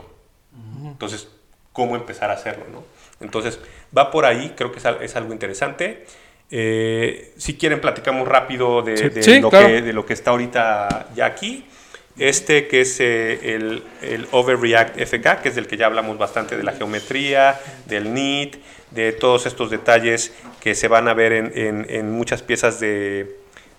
[0.92, 1.28] Entonces,
[1.74, 2.66] ¿cómo empezar a hacerlo?
[2.72, 2.84] ¿no?
[3.20, 3.60] Entonces,
[3.96, 6.06] va por ahí, creo que es, es algo interesante.
[6.50, 9.10] Eh, si quieren, platicamos rápido de, Sí.
[9.10, 9.68] de Sí, lo claro.
[9.68, 11.66] que, de lo que está ahorita ya aquí.
[12.18, 16.58] Este que es eh, el, el Overreact FK, que es del que ya hablamos bastante
[16.58, 18.56] de la geometría, del NIT,
[18.92, 23.36] de todos estos detalles que se van a ver en, en- en muchas piezas de,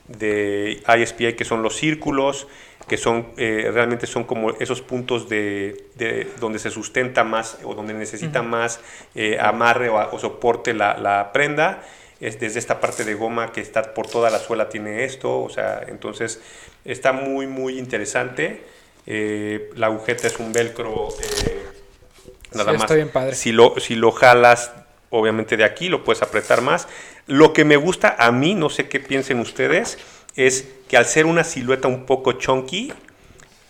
[0.06, 2.46] de ISPA, que son los círculos,
[2.86, 7.74] que son eh, realmente son como esos puntos de, de donde se sustenta más o
[7.74, 8.80] donde necesita más
[9.16, 11.82] eh, amarre o, soporte la, la prenda.
[12.20, 15.48] Es desde esta parte de goma que está por toda la suela tiene esto, o
[15.50, 16.40] sea, entonces
[16.84, 18.64] está muy muy interesante.
[19.06, 21.62] Eh, la agujeta es un velcro eh,
[22.52, 22.82] nada Sí, más.
[22.82, 23.36] está bien padre.
[23.36, 24.72] Si lo, si lo jalas,
[25.10, 26.88] obviamente de aquí, lo puedes apretar más.
[27.26, 29.98] Lo que me gusta a mí, no sé qué piensen ustedes,
[30.36, 32.92] es que al ser una silueta un poco chunky,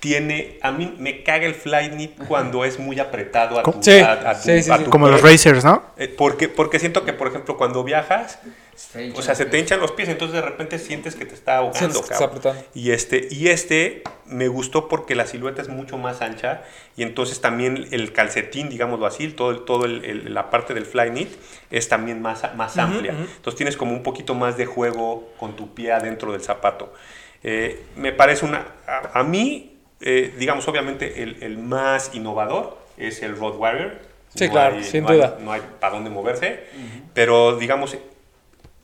[0.01, 3.99] tiene, a mí me caga el fly knit cuando es muy apretado a tu, Sí,
[3.99, 4.85] a- a tu- sí, sí, a sí.
[4.85, 5.83] tu Como los racers, ¿no?
[5.97, 8.39] Eh, porque, porque siento que, por ejemplo, cuando viajas,
[9.16, 12.01] o sea, se te hinchan los pies, entonces de repente sientes que te está ahogando,
[12.03, 12.57] cabrón.
[12.75, 16.62] Y este, y este me gustó porque la silueta es mucho más ancha
[16.97, 20.87] y entonces también el calcetín, digámoslo así, todo, el- todo el- el- la parte del
[20.87, 21.29] fly knit
[21.73, 23.12] es también más, más amplia.
[23.12, 26.95] Entonces tienes como un poquito más de juego con tu pie adentro del zapato.
[27.43, 28.65] Eh, me parece una...
[28.87, 33.99] A, a mí, eh, digamos, obviamente el, el más innovador es el Road Warrior.
[34.35, 35.39] Sí, claro, sin no hay- duda.
[35.41, 36.61] no hay para dónde moverse,
[37.15, 37.97] pero digamos,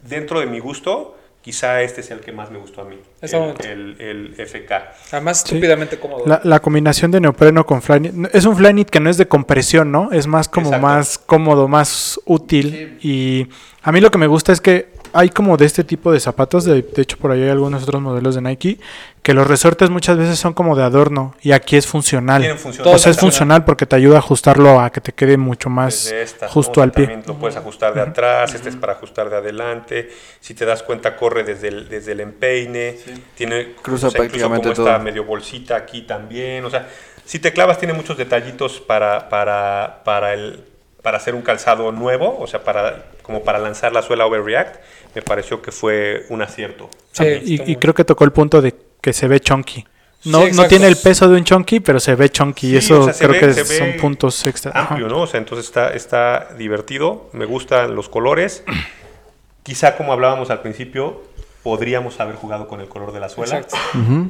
[0.02, 3.96] dentro de mi gusto, quizá este es el que más me gustó a mí, el,
[4.00, 4.72] el, el FK.
[5.12, 5.54] Además, Sí.
[5.54, 6.24] estúpidamente cómodo.
[6.26, 8.34] La, la combinación de neopreno con flyknit.
[8.34, 10.10] Es un flyknit que no es de compresión, ¿no?
[10.12, 10.86] Es más como Exacto.
[10.86, 12.98] más cómodo, más útil.
[13.02, 13.46] Y
[13.82, 16.64] a mí lo que me gusta es que hay como de este tipo de zapatos.
[16.64, 18.78] De, de hecho, por ahí hay algunos otros modelos de Nike.
[19.22, 21.34] Que los resortes muchas veces son como de adorno.
[21.40, 22.58] Y aquí es funcional.
[22.58, 22.86] Función.
[22.86, 26.12] O sea, es funcional porque te ayuda a ajustarlo a que te quede mucho más
[26.50, 27.06] justo al pie.
[27.06, 30.10] También lo puedes ajustar de atrás, este es para ajustar de adelante.
[30.40, 32.98] Si te das cuenta, corre desde el, desde el empeine.
[33.34, 36.64] Tiene Cruza incluso prácticamente como esta medio bolsita aquí también.
[36.64, 36.88] O sea,
[37.24, 40.64] si te clavas, tiene muchos detallitos para, para, para, el,
[41.02, 44.76] para hacer un calzado nuevo, o sea, para, como para lanzar la suela Overreact.
[45.14, 46.90] Me pareció que fue un acierto.
[47.12, 49.86] Sí, y, creo que tocó el punto de que se ve chunky.
[50.24, 52.68] No, Sí, no tiene el peso de un chunky, pero se ve chunky.
[52.72, 54.72] y eso o sea, se creo ve- que son puntos extra.
[54.74, 54.94] Ajá.
[54.94, 55.20] amplio, ¿no?
[55.22, 58.64] O sea, entonces está, está divertido, me gustan los colores.
[59.62, 61.22] Quizá como hablábamos al principio,
[61.62, 63.58] podríamos haber jugado con el color de la suela.
[63.58, 63.76] Exacto.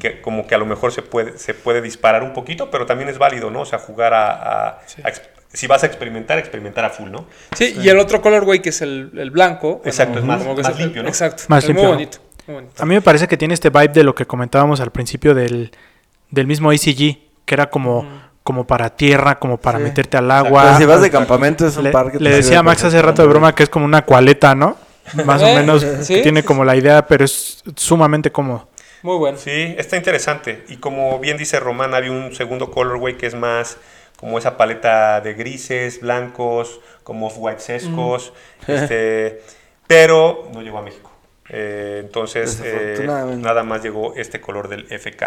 [0.00, 3.08] Que como que a lo mejor se puede, se puede disparar un poquito, pero también
[3.08, 3.62] es válido, ¿no?
[3.62, 4.68] O sea, jugar a...
[4.68, 4.80] a-
[5.54, 7.24] si vas a experimentar, experimentar a full, ¿no?
[7.56, 9.80] Sí, y el otro colorway que es el, el blanco.
[9.86, 11.08] Exacto, es más- como que más es- limpio, ¿no?
[11.08, 11.44] Exacto.
[11.48, 11.84] Más es limpio.
[11.84, 12.18] muy bonito.
[12.46, 12.82] muy bonito.
[12.82, 15.70] A mí me parece que tiene este vibe de lo que comentábamos al principio del,
[16.30, 18.06] del mismo ACG, que era como,
[18.42, 19.84] como para tierra, como para Sí.
[19.84, 20.76] meterte al Pero agua.
[20.76, 22.18] si vas de campamento es un Le, parque.
[22.20, 24.76] le decía a Max hace rato de broma que es como una cualeta, ¿no?
[25.24, 28.68] Más o Eh, menos sí, que tiene como la idea, pero es sumamente cómodo.
[29.02, 29.36] Muy bueno.
[29.36, 30.64] Sí, está interesante.
[30.70, 33.76] Y como bien dice Román, había un segundo colorway que es más
[34.24, 38.32] como esa paleta de grises, blancos, como off-white sescos.
[38.66, 39.42] este,
[39.86, 41.12] pero no llegó a México.
[41.50, 45.24] Eh, entonces, eh, nada más llegó este color del FK.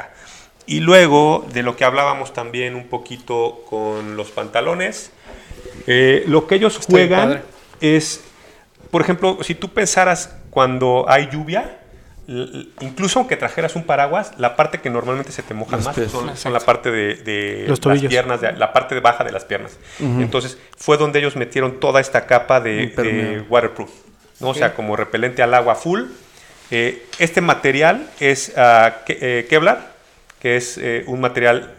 [0.65, 5.11] Y luego, de lo que hablábamos también un poquito con los pantalones,
[5.85, 7.43] eh, lo que ellos juegan
[7.79, 8.23] es,
[8.89, 11.81] por ejemplo, si tú pensaras cuando hay lluvia,
[12.81, 16.11] incluso aunque trajeras un paraguas, la parte que normalmente se te moja Los más pies.
[16.11, 19.31] son, son la parte de, de Los las piernas, de- la parte de baja de
[19.31, 19.77] las piernas.
[19.99, 23.91] Entonces fue donde ellos metieron toda esta capa de, waterproof,
[24.39, 24.49] ¿no?
[24.49, 26.03] o sea, como repelente al agua full.
[26.69, 29.93] Eh, este material es eh, Kevlar,
[30.41, 31.73] que es eh, un material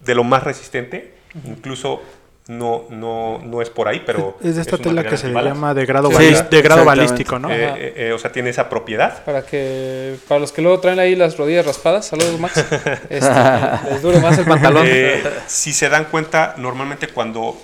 [0.00, 1.14] de lo más resistente,
[1.44, 2.02] incluso
[2.50, 4.36] no, no, no es por ahí, pero...
[4.42, 5.54] es de esta tela que se antibalas.
[5.54, 7.48] llama de grado, Sí, balis- de grado balístico, ¿no?
[7.50, 9.22] Eh, eh, eh, o sea, tiene esa propiedad.
[9.24, 12.56] Para que para los que luego traen ahí las rodillas raspadas, saludos Max,
[13.08, 13.30] este,
[13.90, 14.84] les dure más el pantalón.
[14.86, 17.56] Eh, si se dan cuenta, normalmente cuando,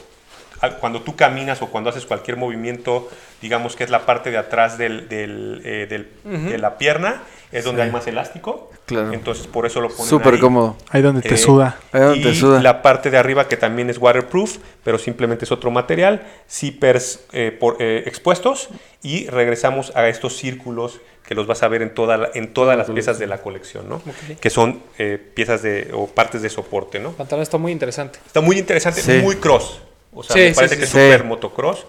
[0.81, 3.09] cuando tú caminas o cuando haces cualquier movimiento,
[3.43, 6.09] digamos que es la parte de atrás del, del, eh, del-
[6.49, 7.23] de la pierna,
[7.53, 8.71] es donde hay más elástico.
[8.87, 9.13] Claro.
[9.13, 10.41] Entonces por eso lo ponen Súper ahí.
[10.41, 10.77] cómodo.
[10.91, 11.77] Ahí donde te Eh, suda.
[11.93, 12.63] Ahí donde y te suda.
[12.63, 17.57] la parte de arriba que también es waterproof, pero simplemente es otro material, zippers eh,
[17.59, 18.69] por, eh, expuestos
[19.03, 22.79] y regresamos a estos círculos que los vas a ver en, toda la- en todas
[22.79, 23.97] las piezas de la colección, ¿no?
[23.97, 24.39] Ok.
[24.41, 27.11] Que son eh, piezas de, o partes de soporte, ¿no?
[27.11, 28.21] El pantalón está muy interesante.
[28.25, 29.19] Está muy interesante, Sí.
[29.23, 29.81] muy cross.
[30.17, 30.99] O sea, Sí, me sí, parece sí, que sí.
[30.99, 31.87] es súper motocross,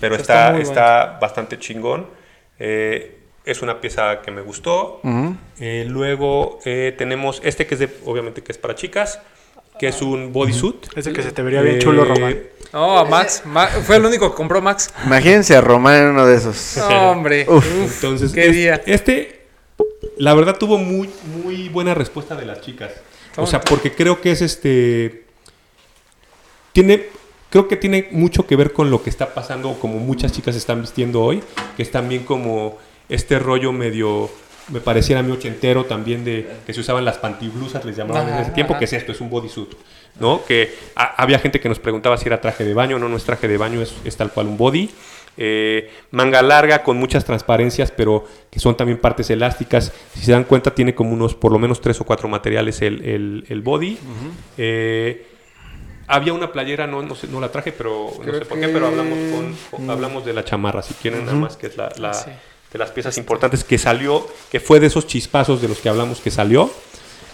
[0.00, 2.06] pero Está está, bastante chingón.
[2.58, 5.00] Eh, es una pieza que me gustó.
[5.58, 9.18] Eh, luego eh, tenemos este que es de, obviamente que es para chicas,
[9.78, 10.86] que es un bodysuit.
[10.94, 12.38] Ese que se te vería bien chulo, Román.
[12.72, 14.92] No, a Max, Ma- fue el único que compró Max.
[15.06, 16.76] Imagínense a Román en uno de esos.
[16.76, 17.44] No, hombre.
[17.48, 17.66] Uf.
[17.66, 18.80] Uf, Entonces, qué es- día.
[18.86, 19.40] este,
[20.18, 21.08] la verdad, tuvo muy,
[21.42, 22.92] muy buena respuesta de las chicas.
[23.36, 25.24] O sea, porque creo que es este.
[26.72, 27.06] Tiene.
[27.50, 30.80] Creo que tiene mucho que ver con lo que está pasando, como muchas chicas están
[30.80, 31.42] vistiendo hoy,
[31.76, 32.78] que es también como
[33.08, 34.30] este rollo medio,
[34.68, 38.34] me pareciera a mí ochentero también de que se usaban las pantiblusas, les llamaban en
[38.38, 38.78] ese tiempo, ajá.
[38.78, 39.70] que es esto, es un bodysuit,
[40.20, 40.42] ¿no?
[40.46, 43.24] Que a- había gente que nos preguntaba si era traje de baño, no, no es
[43.24, 44.88] traje de baño, es, es tal cual un body.
[45.36, 49.92] Eh, manga larga con muchas transparencias, pero que son también partes elásticas.
[50.14, 53.02] Si se dan cuenta, tiene como unos, por lo menos tres o cuatro materiales el,
[53.04, 53.98] el- el body.
[54.58, 55.26] Eh,
[56.10, 58.72] había una playera, no, no, sé, no la traje, pero no sé por qué, que-
[58.72, 61.90] pero hablamos, con, con- hablamos de la chamarra, si quieren, nada más, que es la,
[61.96, 62.30] la- Sí.
[62.72, 66.20] de las piezas importantes que salió, que fue de esos chispazos de los que hablamos
[66.20, 66.70] que salió.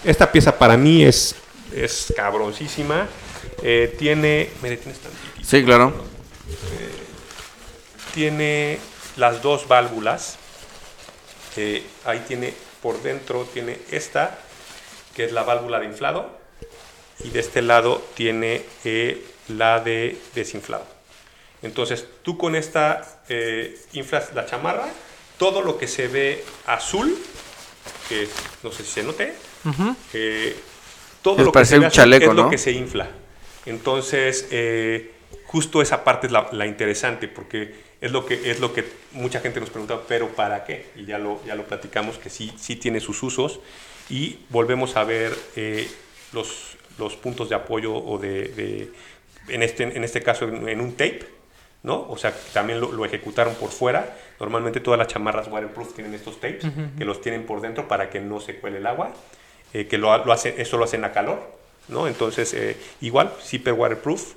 [0.05, 1.35] Esta pieza para mí es,
[1.75, 3.07] es cabroncísima.
[3.63, 5.45] Eh, tiene, me detienes tantitito.
[5.47, 5.93] Sí, claro.
[8.15, 8.79] Tiene
[9.17, 10.37] las dos válvulas.
[11.57, 14.39] Eh, ahí tiene por dentro, tiene esta,
[15.15, 16.36] que es la válvula de inflado.
[17.27, 20.87] Y de este lado tiene eh, la de desinflado.
[21.63, 24.89] Entonces tú con esta eh, inflas la chamarra,
[25.39, 27.17] todo lo que se ve azul,
[28.09, 28.29] que
[28.63, 29.35] no sé si se note,
[30.13, 30.57] eh,
[31.23, 32.51] todo lo que se ve un azul chaleco, es lo ¿no?
[32.51, 33.11] que se infla.
[33.67, 35.13] Entonces, eh,
[35.45, 39.41] justo esa parte es la, la interesante, porque es lo, que, es lo que mucha
[39.41, 40.87] gente nos pregunta, pero ¿para qué?
[40.97, 43.61] Y ya lo, ya lo platicamos, que sí, sí tiene sus usos.
[44.09, 45.89] Y volvemos a ver eh,
[46.33, 48.91] los, los puntos de apoyo o de, de-
[49.49, 51.21] en, este, en este caso, en, en un tape,
[51.83, 52.07] ¿no?
[52.09, 54.17] O sea, también lo, lo ejecutaron por fuera.
[54.41, 56.65] Normalmente todas las chamarras waterproof tienen estos tapes,
[56.99, 59.13] que los tienen por dentro para que no se cuele el agua,
[59.73, 61.41] eh, que lo, lo hacen, eso lo hacen a calor,
[61.89, 62.09] ¿no?
[62.09, 64.35] Entonces, eh, igual, zipper waterproof.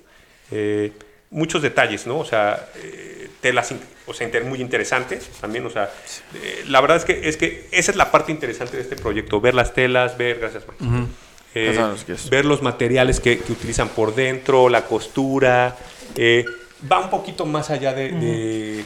[0.52, 0.92] eh,
[1.32, 2.18] muchos detalles, ¿no?
[2.18, 3.72] O sea, eh, telas
[4.08, 5.92] o sea, inter- muy interesantes también, o sea,
[6.34, 9.40] eh, la verdad es que, es que esa es la parte interesante de este proyecto,
[9.40, 10.84] ver las telas, ver, gracias, Mike.
[10.84, 11.19] Eh, Pasaron
[11.54, 12.30] quesos.
[12.30, 15.76] ver los materiales que, que utilizan por dentro, la costura,
[16.16, 16.46] eh,
[16.92, 18.86] va un poquito más allá de, de-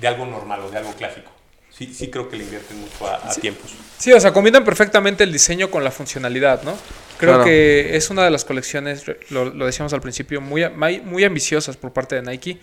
[0.00, 1.30] de algo normal o de algo clásico.
[1.70, 3.72] Sí, sí creo que le invierten mucho a, a tiempos.
[3.98, 6.72] Sí, o sea, combinan perfectamente el diseño con la funcionalidad, ¿no?
[7.18, 7.44] Creo Claro.
[7.44, 10.68] que es una de las colecciones, lo, lo decíamos al principio, muy,
[11.04, 12.58] muy, ambiciosas por parte de Nike,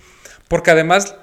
[0.48, 1.16] porque además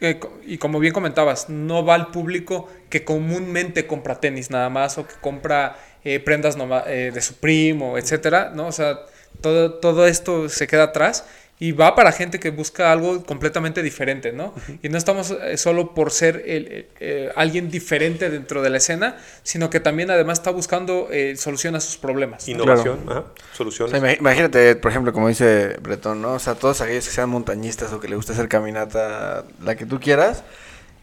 [0.00, 4.98] eh, y como bien comentabas, no va al público que comúnmente compra tenis nada más
[4.98, 5.76] o que compra
[6.08, 8.68] eh, prendas noma- eh, de Supreme o etcétera, ¿no?
[8.68, 9.00] O sea,
[9.40, 11.24] todo, todo esto se queda atrás
[11.58, 14.52] y va para gente que busca algo completamente diferente, ¿no?
[14.82, 18.76] Y no estamos eh, solo por ser el- el- eh, alguien diferente dentro de la
[18.76, 22.46] escena, sino que también además está buscando eh, solución a sus problemas.
[22.46, 23.90] Innovación, ajá, O soluciones.
[23.90, 26.34] sea, imag- imagínate, por ejemplo, como dice Bretón, ¿no?
[26.34, 29.86] O sea, todos aquellos que sean montañistas o que les guste hacer caminata, la que
[29.86, 30.44] tú quieras.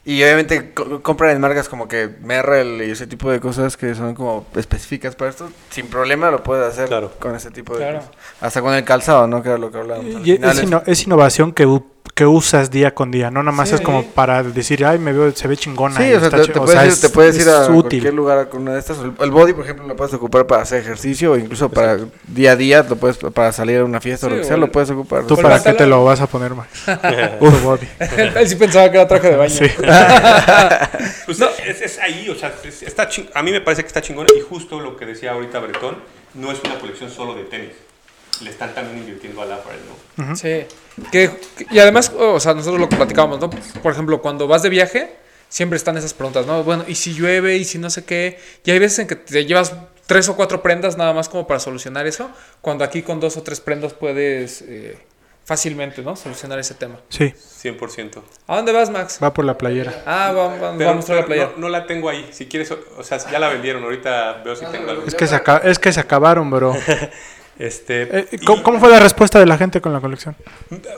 [0.06, 3.96] Y obviamente co- compran en marcas como que Merrell y ese tipo de cosas que
[3.96, 5.50] son como específicas para esto.
[5.70, 7.12] Sin problema lo puedes hacer Claro.
[7.20, 7.98] con ese tipo de Claro.
[8.00, 8.12] cosas.
[8.42, 9.42] Hasta con el calzado, ¿no?
[9.42, 10.16] Que era lo que hablábamos.
[10.16, 11.66] Al Y final es, es- inno- es innovación que,
[12.16, 13.76] que usas día con día, no nada más Sí.
[13.76, 15.98] es como para decir, ay, me veo, se ve chingona.
[15.98, 16.52] Sí, y o sea, está te, chi-".
[16.54, 17.74] te O puedes, sea, ir, es- te puedes ir es a útil.
[18.02, 19.00] cualquier lugar con una de estas.
[19.00, 22.52] El, el body, por ejemplo, lo puedes ocupar para hacer ejercicio o incluso para día
[22.52, 24.92] a día, lo puedes para salir a una fiesta o lo que sea, lo puedes
[24.92, 25.24] ocupar.
[25.26, 26.70] ¿Tú para la qué te lo vas a poner, Max?
[27.40, 27.88] Tu body.
[28.36, 29.50] Él sí pensaba que era traje de baño.
[29.50, 29.66] Sí.
[31.26, 34.02] Pues es, es ahí, o sea, es- está ching- a mí me parece que está
[34.02, 35.96] chingón y justo lo que decía ahorita Bretón,
[36.36, 37.72] no es una colección solo de tenis.
[38.42, 39.80] Le están también invirtiendo al apparel,
[40.18, 40.36] ¿no?
[40.36, 40.66] Sí.
[41.12, 43.50] Que, que- y además, o sea, nosotros lo que platicábamos, ¿no?
[43.50, 45.16] Por ejemplo, cuando vas de viaje,
[45.50, 46.64] siempre están esas preguntas, ¿no?
[46.64, 47.56] Bueno, ¿y si llueve?
[47.58, 48.40] ¿Y si no sé qué?
[48.66, 49.74] Y hay veces en que te llevas
[50.08, 52.30] tres o cuatro prendas nada más como para solucionar eso,
[52.62, 54.98] cuando aquí con dos o tres prendas puedes eh,
[55.46, 56.16] fácilmente, ¿no?
[56.16, 57.00] Solucionar ese tema.
[57.10, 57.34] Sí,
[57.64, 58.22] 100%.
[58.48, 59.20] ¿A dónde vas, Max?
[59.24, 60.04] va por la playera.
[60.06, 61.50] Ah, va, va- vamos a la pero playa.
[61.56, 62.28] No, no la tengo ahí.
[62.32, 63.84] Si quieres, o, o sea, ya la vendieron.
[63.84, 65.04] Ahorita veo si tengo algo.
[65.08, 66.74] Es que, se es que se acabaron, bro.
[67.60, 70.36] Este, Eh, y ¿cómo, fue la respuesta de la gente con la colección?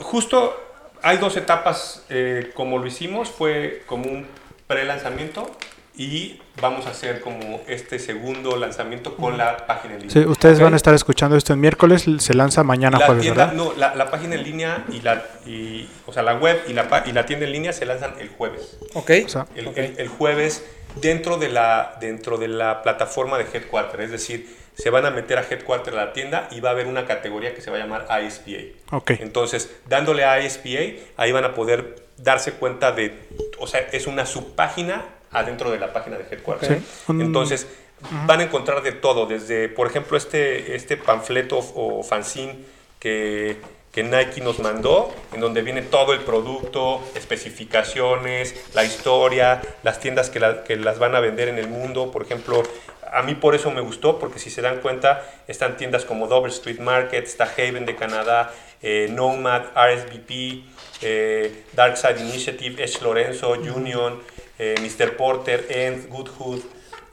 [0.01, 0.55] Justo
[1.01, 3.29] hay dos etapas eh, como lo hicimos.
[3.29, 4.25] Fue como un
[4.67, 5.51] pre-lanzamiento
[5.97, 10.13] y vamos a hacer como este segundo lanzamiento con la página en línea.
[10.13, 13.45] Sí, ustedes van a estar escuchando esto en miércoles, se lanza mañana la jueves, tienda,
[13.45, 13.57] ¿verdad?
[13.63, 16.89] no, la, la página en línea y la, y, o sea, la web y la,
[16.89, 18.77] pa- y la tienda en línea se lanzan el jueves.
[18.93, 19.11] Ok.
[19.25, 19.77] O sea, El, Ok.
[19.77, 20.65] el- el jueves
[20.99, 24.01] dentro de, la, dentro de la plataforma de Headquarter.
[24.01, 26.87] Es decir, se van a meter a Headquarter a la tienda y va a haber
[26.87, 28.95] una categoría que se va a llamar ISPA.
[28.95, 29.11] ok.
[29.19, 33.13] Entonces, dándole a ISPA, ahí van a poder darse cuenta de,
[33.59, 36.81] o sea, es una subpágina adentro de la página de Headquarter.
[37.07, 37.67] Entonces,
[38.25, 42.57] van a encontrar de todo, desde, por ejemplo, este, este panfleto o fanzine
[42.99, 43.57] que,
[43.95, 50.29] que Nike nos mandó, en donde viene todo el producto, especificaciones, la historia, las tiendas
[50.29, 52.11] que, la- que las van a vender en el mundo.
[52.11, 52.61] Por ejemplo,
[53.11, 56.51] a mí por eso me gustó, porque si se dan cuenta, están tiendas como Dover
[56.51, 58.51] Street Market, está Haven de Canadá,
[58.81, 60.63] eh, Nomad, RSVP,
[61.01, 64.21] eh, Dark Side Initiative, Edge Lorenzo, Union,
[64.59, 65.15] eh, Mr.
[65.15, 66.59] Porter, End, Good Hood,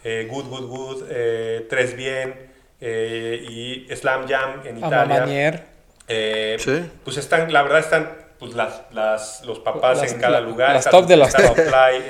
[0.04, 2.50] eh, Good Good Good, eh, Tres Bien
[2.80, 5.02] y Slam Jam en Italia.
[5.02, 5.71] Amamanier.
[6.12, 6.90] Eh, Sí.
[7.04, 10.70] Pues están, la verdad están pues las, las, los papás Las- en cada la- lugar.
[10.74, 11.58] las Está- top de las está top.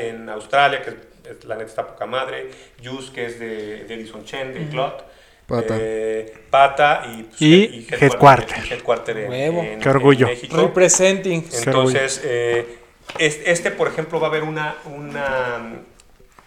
[0.01, 2.51] En Australia, que es- la neta está poca madre.
[2.83, 5.05] Juice, que es de, de Edison Chen, de Clot.
[5.47, 5.77] Pata.
[5.79, 8.65] Eh, Pata y, pues, Y Headquarter.
[8.65, 9.63] y Headquarter en, Huevo.
[9.63, 10.27] en- Qué orgullo.
[10.29, 10.57] en México.
[10.57, 11.47] Representing.
[11.53, 12.79] Entonces, eh,
[13.19, 15.79] es- este, por ejemplo, va a haber una, una mm,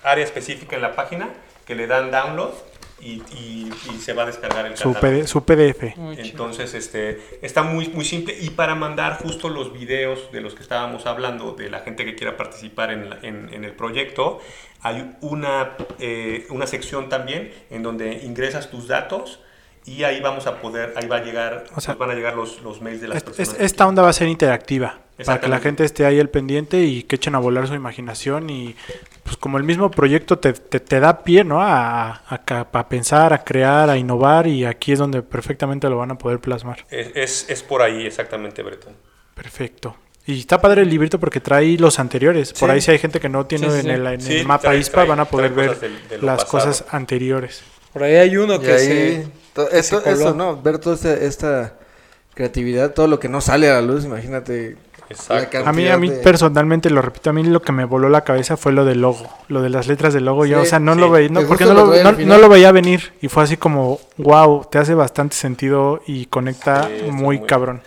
[0.03, 1.29] área específica en la página
[1.67, 2.53] que le dan download
[3.01, 4.93] y, y- y se va a descargar el Su.
[4.93, 5.95] PD su PDF.
[5.97, 6.19] Muy.
[6.19, 8.35] Entonces, este, está muy, muy simple.
[8.39, 12.15] Y para mandar justo los videos de los que estábamos hablando, de la gente que
[12.15, 14.39] quiera participar en, la- en- en el proyecto,
[14.81, 19.39] hay una, eh, una sección también en donde ingresas tus datos
[19.85, 22.61] y ahí vamos a poder, ahí va a llegar, O sea, van a llegar los,
[22.63, 23.55] los mails de las Es- personas.
[23.59, 24.99] esta onda va a ser interactiva.
[25.25, 28.49] Para que la gente esté ahí al pendiente y que echen a volar su imaginación.
[28.49, 28.75] Y
[29.25, 31.59] pues como el mismo proyecto te, te, te da pie, ¿no?
[31.61, 32.41] A, a,
[32.71, 34.45] a pensar, a crear, a innovar.
[34.45, 36.85] Y aquí es donde perfectamente lo van a poder plasmar.
[36.91, 38.93] Es, es, es por ahí exactamente, Breton.
[39.33, 39.97] Perfecto.
[40.27, 42.53] Y está padre el librito porque trae los anteriores.
[42.53, 44.45] Por ahí si hay gente que no tiene Sí, sí, en el, en Sí, el
[44.47, 46.65] mapa trae- ISPA, trae- van a poder ver cosas del- de lo las pasado.
[46.71, 47.63] cosas anteriores.
[47.93, 49.27] Por ahí hay uno que ahí, se...
[49.53, 50.15] to- esto, coló.
[50.15, 50.61] eso, ¿no?
[50.61, 51.73] Ver toda esta, esta
[52.33, 54.77] creatividad, todo lo que no sale a la luz, imagínate.
[55.09, 55.59] Exacto.
[55.65, 58.21] A mí, a mí de- personalmente, lo repito, a mí lo que me voló la
[58.23, 60.45] cabeza fue lo del logo, lo de las letras del logo.
[60.45, 60.99] yo, o sea, no sí.
[60.99, 63.13] lo veía, no, Que porque no lo no, lo veía venir.
[63.21, 67.81] Y fue así como, wow, te hace bastante sentido y conecta Sí, muy muy- cabrón.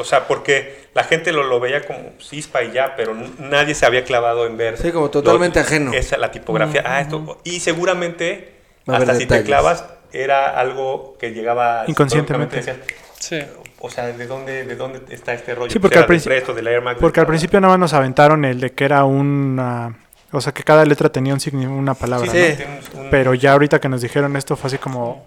[0.00, 3.84] O sea, porque la gente lo, lo veía como cispa y ya, pero nadie se
[3.84, 4.76] había clavado en ver.
[4.78, 5.92] Sí, como totalmente lo- ajeno.
[5.92, 6.82] Esa, la tipografía.
[6.86, 7.38] Ah, esto.
[7.44, 8.54] Y seguramente,
[8.86, 12.62] hasta si te clavas, era algo que llegaba Inconscientemente.
[13.18, 13.40] Sí.
[13.80, 15.70] O sea, ¿de dónde, ¿de dónde está este rollo?
[15.70, 17.78] Sí, porque Era al del princi- Presto, del Air Max, Porque al principio nada más
[17.80, 19.96] nos aventaron el de que era una...
[20.32, 22.54] O sea, que cada letra tenía un una palabra, Sí,
[23.10, 25.24] Pero ya ahorita que nos dijeron esto fue así como,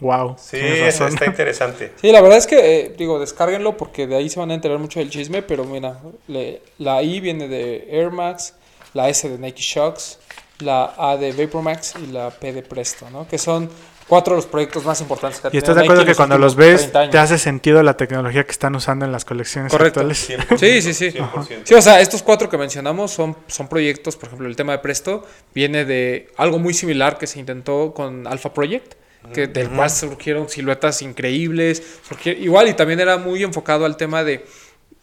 [0.00, 0.36] Wow.
[0.38, 1.08] Sí, tienes es- razón.
[1.14, 1.92] está interesante.
[2.00, 4.78] Sí, la verdad es que, eh, digo, descárguenlo porque de ahí se van a enterar
[4.78, 5.98] mucho del chisme, pero mira,
[6.28, 8.54] le- la I viene de Air Max,
[8.94, 10.20] la S de Nike Shocks,
[10.60, 13.26] la A de Vapor Max y la P de Presto, ¿no?
[13.26, 13.68] Que son
[14.08, 16.56] cuatro de los proyectos más importantes que ha Y estás de acuerdo que cuando los
[16.56, 17.12] ves 30 años.
[17.12, 20.00] te hace sentido la tecnología que están usando en las colecciones Correcto.
[20.00, 20.28] actuales.
[20.28, 21.10] 100%, Sí, sí, sí.
[21.18, 21.60] 100%.
[21.64, 24.78] Sí, o sea, estos cuatro que mencionamos son, son proyectos, por ejemplo, el tema de
[24.78, 28.94] Presto viene de algo muy similar que se intentó con Alpha Project,
[29.34, 34.24] que, del cual surgieron siluetas increíbles, surgieron- igual y también era muy enfocado al tema
[34.24, 34.44] de,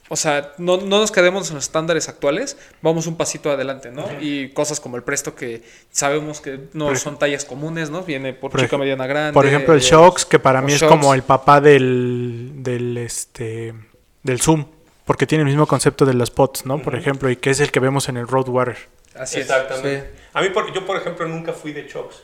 [0.07, 4.05] o sea, no, no nos quedemos en los estándares actuales, vamos un pasito adelante, ¿no?
[4.21, 8.03] Y cosas como el Presto que sabemos que no Por son tallas comunes, ¿no?
[8.03, 9.33] Viene por, por chica, mediana, grande.
[9.33, 13.73] Por ejemplo, el eh, Shocks, que para mí es como el papá del, del, este,
[14.21, 14.65] del Zoom,
[15.05, 16.81] porque tiene el mismo concepto de los pots, ¿no?
[16.81, 18.77] Por ejemplo, y que es el que vemos en el Roadwater.
[19.15, 19.49] Así es.
[19.49, 20.11] Exactamente.
[20.33, 22.21] A mí, por- yo por ejemplo, nunca fui de Chucks.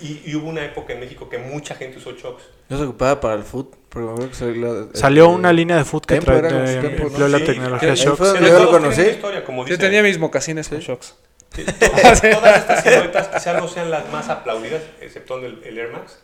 [0.00, 2.42] Y, y- y hubo una época en México que mucha gente usó Chucks.
[2.68, 3.74] Yo se ocupaba para el foot.
[3.88, 7.28] Porque me acuerdo que salió, Salió una línea de food que trae, ¿no?
[7.28, 8.40] la Sí, tecnología Shocks.
[8.40, 9.02] yo lo conocí.
[9.02, 9.80] historia, como Yo dicen.
[9.80, 11.14] tenía mis mocasines con Shocks.
[11.52, 15.90] Que Todas, todas estas siluetas quizás no sean las más aplaudidas, exceptuando el, el Air
[15.92, 16.18] Max.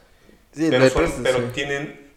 [0.53, 1.45] Sí, el pero son- Presto, pero sí.
[1.53, 2.11] tienen,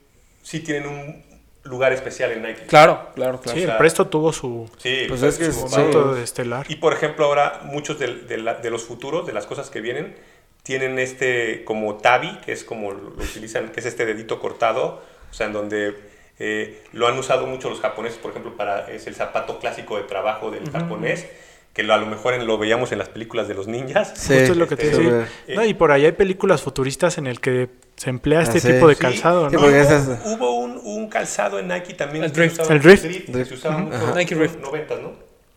[0.43, 1.23] sí tienen un
[1.63, 2.61] lugar especial en Nike.
[2.67, 3.57] Claro, claro, claro.
[3.57, 6.15] Sí, o sea, el Presto tuvo su Sí, Pues es que su es- momento.
[6.17, 6.65] estelar.
[6.69, 9.81] Y por ejemplo, ahora muchos de, de la- de los futuros, de las cosas que
[9.81, 10.15] vienen,
[10.63, 15.33] tienen este como tabi, que es como lo utilizan, que es este dedito cortado, o
[15.33, 15.95] sea, en donde
[16.39, 20.03] eh, lo han usado mucho los japoneses, por ejemplo, para es el zapato clásico de
[20.03, 21.27] trabajo del japonés,
[21.73, 24.11] que lo, a lo mejor en- lo veíamos en las películas de los ninjas.
[24.15, 25.27] Sí, Justo es lo que te este, decía.
[25.55, 28.67] No, y por ahí hay películas futuristas en el que se emplea este Ah, sí.
[28.73, 29.61] tipo de calzado, sí, ¿no?
[29.61, 32.23] hubo, esas- hubo un, un calzado en Nike también.
[32.25, 32.59] El Drift.
[32.59, 33.05] usaba- El Drift.
[33.31, 34.13] que se usaba mucho Ajá.
[34.15, 34.65] Nike en los Drift.
[34.65, 35.13] 90, ¿no?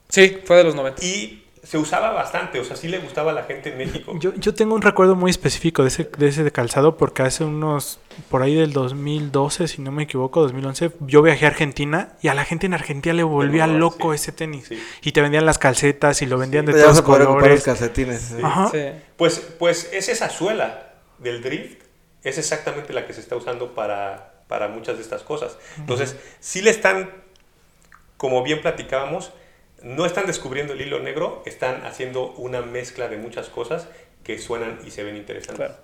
[0.09, 1.05] Sí, fue de los 90.
[1.05, 4.13] Y se usaba bastante, o sea, sí le gustaba a la gente en México.
[4.21, 7.99] Yo, yo tengo un recuerdo muy específico de ese, de ese calzado porque hace unos,
[8.29, 12.35] por ahí del 2012, si no me equivoco, 2011, yo viajé a Argentina y a
[12.35, 14.17] la gente en Argentina le volvía loco sí.
[14.17, 14.67] ese tenis.
[14.69, 14.83] Sí.
[15.03, 17.63] Y te vendían las calcetas y lo vendían de todos ocupar los colores.
[17.63, 18.21] calcetines.
[18.21, 18.43] sí.
[18.43, 18.69] Ajá.
[18.71, 18.85] Sí.
[19.17, 21.83] Pues, pues es esa suela del drift,
[22.23, 25.57] es exactamente la que se está usando para, para muchas de estas cosas.
[25.79, 27.11] Entonces, si le están,
[28.19, 29.33] como bien platicábamos,
[29.85, 33.87] no están descubriendo el hilo negro, están haciendo una mezcla de muchas cosas
[34.25, 35.67] que suenan y se ven interesantes.
[35.67, 35.75] Claro.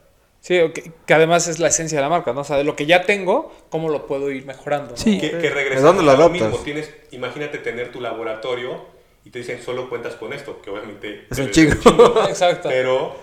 [0.40, 0.58] Sí,
[1.06, 2.40] que, además es la esencia de la marca, ¿no?
[2.40, 4.92] O sea, de lo que ya tengo, ¿cómo lo puedo ir mejorando?
[4.92, 4.96] ¿no?
[4.96, 5.20] Sí.
[5.20, 6.56] Que, que ¿De regresamos dónde lo a lo mismo.
[6.58, 8.86] Tienes, imagínate tener tu laboratorio
[9.24, 12.24] y te dicen solo cuentas con esto, que obviamente Es un chingo.
[12.28, 12.70] Exacto.
[12.70, 13.14] pero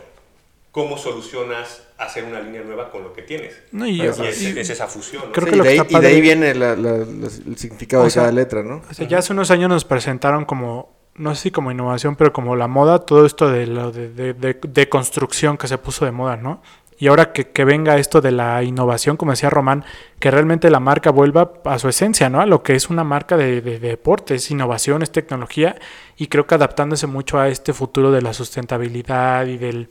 [0.77, 3.55] ¿cómo solucionas hacer una línea nueva con lo que tienes?
[3.71, 5.31] No, y, es, y- es esa fusión, ¿no?
[5.31, 7.57] Creo Sí, que y, lo de ahí, y de ahí viene la- la- los- el
[7.57, 8.83] significado O de sea, cada letra, ¿no?
[8.87, 12.31] o sea, ya hace unos años nos presentaron como, no sé si como innovación, pero
[12.31, 16.05] como la moda, todo esto de lo de, de, de- de construcción que se puso
[16.05, 16.61] de moda, ¿no?
[16.99, 19.83] Y ahora que, que venga esto de la innovación, como decía Román,
[20.19, 22.39] que realmente la marca vuelva a su esencia, ¿no?
[22.41, 25.75] A lo que es una marca de, de- de deporte, es innovación, es tecnología,
[26.17, 29.89] y creo que adaptándose mucho a este futuro de la sustentabilidad y del,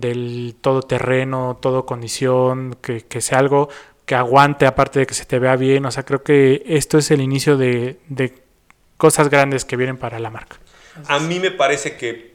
[0.00, 3.68] del todoterreno, todo condición, que, que sea algo
[4.06, 7.10] que aguante, aparte de que se te vea bien, o sea, creo que esto es
[7.10, 8.34] el inicio de, de
[8.96, 10.58] cosas grandes que vienen para la marca.
[11.08, 12.34] A mí me parece que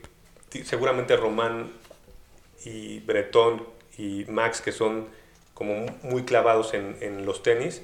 [0.64, 1.70] seguramente Román
[2.64, 3.62] y Bretón
[3.96, 5.06] y Max, que son
[5.54, 7.82] como mu- muy clavados en, en los tenis,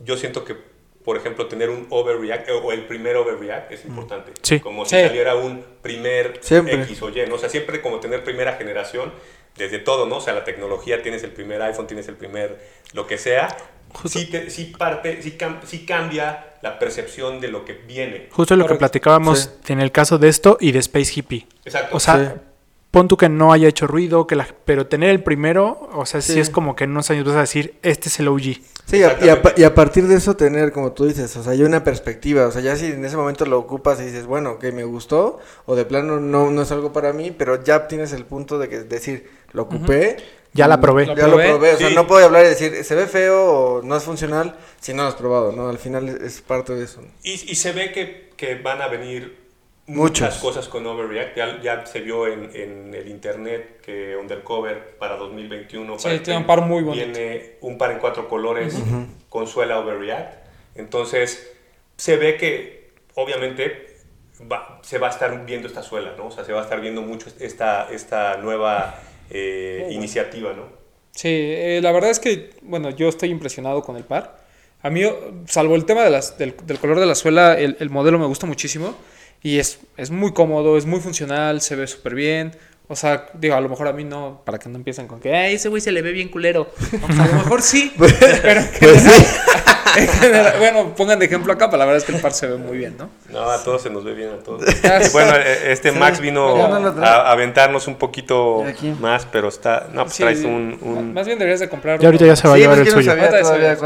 [0.00, 0.56] yo siento que,
[1.04, 4.32] por ejemplo, tener un overreact eh, o el primer overreact es importante.
[4.42, 4.60] Sí.
[4.60, 5.02] Como si Sí.
[5.02, 6.82] saliera un primer Siempre.
[6.82, 7.36] X o Y, ¿no?
[7.36, 9.12] O sea, siempre como tener primera generación
[9.56, 10.16] desde todo, ¿no?
[10.16, 12.58] O sea, la tecnología, tienes el primer iPhone, tienes el primer
[12.92, 13.48] lo que sea.
[13.92, 14.18] Justo.
[14.18, 18.28] Sí, te- sí parte, sí, cam- sí cambia la percepción de lo que viene.
[18.30, 21.46] Justo lo que platicábamos en el caso de esto y de Space Hippie.
[21.64, 21.96] Exacto.
[21.96, 22.40] O sea, Sí.
[22.90, 26.20] Pon tú que no haya hecho ruido, que la, pero tener el primero, o sea,
[26.20, 26.34] sí.
[26.34, 26.40] Sí.
[26.40, 28.40] es como que en unos años vas a decir, este es el OG.
[28.86, 29.42] Sí, y a, y a Exactamente.
[29.42, 32.46] pa- y a partir de eso tener, como tú dices, o sea, ya una perspectiva,
[32.46, 35.38] o sea, ya si en ese momento lo ocupas y dices, bueno, que me gustó,
[35.66, 38.68] o de plano no, no es algo para mí, pero ya tienes el punto de
[38.70, 40.16] que decir, lo ocupé.
[40.54, 41.04] Ya la probé.
[41.14, 41.94] Ya lo probé, o sea, sí.
[41.94, 45.10] no puedo hablar y decir, se ve feo o no es funcional si no lo
[45.10, 45.68] has probado, ¿no?
[45.68, 47.02] Al final es- es parte de eso.
[47.22, 49.36] Y, y se ve que, que van a venir
[49.88, 50.20] Muchos.
[50.26, 51.36] muchas cosas con Overreact.
[51.36, 56.46] Ya, ya se vio en, en el internet que Undercover para 2021 Sí, tiene un
[56.46, 57.04] par muy bonito.
[57.06, 58.76] Viene un par en cuatro colores
[59.28, 60.46] con suela Overreact.
[60.76, 61.52] Entonces,
[61.96, 63.96] se ve que obviamente
[64.50, 66.26] va- se va a estar viendo esta suela, ¿no?
[66.26, 69.00] O sea, se va a estar viendo mucho esta, esta nueva
[69.30, 70.64] eh, iniciativa, ¿no?
[71.12, 74.46] Sí, eh, la verdad es que, bueno, yo estoy impresionado con el par.
[74.82, 75.02] A mí,
[75.46, 78.26] salvo el tema de las, del, del color de la suela, el, el modelo me
[78.26, 78.94] gusta muchísimo.
[79.42, 82.56] Y es, es muy cómodo, es muy funcional, se ve súper bien.
[82.90, 85.34] O sea, digo, a lo mejor a mí no, para que no empiecen con que,
[85.36, 86.70] ay, ese güey se le ve bien culero.
[87.00, 89.26] Pues, a lo mejor sí, pero en general-
[89.98, 92.46] en general- bueno, pongan de ejemplo acá, pero la verdad es que el par se
[92.46, 93.10] ve muy bien, ¿no?
[93.30, 94.64] No, a todos se nos ve bien, a todos.
[94.84, 98.64] Ah, bueno, eh, este Max vino Ya a aventarnos un poquito
[99.00, 99.88] más, pero está...
[99.92, 100.78] No, pues Sí, traes un...
[100.80, 102.02] un- Más bien deberías de comprar.
[102.02, 103.10] Y ahorita ya se va a llevar el que no suyo.
[103.10, 103.76] sabía todavía.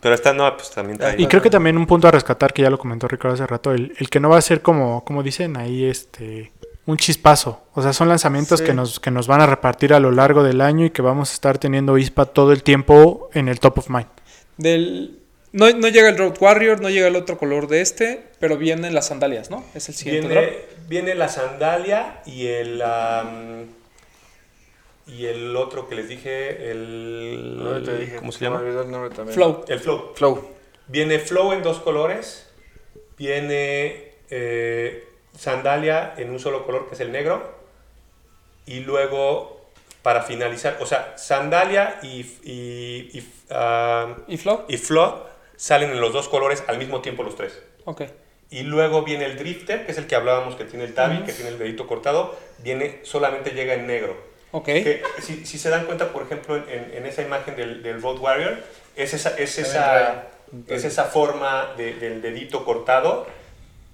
[0.00, 1.16] Pero está, no, pues también trae...
[1.20, 3.72] Y creo que también un punto a rescatar, que ya lo comentó Ricardo hace rato,
[3.72, 6.52] el, el que no va a ser como, como dicen ahí, este
[6.86, 7.60] un chispazo.
[7.74, 8.64] O sea, son lanzamientos Sí.
[8.66, 11.30] que, nos, que nos van a repartir a lo largo del año y que vamos
[11.30, 14.06] a estar teniendo ISPA todo el tiempo en el top of mind.
[14.56, 15.18] Del...
[15.52, 18.94] No, no llega el Road Warrior, no llega el otro color de este, pero vienen
[18.94, 19.64] las sandalias, ¿no?
[19.74, 20.44] Es el siguiente drop.
[20.44, 20.58] Viene,
[20.88, 22.80] viene la sandalia y el...
[22.80, 23.66] am,
[25.08, 27.56] y el otro que les dije, el...
[27.56, 28.60] No, te dije, ¿Cómo se llama?
[28.60, 29.34] el nombre también.
[29.34, 29.64] Flow.
[29.66, 30.12] El flow.
[30.14, 30.50] Flow.
[30.86, 32.50] Viene flow en dos colores.
[33.16, 37.56] Viene eh, sandalia en un solo color, que es el negro.
[38.66, 39.70] Y luego,
[40.02, 44.64] para finalizar, o sea, sandalia y, y, y, ah, ¿Y Flow?
[44.68, 45.22] y flow
[45.56, 47.58] salen en los dos colores al mismo tiempo los tres.
[47.84, 48.02] Ok.
[48.50, 51.32] Y luego viene el drifter, que es el que hablábamos que tiene el tabi, que
[51.32, 52.34] tiene el dedito cortado.
[52.58, 54.16] Viene, solamente llega en negro.
[54.52, 54.64] Ok.
[54.66, 58.18] Que, si, si se dan cuenta, por ejemplo, en, en- esa imagen del, del Road
[58.18, 58.58] Warrior,
[58.96, 60.24] es esa, es esa,
[60.68, 63.26] es esa forma de- del dedito cortado,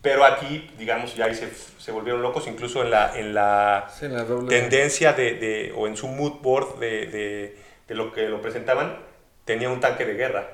[0.01, 1.48] pero aquí, digamos, ya ahí se,
[1.78, 4.48] se volvieron locos, incluso en la, en la Sí, en la doble.
[4.48, 7.59] tendencia de, de- o en su mood board de, de-
[7.89, 8.98] de lo que lo presentaban,
[9.44, 10.48] tenía un tanque de guerra.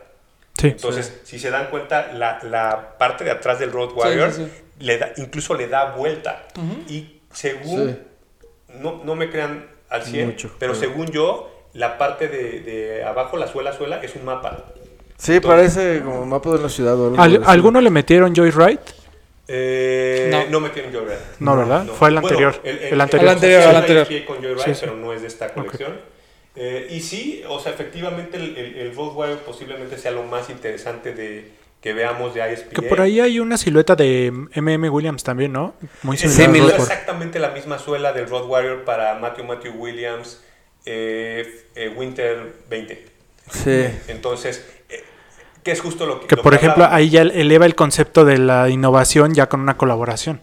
[0.58, 0.68] Sí.
[0.68, 4.62] Entonces, si se dan cuenta, la, la parte de atrás del Road Warrior sí, sí.
[4.84, 6.44] Le da, incluso le da vuelta.
[6.88, 7.98] Y según, Sí.
[8.78, 13.36] no, no me crean al 100, Mucho, pero según yo, la parte de, de abajo,
[13.36, 14.64] la suela, suela, es un mapa.
[15.18, 17.44] Sí, parece como mapa de una ciudad o algo ¿Al- así.
[17.46, 18.78] ¿Alguno le metieron Joyride?
[19.48, 20.44] Eh, No.
[20.48, 20.60] no.
[20.60, 21.18] me tienen Joyride.
[21.40, 21.84] No, ¿verdad?
[21.86, 22.54] Fue el anterior.
[22.64, 23.22] el, anterior.
[23.24, 24.06] El anterior, el anterior.
[24.06, 24.80] pie con Joyride, Sí, sí.
[24.82, 25.98] pero no es de esta colección.
[26.56, 31.12] Eh, y sí, o sea, efectivamente el, el, el Warrior posiblemente sea lo más interesante
[31.14, 31.48] de,
[31.80, 32.70] que veamos de ISPA.
[32.70, 35.74] Que por ahí hay una silueta de MM Williams también, ¿no?
[36.02, 36.50] Muy similar.
[36.50, 36.80] Roadwork.
[36.80, 40.42] exactamente la misma suela del Road Warrior para Matthew Matthew Williams
[40.84, 43.06] eh, eh, Winter 20.
[43.50, 43.86] Sí.
[44.08, 45.02] Entonces, eh,
[45.62, 46.26] que es justo lo que...
[46.26, 46.96] Que lo por ejemplo hablaba.
[46.96, 50.40] ahí ya eleva el concepto de la innovación ya con una colaboración.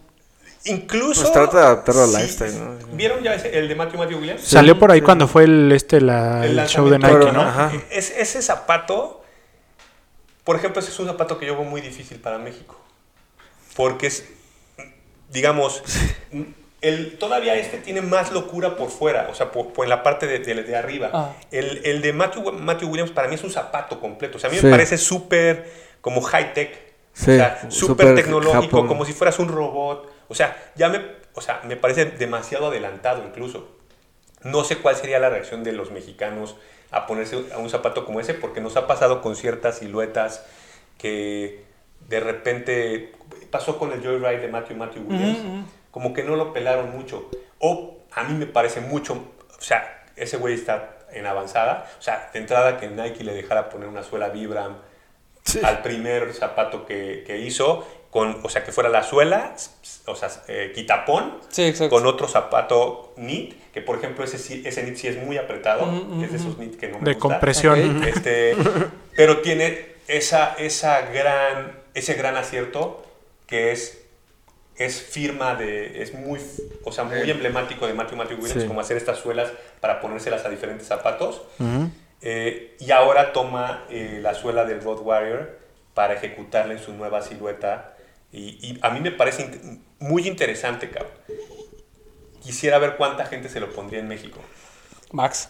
[0.66, 1.22] Incluso...
[1.22, 2.78] Pues trata de adaptarlo al sí, lifestyle, ¿no?
[2.94, 4.42] ¿Vieron ya ese- el de Matthew Matthew Williams?
[4.42, 5.06] Salió por ahí sí.
[5.06, 7.00] cuando fue el este la, El el show de.
[7.00, 7.42] Nike, ¿no?
[7.42, 7.72] Ajá.
[7.90, 9.17] Es, ese zapato,
[10.48, 12.80] por ejemplo, ese es un zapato que yo veo muy difícil para México.
[13.76, 14.24] Porque es,
[15.30, 15.84] digamos,
[16.82, 20.26] el, todavía este tiene más locura por fuera, o sea, por, por en la parte
[20.26, 21.10] de, de- de arriba.
[21.14, 21.34] Ah.
[21.52, 24.38] El, el de Matthew, Matthew Williams para mí es un zapato completo.
[24.38, 24.66] O sea, a mí Sí.
[24.66, 25.70] me parece súper
[26.02, 26.88] como high-tech.
[27.14, 28.88] Sí, o sea, súper tecnológico, Japón.
[28.88, 30.10] como si fueras un robot.
[30.30, 31.02] O sea, ya me,
[31.34, 33.76] o sea, me parece demasiado adelantado incluso.
[34.44, 36.56] No sé cuál sería la reacción de los mexicanos
[36.92, 40.46] a ponerse a un zapato como ese, porque nos ha pasado con ciertas siluetas
[40.98, 41.64] que
[42.08, 43.14] de repente
[43.52, 47.30] pasó con el Joyride de Matthew Matthew Williams, como que no lo pelaron mucho.
[47.60, 49.14] O a mí me parece mucho,
[49.58, 51.90] o sea, ese güey está en avanzada.
[52.00, 54.78] O sea, de entrada que Nike le dejara poner una suela Vibram
[55.64, 59.54] al primer zapato que, que hizo, con, o sea, que fuera la suela,
[60.06, 64.84] o sea, eh, quitapón, Sí, con otro zapato knit, que por ejemplo ese, sí- ese
[64.84, 65.88] knit sí es muy apretado,
[66.24, 67.20] es de esos knit que no me De gusta.
[67.28, 67.98] compresión.
[68.00, 68.08] Ok.
[68.08, 68.56] Este,
[69.16, 73.04] pero tiene esa, esa gran, ese gran acierto
[73.46, 74.04] que es,
[74.78, 76.40] es firma de, es muy,
[76.84, 78.68] o sea, muy emblemático de Matthew Matthew Williams, Sí.
[78.68, 79.52] como hacer estas suelas
[79.82, 81.42] para ponérselas a diferentes zapatos.
[82.22, 85.58] Eh, y ahora toma eh, la suela del Road Warrior
[85.94, 87.94] para ejecutarla en su nueva silueta.
[88.38, 91.12] Y, y a mí me parece in- muy interesante, cabrón.
[92.44, 94.40] Quisiera ver cuánta gente se lo pondría en México.
[95.12, 95.48] Max.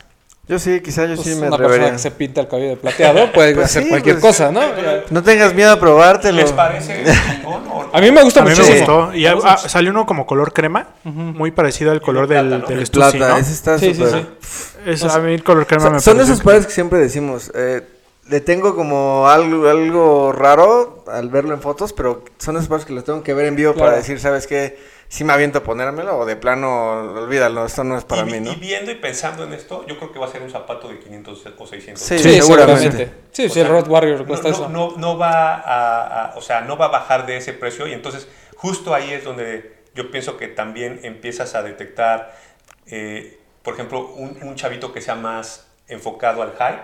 [0.47, 1.91] Yo sí, quizá yo Pues sí me una persona atrevería.
[1.91, 4.61] que se pinta el cabello de plateado puede Pues hacer sí, cualquier pues, cosa, ¿no?
[5.09, 6.38] No tengas miedo a probártelo.
[6.41, 7.03] ¿Les parece
[7.35, 9.14] chingón o- A mí me gusta A mí me gustó.
[9.14, 9.69] Y Me ah, gusta muchísimo.
[9.69, 12.68] salió uno como color crema, muy parecido al color plata, del, ¿no?
[12.68, 13.38] del Plata, ¿no?
[13.38, 14.22] ese está Sí, sí, súper.
[14.41, 14.68] sí.
[14.85, 17.51] Es- a mí el color crema me Son, son esos pares que siempre decimos.
[17.53, 17.81] eh,
[18.29, 22.93] le tengo como algo, algo raro al verlo en fotos, pero son esos pares que
[22.93, 23.87] los tengo que ver en vivo Claro.
[23.87, 24.77] para decir, ¿sabes qué?
[25.09, 28.39] Si me aviento a ponérmelo o de plano, olvídalo, esto no es para y, mí,
[28.41, 28.51] ¿no?
[28.51, 30.99] y viendo y pensando en esto, yo creo que va a ser un zapato de
[30.99, 32.03] 500 o 600.
[32.03, 33.09] Sí, Sí, seguramente.
[33.31, 34.67] Sí, O sí, el Road Warrior no, cuesta no, eso.
[34.69, 37.93] no- no va a, a- o sea, no va a bajar de ese precio y
[37.93, 38.27] entonces
[38.57, 42.35] justo ahí es donde yo pienso que también empiezas a detectar,
[42.87, 46.81] eh, por ejemplo, un, un chavito que sea más enfocado al hype,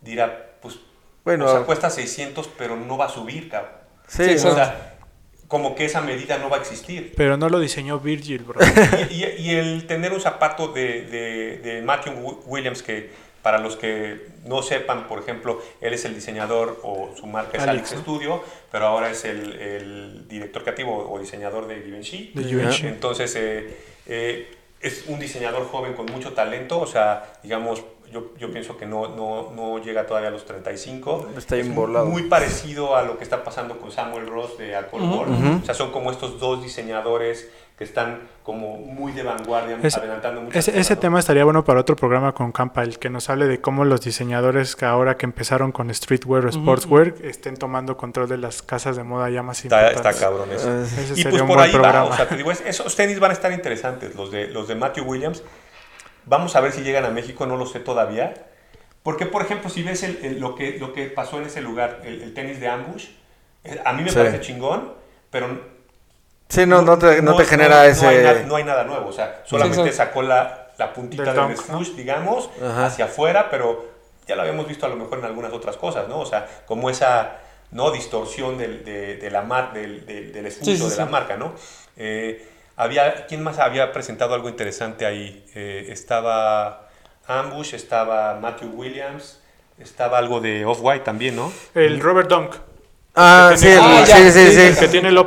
[0.00, 0.76] dirá, pues,
[1.24, 3.72] Bueno, o sea, cuesta 600 pero no va a subir, cabrón.
[4.06, 4.52] sí, sí, ¿no?
[4.52, 4.94] O sea,
[5.48, 7.14] como que esa medida no va a existir.
[7.16, 8.60] Pero no lo diseñó Virgil, bro.
[9.10, 13.10] Y, y- y el tener un zapato de, de- de Matthew Wi- Williams, que
[13.42, 17.62] para los que no sepan, por ejemplo, él es el diseñador o su marca es
[17.62, 18.00] Alex, Alex, ¿no?
[18.02, 22.32] Studio, pero ahora es el, el director creativo o diseñador de Givenchy.
[22.34, 22.86] De Givenchy.
[22.88, 23.76] Entonces, eh,
[24.06, 27.82] eh, es un diseñador joven con mucho talento, o sea, digamos,
[28.12, 31.28] yo, yo pienso que no, no, no llega todavía a los 35.
[31.36, 31.66] Está Es.
[31.68, 35.62] Muy parecido a lo que está pasando con Samuel Ross de Alcohol World.
[35.62, 40.40] O sea, son como estos dos diseñadores que están como muy de vanguardia, Ese- adelantando
[40.40, 41.00] muchas Ese, ese ¿no?
[41.00, 44.00] tema estaría bueno para otro programa con Campa, el que nos hable de cómo los
[44.00, 48.96] diseñadores que ahora que empezaron con streetwear o sportswear estén tomando control de las casas
[48.96, 50.12] de moda ya más Está, importantes.
[50.16, 50.68] está cabrón eso.
[50.68, 52.04] Eh, Ese Y sería pues un por buen ahí va, programa.
[52.06, 54.74] o sea, te digo, es- esos tenis van a estar interesantes, los de, los de
[54.74, 55.44] Matthew Williams.
[56.28, 58.34] Vamos a ver si llegan a México, no lo sé todavía.
[59.02, 62.00] Porque, por ejemplo, si ves el- el- lo, que, lo que pasó en ese lugar,
[62.04, 63.06] el, el tenis de Ambush,
[63.64, 64.16] eh, a mí me Sí.
[64.16, 64.92] parece chingón,
[65.30, 65.46] pero
[66.48, 68.06] Sí, no, no te, no te genera no ese...
[68.06, 69.96] hay, na- no hay nada nuevo, o sea, solamente exacto.
[70.10, 72.86] sacó la, la puntita Del swoosh, digamos, Ajá.
[72.86, 73.86] hacia afuera, pero
[74.26, 76.18] ya lo habíamos visto a lo mejor en algunas otras cosas, ¿no?
[76.20, 77.36] O sea, como esa
[77.70, 81.10] no distorsión del, de, de la mar, del, del, del Sí, sí, de la sí.
[81.12, 81.52] marca, ¿no?
[81.96, 82.46] Eh,
[82.78, 85.44] había, ¿Quién más había presentado algo interesante ahí?
[85.54, 86.88] Eh, estaba
[87.26, 89.40] Ambush, estaba Matthew Williams,
[89.78, 91.52] estaba algo de Off-White también, ¿no?
[91.74, 92.54] El Robert Dunk,
[93.20, 94.60] Ah, sí, el- Ah, sí, sí, sí, sí.
[94.60, 95.18] el que tiene el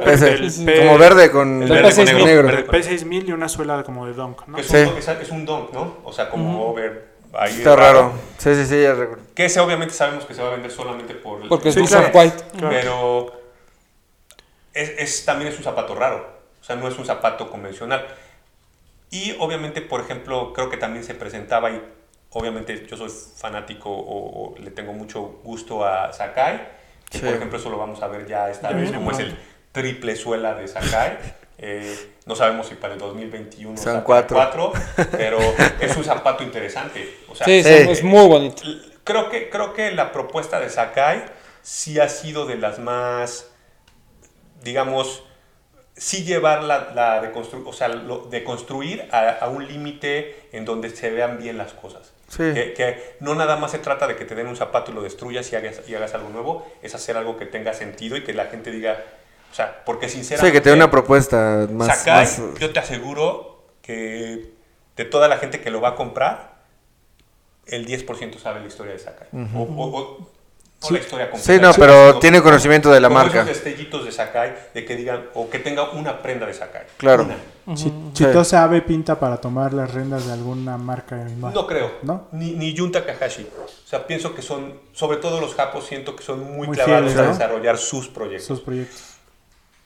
[0.50, 2.26] sí, Como verde con El verde con P6000.
[2.26, 2.48] negro.
[2.48, 2.66] negro.
[2.68, 4.58] con- P6000 y una suela como de Dunk, ¿no?
[4.58, 4.78] es, Sí.
[4.78, 5.98] un, dunk, es- un dunk, ¿no?
[6.06, 7.08] O sea, como over...
[7.34, 8.14] ahí Está raro.
[8.38, 9.24] Sí, sí, sí, ya recuerdo.
[9.36, 11.46] Que ese obviamente sabemos que se va a vender solamente por...
[11.50, 12.08] Porque Sí, es claro.
[12.08, 12.44] off-white.
[12.58, 12.70] Claro.
[12.70, 13.42] Pero
[14.74, 16.41] es, es- también es un zapato raro.
[16.62, 18.06] O sea, no es un zapato convencional.
[19.10, 21.82] Y obviamente, por ejemplo, creo que también se presentaba y
[22.30, 26.80] obviamente yo soy fanático o, o le tengo mucho gusto a Sakai.
[27.10, 27.26] Que Sí.
[27.26, 29.38] por ejemplo eso lo vamos a ver ya esta Ya vez, como es el
[29.74, 31.18] triple suela de Sakai.
[31.64, 34.36] Eh, no sabemos si para el 2021 Son cuatro.
[34.36, 34.74] cuatro,
[35.12, 35.38] pero
[35.80, 37.20] es un zapato interesante.
[37.30, 37.90] O sea, Sí, sí, Sí.
[37.92, 38.64] es muy bonito.
[39.04, 41.24] creo que, creo que la propuesta de Sakai
[41.62, 43.52] sí ha sido de las más,
[44.64, 45.24] digamos,
[46.02, 50.48] sí llevar la, la de, constru- o sea, lo- de construir a, a un límite
[50.52, 52.12] en donde se vean bien las cosas.
[52.28, 52.52] Sí.
[52.56, 55.04] Que, que no nada más se trata de que te den un zapato y lo
[55.04, 58.34] destruyas y hagas, y hagas algo nuevo, es hacer algo que tenga sentido y que
[58.34, 58.98] la gente diga,
[59.52, 60.48] o sea, porque sinceramente...
[60.50, 61.88] Sí, que te dé una propuesta más...
[62.00, 64.50] Sakai, más- yo te aseguro que
[64.96, 66.52] de toda la gente que lo va a comprar,
[67.68, 69.28] el 10% sabe la historia de Sakai.
[69.56, 70.30] O, o- o-
[70.90, 71.54] no la historia completa.
[71.54, 73.42] Sí, no, pero tiene conocimiento de la como marca.
[73.42, 76.84] esos destellitos de Sakai, de que digan, o que tenga una prenda de Sakai.
[76.98, 77.24] Claro.
[77.24, 77.76] Una.
[77.76, 81.16] Chi- Chitose Abe pinta para tomar las riendas de alguna marca.
[81.38, 81.54] más.
[81.54, 81.92] No creo.
[82.02, 82.28] ¿No?
[82.32, 83.48] Ni, ni Jun Takahashi.
[83.58, 87.02] O sea, pienso que son, sobre todo los japos, siento que son muy, Muy clavados
[87.12, 87.30] fieles, a ¿no?
[87.34, 88.48] desarrollar sus proyectos.
[88.48, 89.04] Sus proyectos.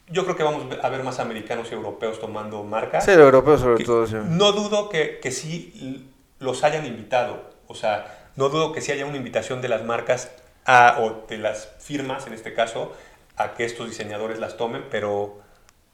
[0.08, 3.04] Yo creo que vamos a ver más americanos y europeos tomando marcas.
[3.06, 4.16] Sí, el europeo sobre que todo, sí.
[4.24, 6.06] No dudo que, que sí
[6.40, 7.44] los hayan invitado.
[7.68, 10.30] O sea, no dudo que sí haya una invitación de las marcas
[10.66, 12.94] a, o de las firmas, en este caso,
[13.38, 15.42] a que estos diseñadores las tomen, pero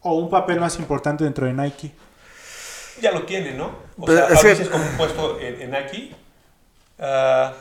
[0.02, 1.92] O un papel más importante dentro de Nike.
[3.02, 3.68] ya lo tienen, ¿no?
[3.98, 6.16] O Pero sea, es a que- veces como un puesto en, en Nike.
[7.00, 7.54] ah,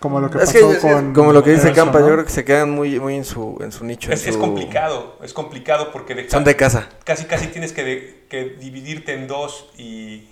[0.00, 1.14] Como lo que Es pasó que es- con.
[1.14, 2.06] como lo que dice Universo, Campa, ¿no?
[2.08, 4.08] yo creo que se quedan muy, muy en su, en su nicho.
[4.08, 6.88] en es, es su- complicado, es complicado porque de- Son de casa.
[7.04, 10.28] casi casi tienes que, de- que dividirte en dos y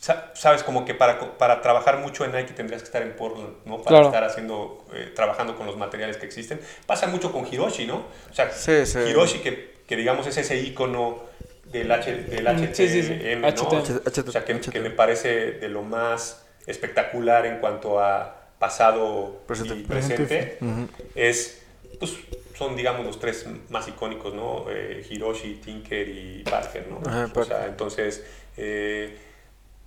[0.00, 3.78] sabes como que para, para trabajar mucho en Nike tendrías que estar en Portland, ¿no?
[3.78, 4.06] Para Claro.
[4.06, 6.60] estar haciendo, eh, trabajando con los materiales que existen.
[6.86, 8.06] Pasa mucho con Hiroshi, ¿no?
[8.30, 8.98] O sea, Sí, sí.
[9.00, 11.24] Hiroshi que, que digamos es ese icono
[11.64, 13.18] del, H, del HTM, sí, sí.
[13.40, 13.48] ¿no?
[13.48, 14.28] HTM.
[14.28, 19.74] O sea, que, que me parece de lo más espectacular en cuanto a pasado Presente.
[19.74, 20.88] y presente Ujú.
[21.14, 21.62] es,
[21.98, 22.12] pues,
[22.56, 24.66] son, digamos, los tres más icónicos, ¿no?
[24.68, 27.00] Eh, Hiroshi, Tinker y Parker, ¿no?
[27.08, 28.24] Ajá, o sea, entonces,
[28.56, 29.16] eh,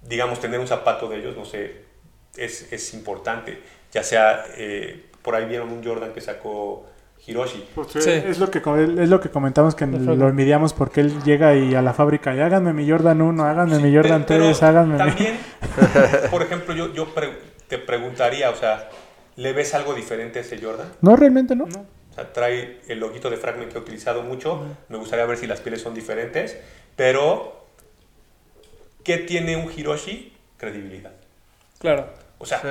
[0.02, 1.82] digamos, tener un zapato de ellos, no sé,
[2.36, 3.62] es, es importante.
[3.92, 6.86] Ya sea, eh, por ahí vieron un Jordan que sacó
[7.28, 7.68] Hiroshi.
[7.76, 8.10] Pues, Sí.
[8.10, 10.16] Es lo que es lo que comentamos que Perfecto.
[10.16, 13.76] lo envidiamos porque él llega y a la fábrica y háganme mi Jordan 1, háganme
[13.78, 14.98] Sí, mi Jordan pero- 3, pero háganme mi...
[14.98, 15.38] También,
[16.32, 17.38] por ejemplo, yo, yo pre-
[17.68, 18.90] te preguntaría, o sea,
[19.36, 20.88] ¿le ves algo diferente a ese Jordan?
[21.02, 21.66] No, realmente no.
[21.66, 24.64] O sea, trae el loguito de Fragment que he utilizado mucho.
[24.90, 26.58] Me gustaría ver si las pieles son diferentes.
[26.98, 27.61] Pero,
[29.04, 30.34] ¿qué tiene un Hiroshi?
[30.58, 31.12] Credibilidad.
[31.80, 32.08] Claro.
[32.38, 32.68] O sea, Sí.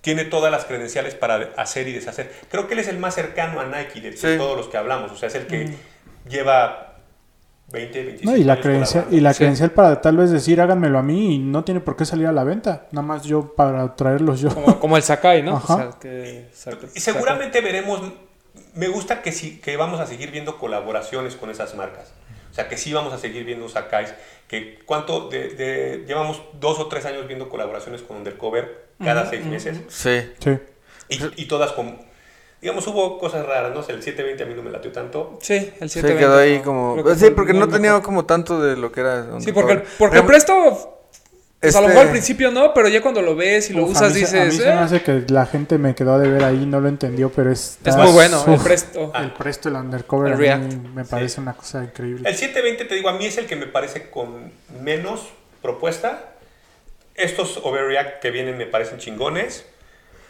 [0.00, 2.32] tiene todas las credenciales para hacer y deshacer.
[2.50, 4.36] Creo que él es el más cercano a Nike de, Sí.
[4.38, 5.10] todos los que hablamos.
[5.12, 5.74] O sea, es el que
[6.28, 6.96] lleva
[7.72, 9.38] 20, 25 No, y la, años credencial, y la Sí.
[9.38, 12.32] credencial para tal vez decir háganmelo a mí y no tiene por qué salir a
[12.32, 12.86] la venta.
[12.90, 14.52] Nada más yo para traerlos yo.
[14.52, 15.56] Como, como el Sakai, ¿no?
[15.56, 15.74] Ajá.
[15.74, 18.00] O sea, que saca- Y seguramente veremos
[18.74, 22.12] me gusta que sí, que vamos a seguir viendo colaboraciones con esas marcas.
[22.50, 24.12] O sea, que sí vamos a seguir viendo Sakais,
[24.48, 29.44] que cuánto, de, de- llevamos dos o tres años viendo colaboraciones con Undercover cada seis
[29.46, 29.80] meses.
[29.88, 30.20] Sí.
[30.40, 30.58] Sí.
[31.08, 31.98] Y, y todas con,
[32.60, 33.80] digamos, hubo cosas raras, ¿no?
[33.80, 35.38] O sea, el 720 a mí no me latió tanto.
[35.40, 36.18] Sí, el Se 720.
[36.18, 37.02] quedó ahí como...
[37.02, 39.40] que Sí, porque no tenía como tanto de lo que era...
[39.40, 40.24] Sí, porque, porque el
[41.60, 43.82] Pues a lo este- mejor al principio no, pero ya cuando lo ves y lo
[43.84, 45.76] Uf, a usas mí se- A mí dices, se me eh, hace que la gente
[45.76, 47.78] me quedó de ver ahí, no lo entendió, pero es...
[47.84, 49.12] es muy bueno el presto.
[49.14, 50.72] El presto, el undercover, El a mí React.
[50.94, 52.26] me parece una cosa increíble.
[52.28, 55.28] El 720, te digo, a mí es el que me parece con menos
[55.60, 56.30] propuesta.
[57.14, 59.66] Estos Overreact que vienen me parecen chingones.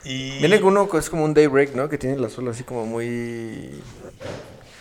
[0.03, 1.89] Y Viene uno que es como un daybreak, ¿no?
[1.89, 3.71] Que tiene la suela así como muy...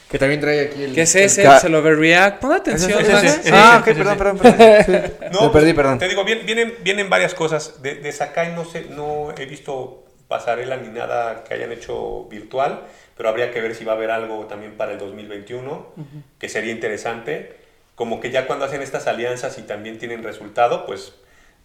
[0.10, 0.94] Que también trae aquí el...
[0.96, 1.44] ¿Qué es el ese?
[1.44, 2.42] ca- El overreact.
[2.42, 3.24] Pon Ese- atención, ese- Max.
[3.24, 4.84] ese- ese- Ah, ese- ok, ese- perdón, perdón, perdón.
[4.86, 5.14] Sí.
[5.22, 6.00] No, Me pues, perdí, perdón.
[6.00, 7.82] Te digo, vienen, vienen varias cosas.
[7.84, 12.82] De, de Sakai no, sé, no he visto pasarela ni nada que hayan hecho virtual,
[13.18, 15.94] pero habría que ver si va a haber algo también para el 2021,
[16.40, 17.58] que sería interesante.
[17.96, 21.14] Como que ya cuando hacen estas alianzas y también tienen resultado, pues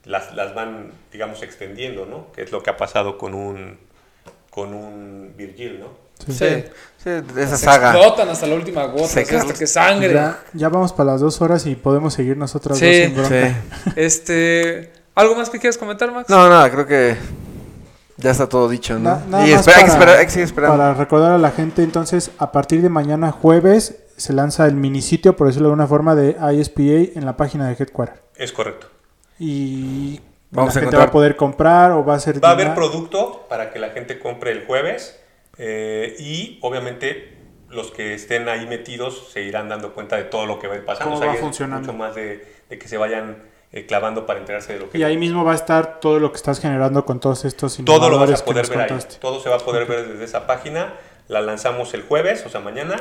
[0.04, 2.30] las, las van, digamos, extendiendo, ¿no?
[2.32, 3.78] Que es lo que ha pasado con un,
[4.50, 6.03] con un Virgil, ¿no?
[6.26, 6.64] Sí.
[7.02, 7.90] Sí, de esa Se saga.
[7.90, 10.14] explotan hasta la última gota, Se hasta que sangre.
[10.14, 13.48] Ya, ya vamos para las dos horas y podemos seguir nosotros Sí, dos sin bronca.
[13.84, 13.90] Sí.
[13.96, 16.30] Este, ¿algo más que quieras comentar, Max?
[16.30, 17.16] No, nada, creo que
[18.16, 19.10] ya está todo dicho, ¿no?
[19.10, 20.76] Na- nada y más espera, hay que para- esperar, hay que seguir esperando.
[20.78, 25.36] Para recordar a la gente, entonces, a partir de mañana jueves se lanza el minisitio,
[25.36, 28.22] por decirlo de alguna forma, de ISPA en la página de Headquarter.
[28.36, 28.86] Es correcto.
[29.38, 30.20] Y
[30.52, 32.42] Vamos la a gente encontrar- va a poder comprar o va a ser...
[32.42, 35.18] Va a haber producto para que la gente compre el jueves
[35.58, 37.32] eh, y obviamente
[37.70, 40.76] los que estén ahí metidos se irán dando cuenta de todo lo que va a
[40.78, 41.14] ir pasando.
[41.14, 41.80] O sea, va funcionando.
[41.80, 45.02] Mucho más de, de que se vayan eh, clavando para enterarse de lo que Y
[45.02, 48.18] ahí mismo va a estar todo lo que estás generando con todos estos todo lo
[48.18, 48.98] vas a que poder ver ahí.
[49.20, 50.94] Todo se va a poder ver desde esa página.
[51.26, 52.96] La lanzamos el jueves, o sea, mañana.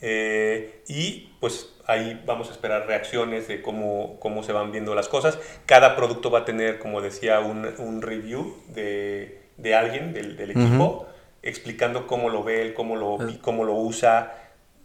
[0.00, 5.08] eh, y pues ahí vamos a esperar reacciones de cómo, cómo se van viendo las
[5.08, 5.38] cosas.
[5.66, 10.50] Cada producto va a tener, como decía, un, un review de, de alguien del, del
[10.52, 11.06] equipo
[11.44, 14.34] explicando cómo lo ve él, cómo lo, cómo lo usa,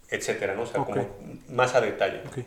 [0.08, 0.62] etcétera, ¿no?
[0.62, 1.06] O sea, como
[1.48, 2.22] más a detalle.
[2.28, 2.44] Ok.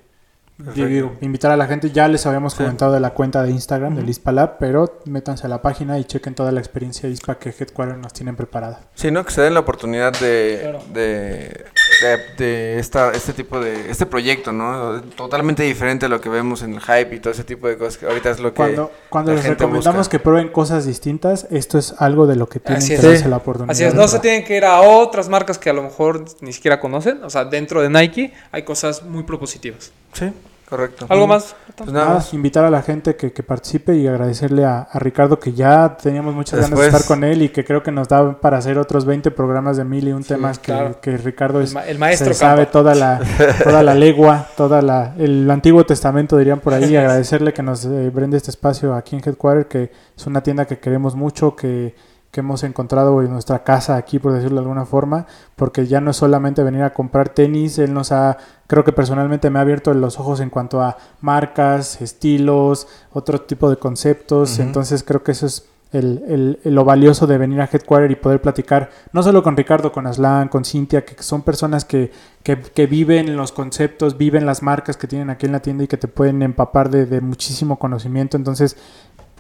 [0.76, 3.96] Yo digo, invitar a la gente, ya les habíamos comentado de la cuenta de Instagram
[3.96, 7.98] del ISPALab, pero métanse a la página y chequen toda la experiencia ISPA que Headquarter
[7.98, 8.82] nos tienen preparada.
[8.94, 9.26] Sí, ¿no?
[9.26, 10.84] Que se den la oportunidad de, Claro.
[10.94, 11.66] de,
[12.08, 15.02] de, de esta, este tipo de, este proyecto, ¿no?
[15.16, 17.98] Totalmente diferente a lo que vemos en el hype y todo ese tipo de cosas
[17.98, 20.12] que ahorita es lo que Cuando, cuando la les gente recomendamos busca.
[20.12, 23.30] que prueben cosas distintas, esto es algo de lo que tienen Así que darse Sí.
[23.30, 23.72] la oportunidad.
[23.72, 26.54] Así es, no se tienen que ir a otras marcas que a lo mejor ni
[26.54, 27.24] siquiera conocen.
[27.24, 29.92] O sea, dentro de Nike hay cosas muy propositivas.
[30.14, 30.32] Sí,
[30.74, 31.06] correcto.
[31.10, 31.56] ¿Algo más?
[31.76, 35.54] Pues nada invitar a la gente que, que participe y agradecerle a, a Ricardo que
[35.54, 38.58] ya teníamos muchas ganas de estar con él y que creo que nos da para
[38.58, 41.00] hacer otros 20 programas de mil y un temas que, claro.
[41.00, 43.20] que Ricardo El, es, ma- el maestro se sabe toda la,
[43.64, 47.86] toda la legua, toda la, el Antiguo Testamento dirían por ahí, y agradecerle que nos
[47.86, 51.96] eh, brinde este espacio aquí en Headquarter, que es una tienda que queremos mucho, que,
[52.34, 56.12] que hemos encontrado en nuestra casa aquí, por decirlo de alguna forma, porque ya no
[56.12, 58.38] es solamente venir a comprar tenis, él nos ha,
[58.68, 63.70] creo que personalmente me ha abierto los ojos en cuanto a marcas, estilos, otro tipo
[63.70, 67.70] de conceptos, entonces creo que eso es el, el- el- lo valioso de venir a
[67.72, 71.86] Headquarter y poder platicar no solo con Ricardo, con Aslan, con Cintia, que son personas
[71.86, 72.12] que,
[72.42, 75.88] que, que viven los conceptos, viven las marcas que tienen aquí en la tienda y
[75.88, 78.38] que te pueden empapar de, de muchísimo conocimiento.
[78.38, 78.76] Entonces,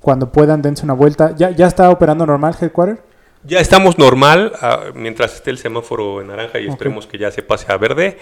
[0.03, 1.33] cuando puedan, dense una vuelta.
[1.37, 3.01] ¿Ya, ya está operando normal Headquarter?
[3.45, 7.41] Ya estamos normal, ah, mientras esté el semáforo en naranja y esperemos que ya se
[7.41, 8.17] pase a verde.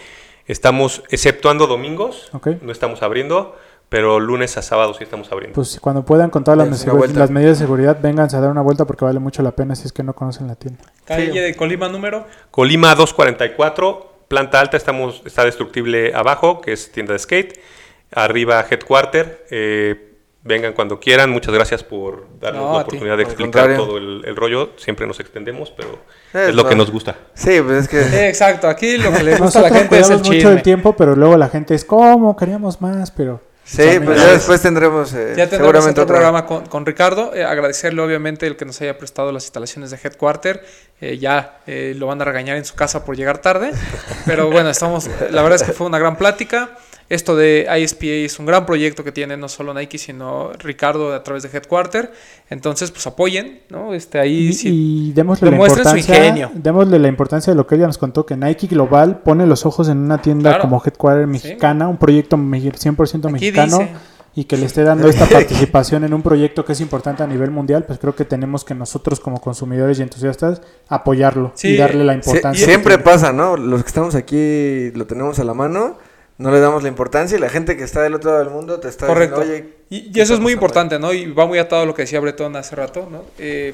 [0.46, 2.50] Estamos, exceptuando domingos, Ok.
[2.62, 3.56] no estamos abriendo,
[3.90, 5.56] pero lunes a sábado sí estamos abriendo.
[5.56, 9.04] Pues cuando puedan, con todas las medidas de seguridad, vénganse a dar una vuelta porque
[9.06, 10.84] vale mucho la pena si es que no conocen la tienda.
[11.06, 12.28] Calle de Colima número.
[12.52, 17.60] Colima 244, planta alta, estamos, está destructible abajo, que es tienda de skate.
[18.12, 19.46] Arriba Headquarter.
[19.50, 20.11] eh,
[20.44, 21.30] vengan cuando quieran.
[21.30, 24.72] Muchas gracias por darnos No, la oportunidad de explicar todo el, el rollo.
[24.78, 26.00] Siempre nos extendemos, pero
[26.34, 26.78] Es es lo que verdad.
[26.78, 27.16] nos gusta.
[27.34, 28.28] Sí, pues es que...
[28.30, 30.50] Exacto, aquí lo que le gusta a la gente es el mucho chisme.
[30.52, 32.36] del tiempo, pero luego la gente es, ¿cómo?
[32.36, 33.42] Queríamos más, pero...
[33.64, 36.16] Sí, pues ya ya es- después tendremos eh, Ya tendremos seguramente otro otra.
[36.32, 37.34] programa con, con Ricardo.
[37.36, 40.66] Eh, agradecerle obviamente el que nos haya prestado las instalaciones de Headquarter.
[41.00, 43.72] Eh, ya eh, lo van a regañar en su casa por llegar tarde.
[44.26, 45.08] Pero bueno, estamos.
[45.30, 46.72] La verdad es que fue una gran plática.
[47.14, 51.24] Esto de ISPA es un gran proyecto que tiene no solo Nike, sino Ricardo a
[51.24, 52.12] través de Headquarter.
[52.50, 53.94] Entonces, pues apoyen, ¿no?
[53.94, 54.70] Este, ahí Y, sí.
[55.10, 56.52] y démosle la importancia, ingenio.
[56.54, 59.90] démosle la importancia de lo que ella nos contó, que Nike Global pone los ojos
[59.90, 60.62] en una tienda Claro.
[60.64, 63.80] como Headquarter mexicana, un proyecto me- 100% Aquí mexicano.
[63.80, 63.92] dice.
[64.34, 67.52] y que le esté dando esta participación en un proyecto que es importante a nivel
[67.52, 72.06] mundial, pues creo que tenemos que nosotros como consumidores y entusiastas apoyarlo Sí, y darle
[72.06, 72.66] la Sie- importancia.
[72.66, 73.12] siempre que tiene.
[73.12, 73.58] pasa, ¿no?
[73.58, 75.98] Los que estamos aquí lo tenemos a la mano,
[76.42, 78.80] no le damos la importancia y la gente que está del otro lado del mundo
[78.80, 79.42] te está Correcto.
[79.42, 81.14] diciendo, oye, Y, y ¿qué eso es muy importante, ¿no?
[81.14, 83.24] Y va muy atado a lo que decía Bretón hace rato, ¿no?
[83.38, 83.74] Eh,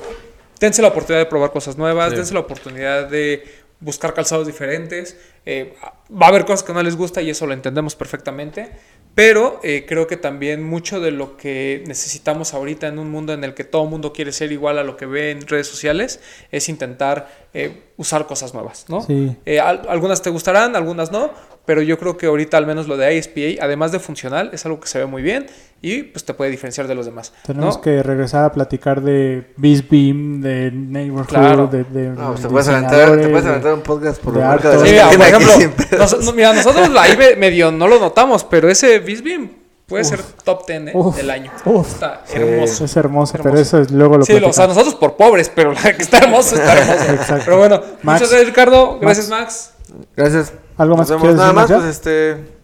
[0.59, 3.43] dense la oportunidad de probar cosas nuevas, dense la oportunidad de
[3.79, 5.15] buscar calzados diferentes.
[5.45, 5.75] Eh,
[6.11, 8.71] va a haber cosas que no les gusta y eso lo entendemos perfectamente.
[9.13, 13.43] Pero eh, creo que también mucho de lo que necesitamos ahorita en un mundo en
[13.43, 16.19] el que todo el mundo quiere ser igual a lo que ve en redes sociales
[16.51, 19.01] es intentar eh, usar cosas nuevas, ¿no?
[19.01, 19.35] Sí.
[19.45, 21.31] Eh, al- algunas te gustarán, algunas no,
[21.67, 24.79] pero yo creo que ahorita al menos lo de ISPA, además de funcional, es algo
[24.79, 25.45] que se ve muy bien
[25.79, 27.31] y pues te puede diferenciar de los demás.
[27.45, 27.81] Tenemos ¿no?
[27.81, 31.67] que regresar a platicar de Beam, de Neighborhood, Claro.
[31.67, 34.33] de, de No, pues te de puedes aventar, te puedes de- aventar un podcast por
[34.33, 37.87] de marca de Sí, la mira, por ejemplo, nos- mira, nosotros ahí me- medio no
[37.87, 39.51] lo notamos, pero ese Bisbeam
[39.85, 40.91] puede ser top 10 ¿eh?
[40.95, 41.15] Uf.
[41.15, 41.51] del año.
[41.65, 41.87] Uf.
[41.93, 42.37] Está Sí.
[42.37, 42.85] hermoso.
[42.85, 43.43] Es hermoso, Hermoso.
[43.43, 46.01] pero eso es, luego lo Sí, lo- o sea, nosotros por pobres, pero la que
[46.01, 47.11] está hermoso está hermoso.
[47.13, 47.43] Exacto.
[47.45, 48.21] Pero bueno, Max.
[48.21, 49.73] muchas gracias Ricardo, gracias Max.
[50.15, 50.53] Gracias.
[50.77, 51.39] ¿Algo más Nos que vemos.
[51.39, 52.57] Nada más, pues este...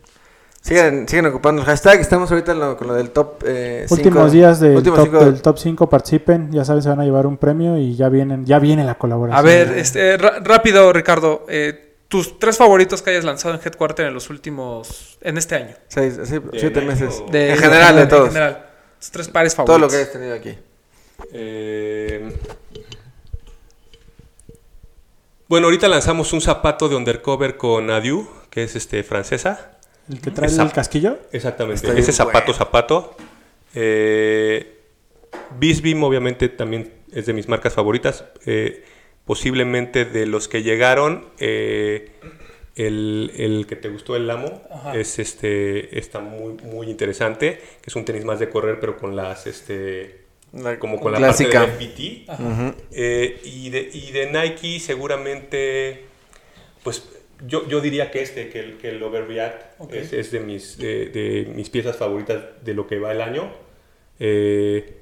[0.62, 2.00] Sigan, sigan ocupando el hashtag.
[2.00, 5.06] Estamos ahorita en lo- con lo del top eh, cinco- Últimos días del últimos top,
[5.08, 8.08] cinco- del top 5 participen, ya saben, se van a llevar un premio y ya
[8.08, 9.38] vienen, ya viene la colaboración.
[9.38, 14.14] A ver, este, rápido Ricardo, eh, tus tres favoritos que hayas lanzado en Headquarter en
[14.14, 15.76] los últimos, en este año.
[15.90, 17.22] Seis, sí, siete meses.
[17.30, 18.28] De- en general, de en todos.
[18.30, 18.66] general.
[19.02, 19.91] Tus tres pares Todo favoritos.
[19.91, 20.58] lo que hayas tenido aquí.
[21.34, 22.32] Eh,
[25.53, 29.77] bueno, ahorita lanzamos un zapato de undercover con Adieu, que es este francesa.
[30.09, 31.19] el que trae Esa- el casquillo.
[31.31, 31.99] Exactamente.
[31.99, 32.53] Ese zapato, bueno.
[32.57, 33.15] zapato.
[33.75, 34.80] Eh,
[35.59, 38.25] Bisbeam obviamente también es de mis marcas favoritas.
[38.47, 38.84] Eh,
[39.25, 42.09] posiblemente de los que llegaron, eh,
[42.75, 44.95] el, el que te gustó el Lamo Ajá.
[44.95, 49.15] es este está muy muy interesante, que es un tenis más de correr pero con
[49.15, 50.23] las este
[50.53, 51.61] La- como con la clásica.
[51.65, 52.30] parte FPT.
[52.31, 52.73] Ujú.
[52.91, 56.05] Eh, y, de, y de Nike seguramente,
[56.84, 57.03] pues
[57.47, 61.07] yo, yo diría que este, que el, que el Overreact es, es de, mis, de,
[61.07, 63.51] de mis piezas favoritas de lo que va el año.
[64.19, 64.99] Eh,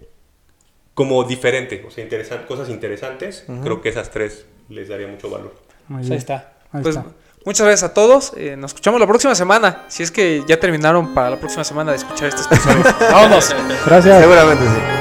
[0.93, 3.45] como diferente, o sea, interesan- cosas interesantes.
[3.63, 5.53] Creo que esas tres les daría mucho valor.
[5.87, 6.13] Muy Pues bien.
[6.13, 6.53] ahí está.
[6.71, 7.09] Ahí pues está.
[7.45, 8.33] muchas gracias a todos.
[8.37, 9.85] eh, nos escuchamos la próxima semana.
[9.89, 12.83] Si es que ya terminaron para la próxima semana de escuchar este episodio.
[13.11, 13.55] Vámonos.
[13.85, 14.19] Gracias.
[14.21, 15.00] Seguramente sí.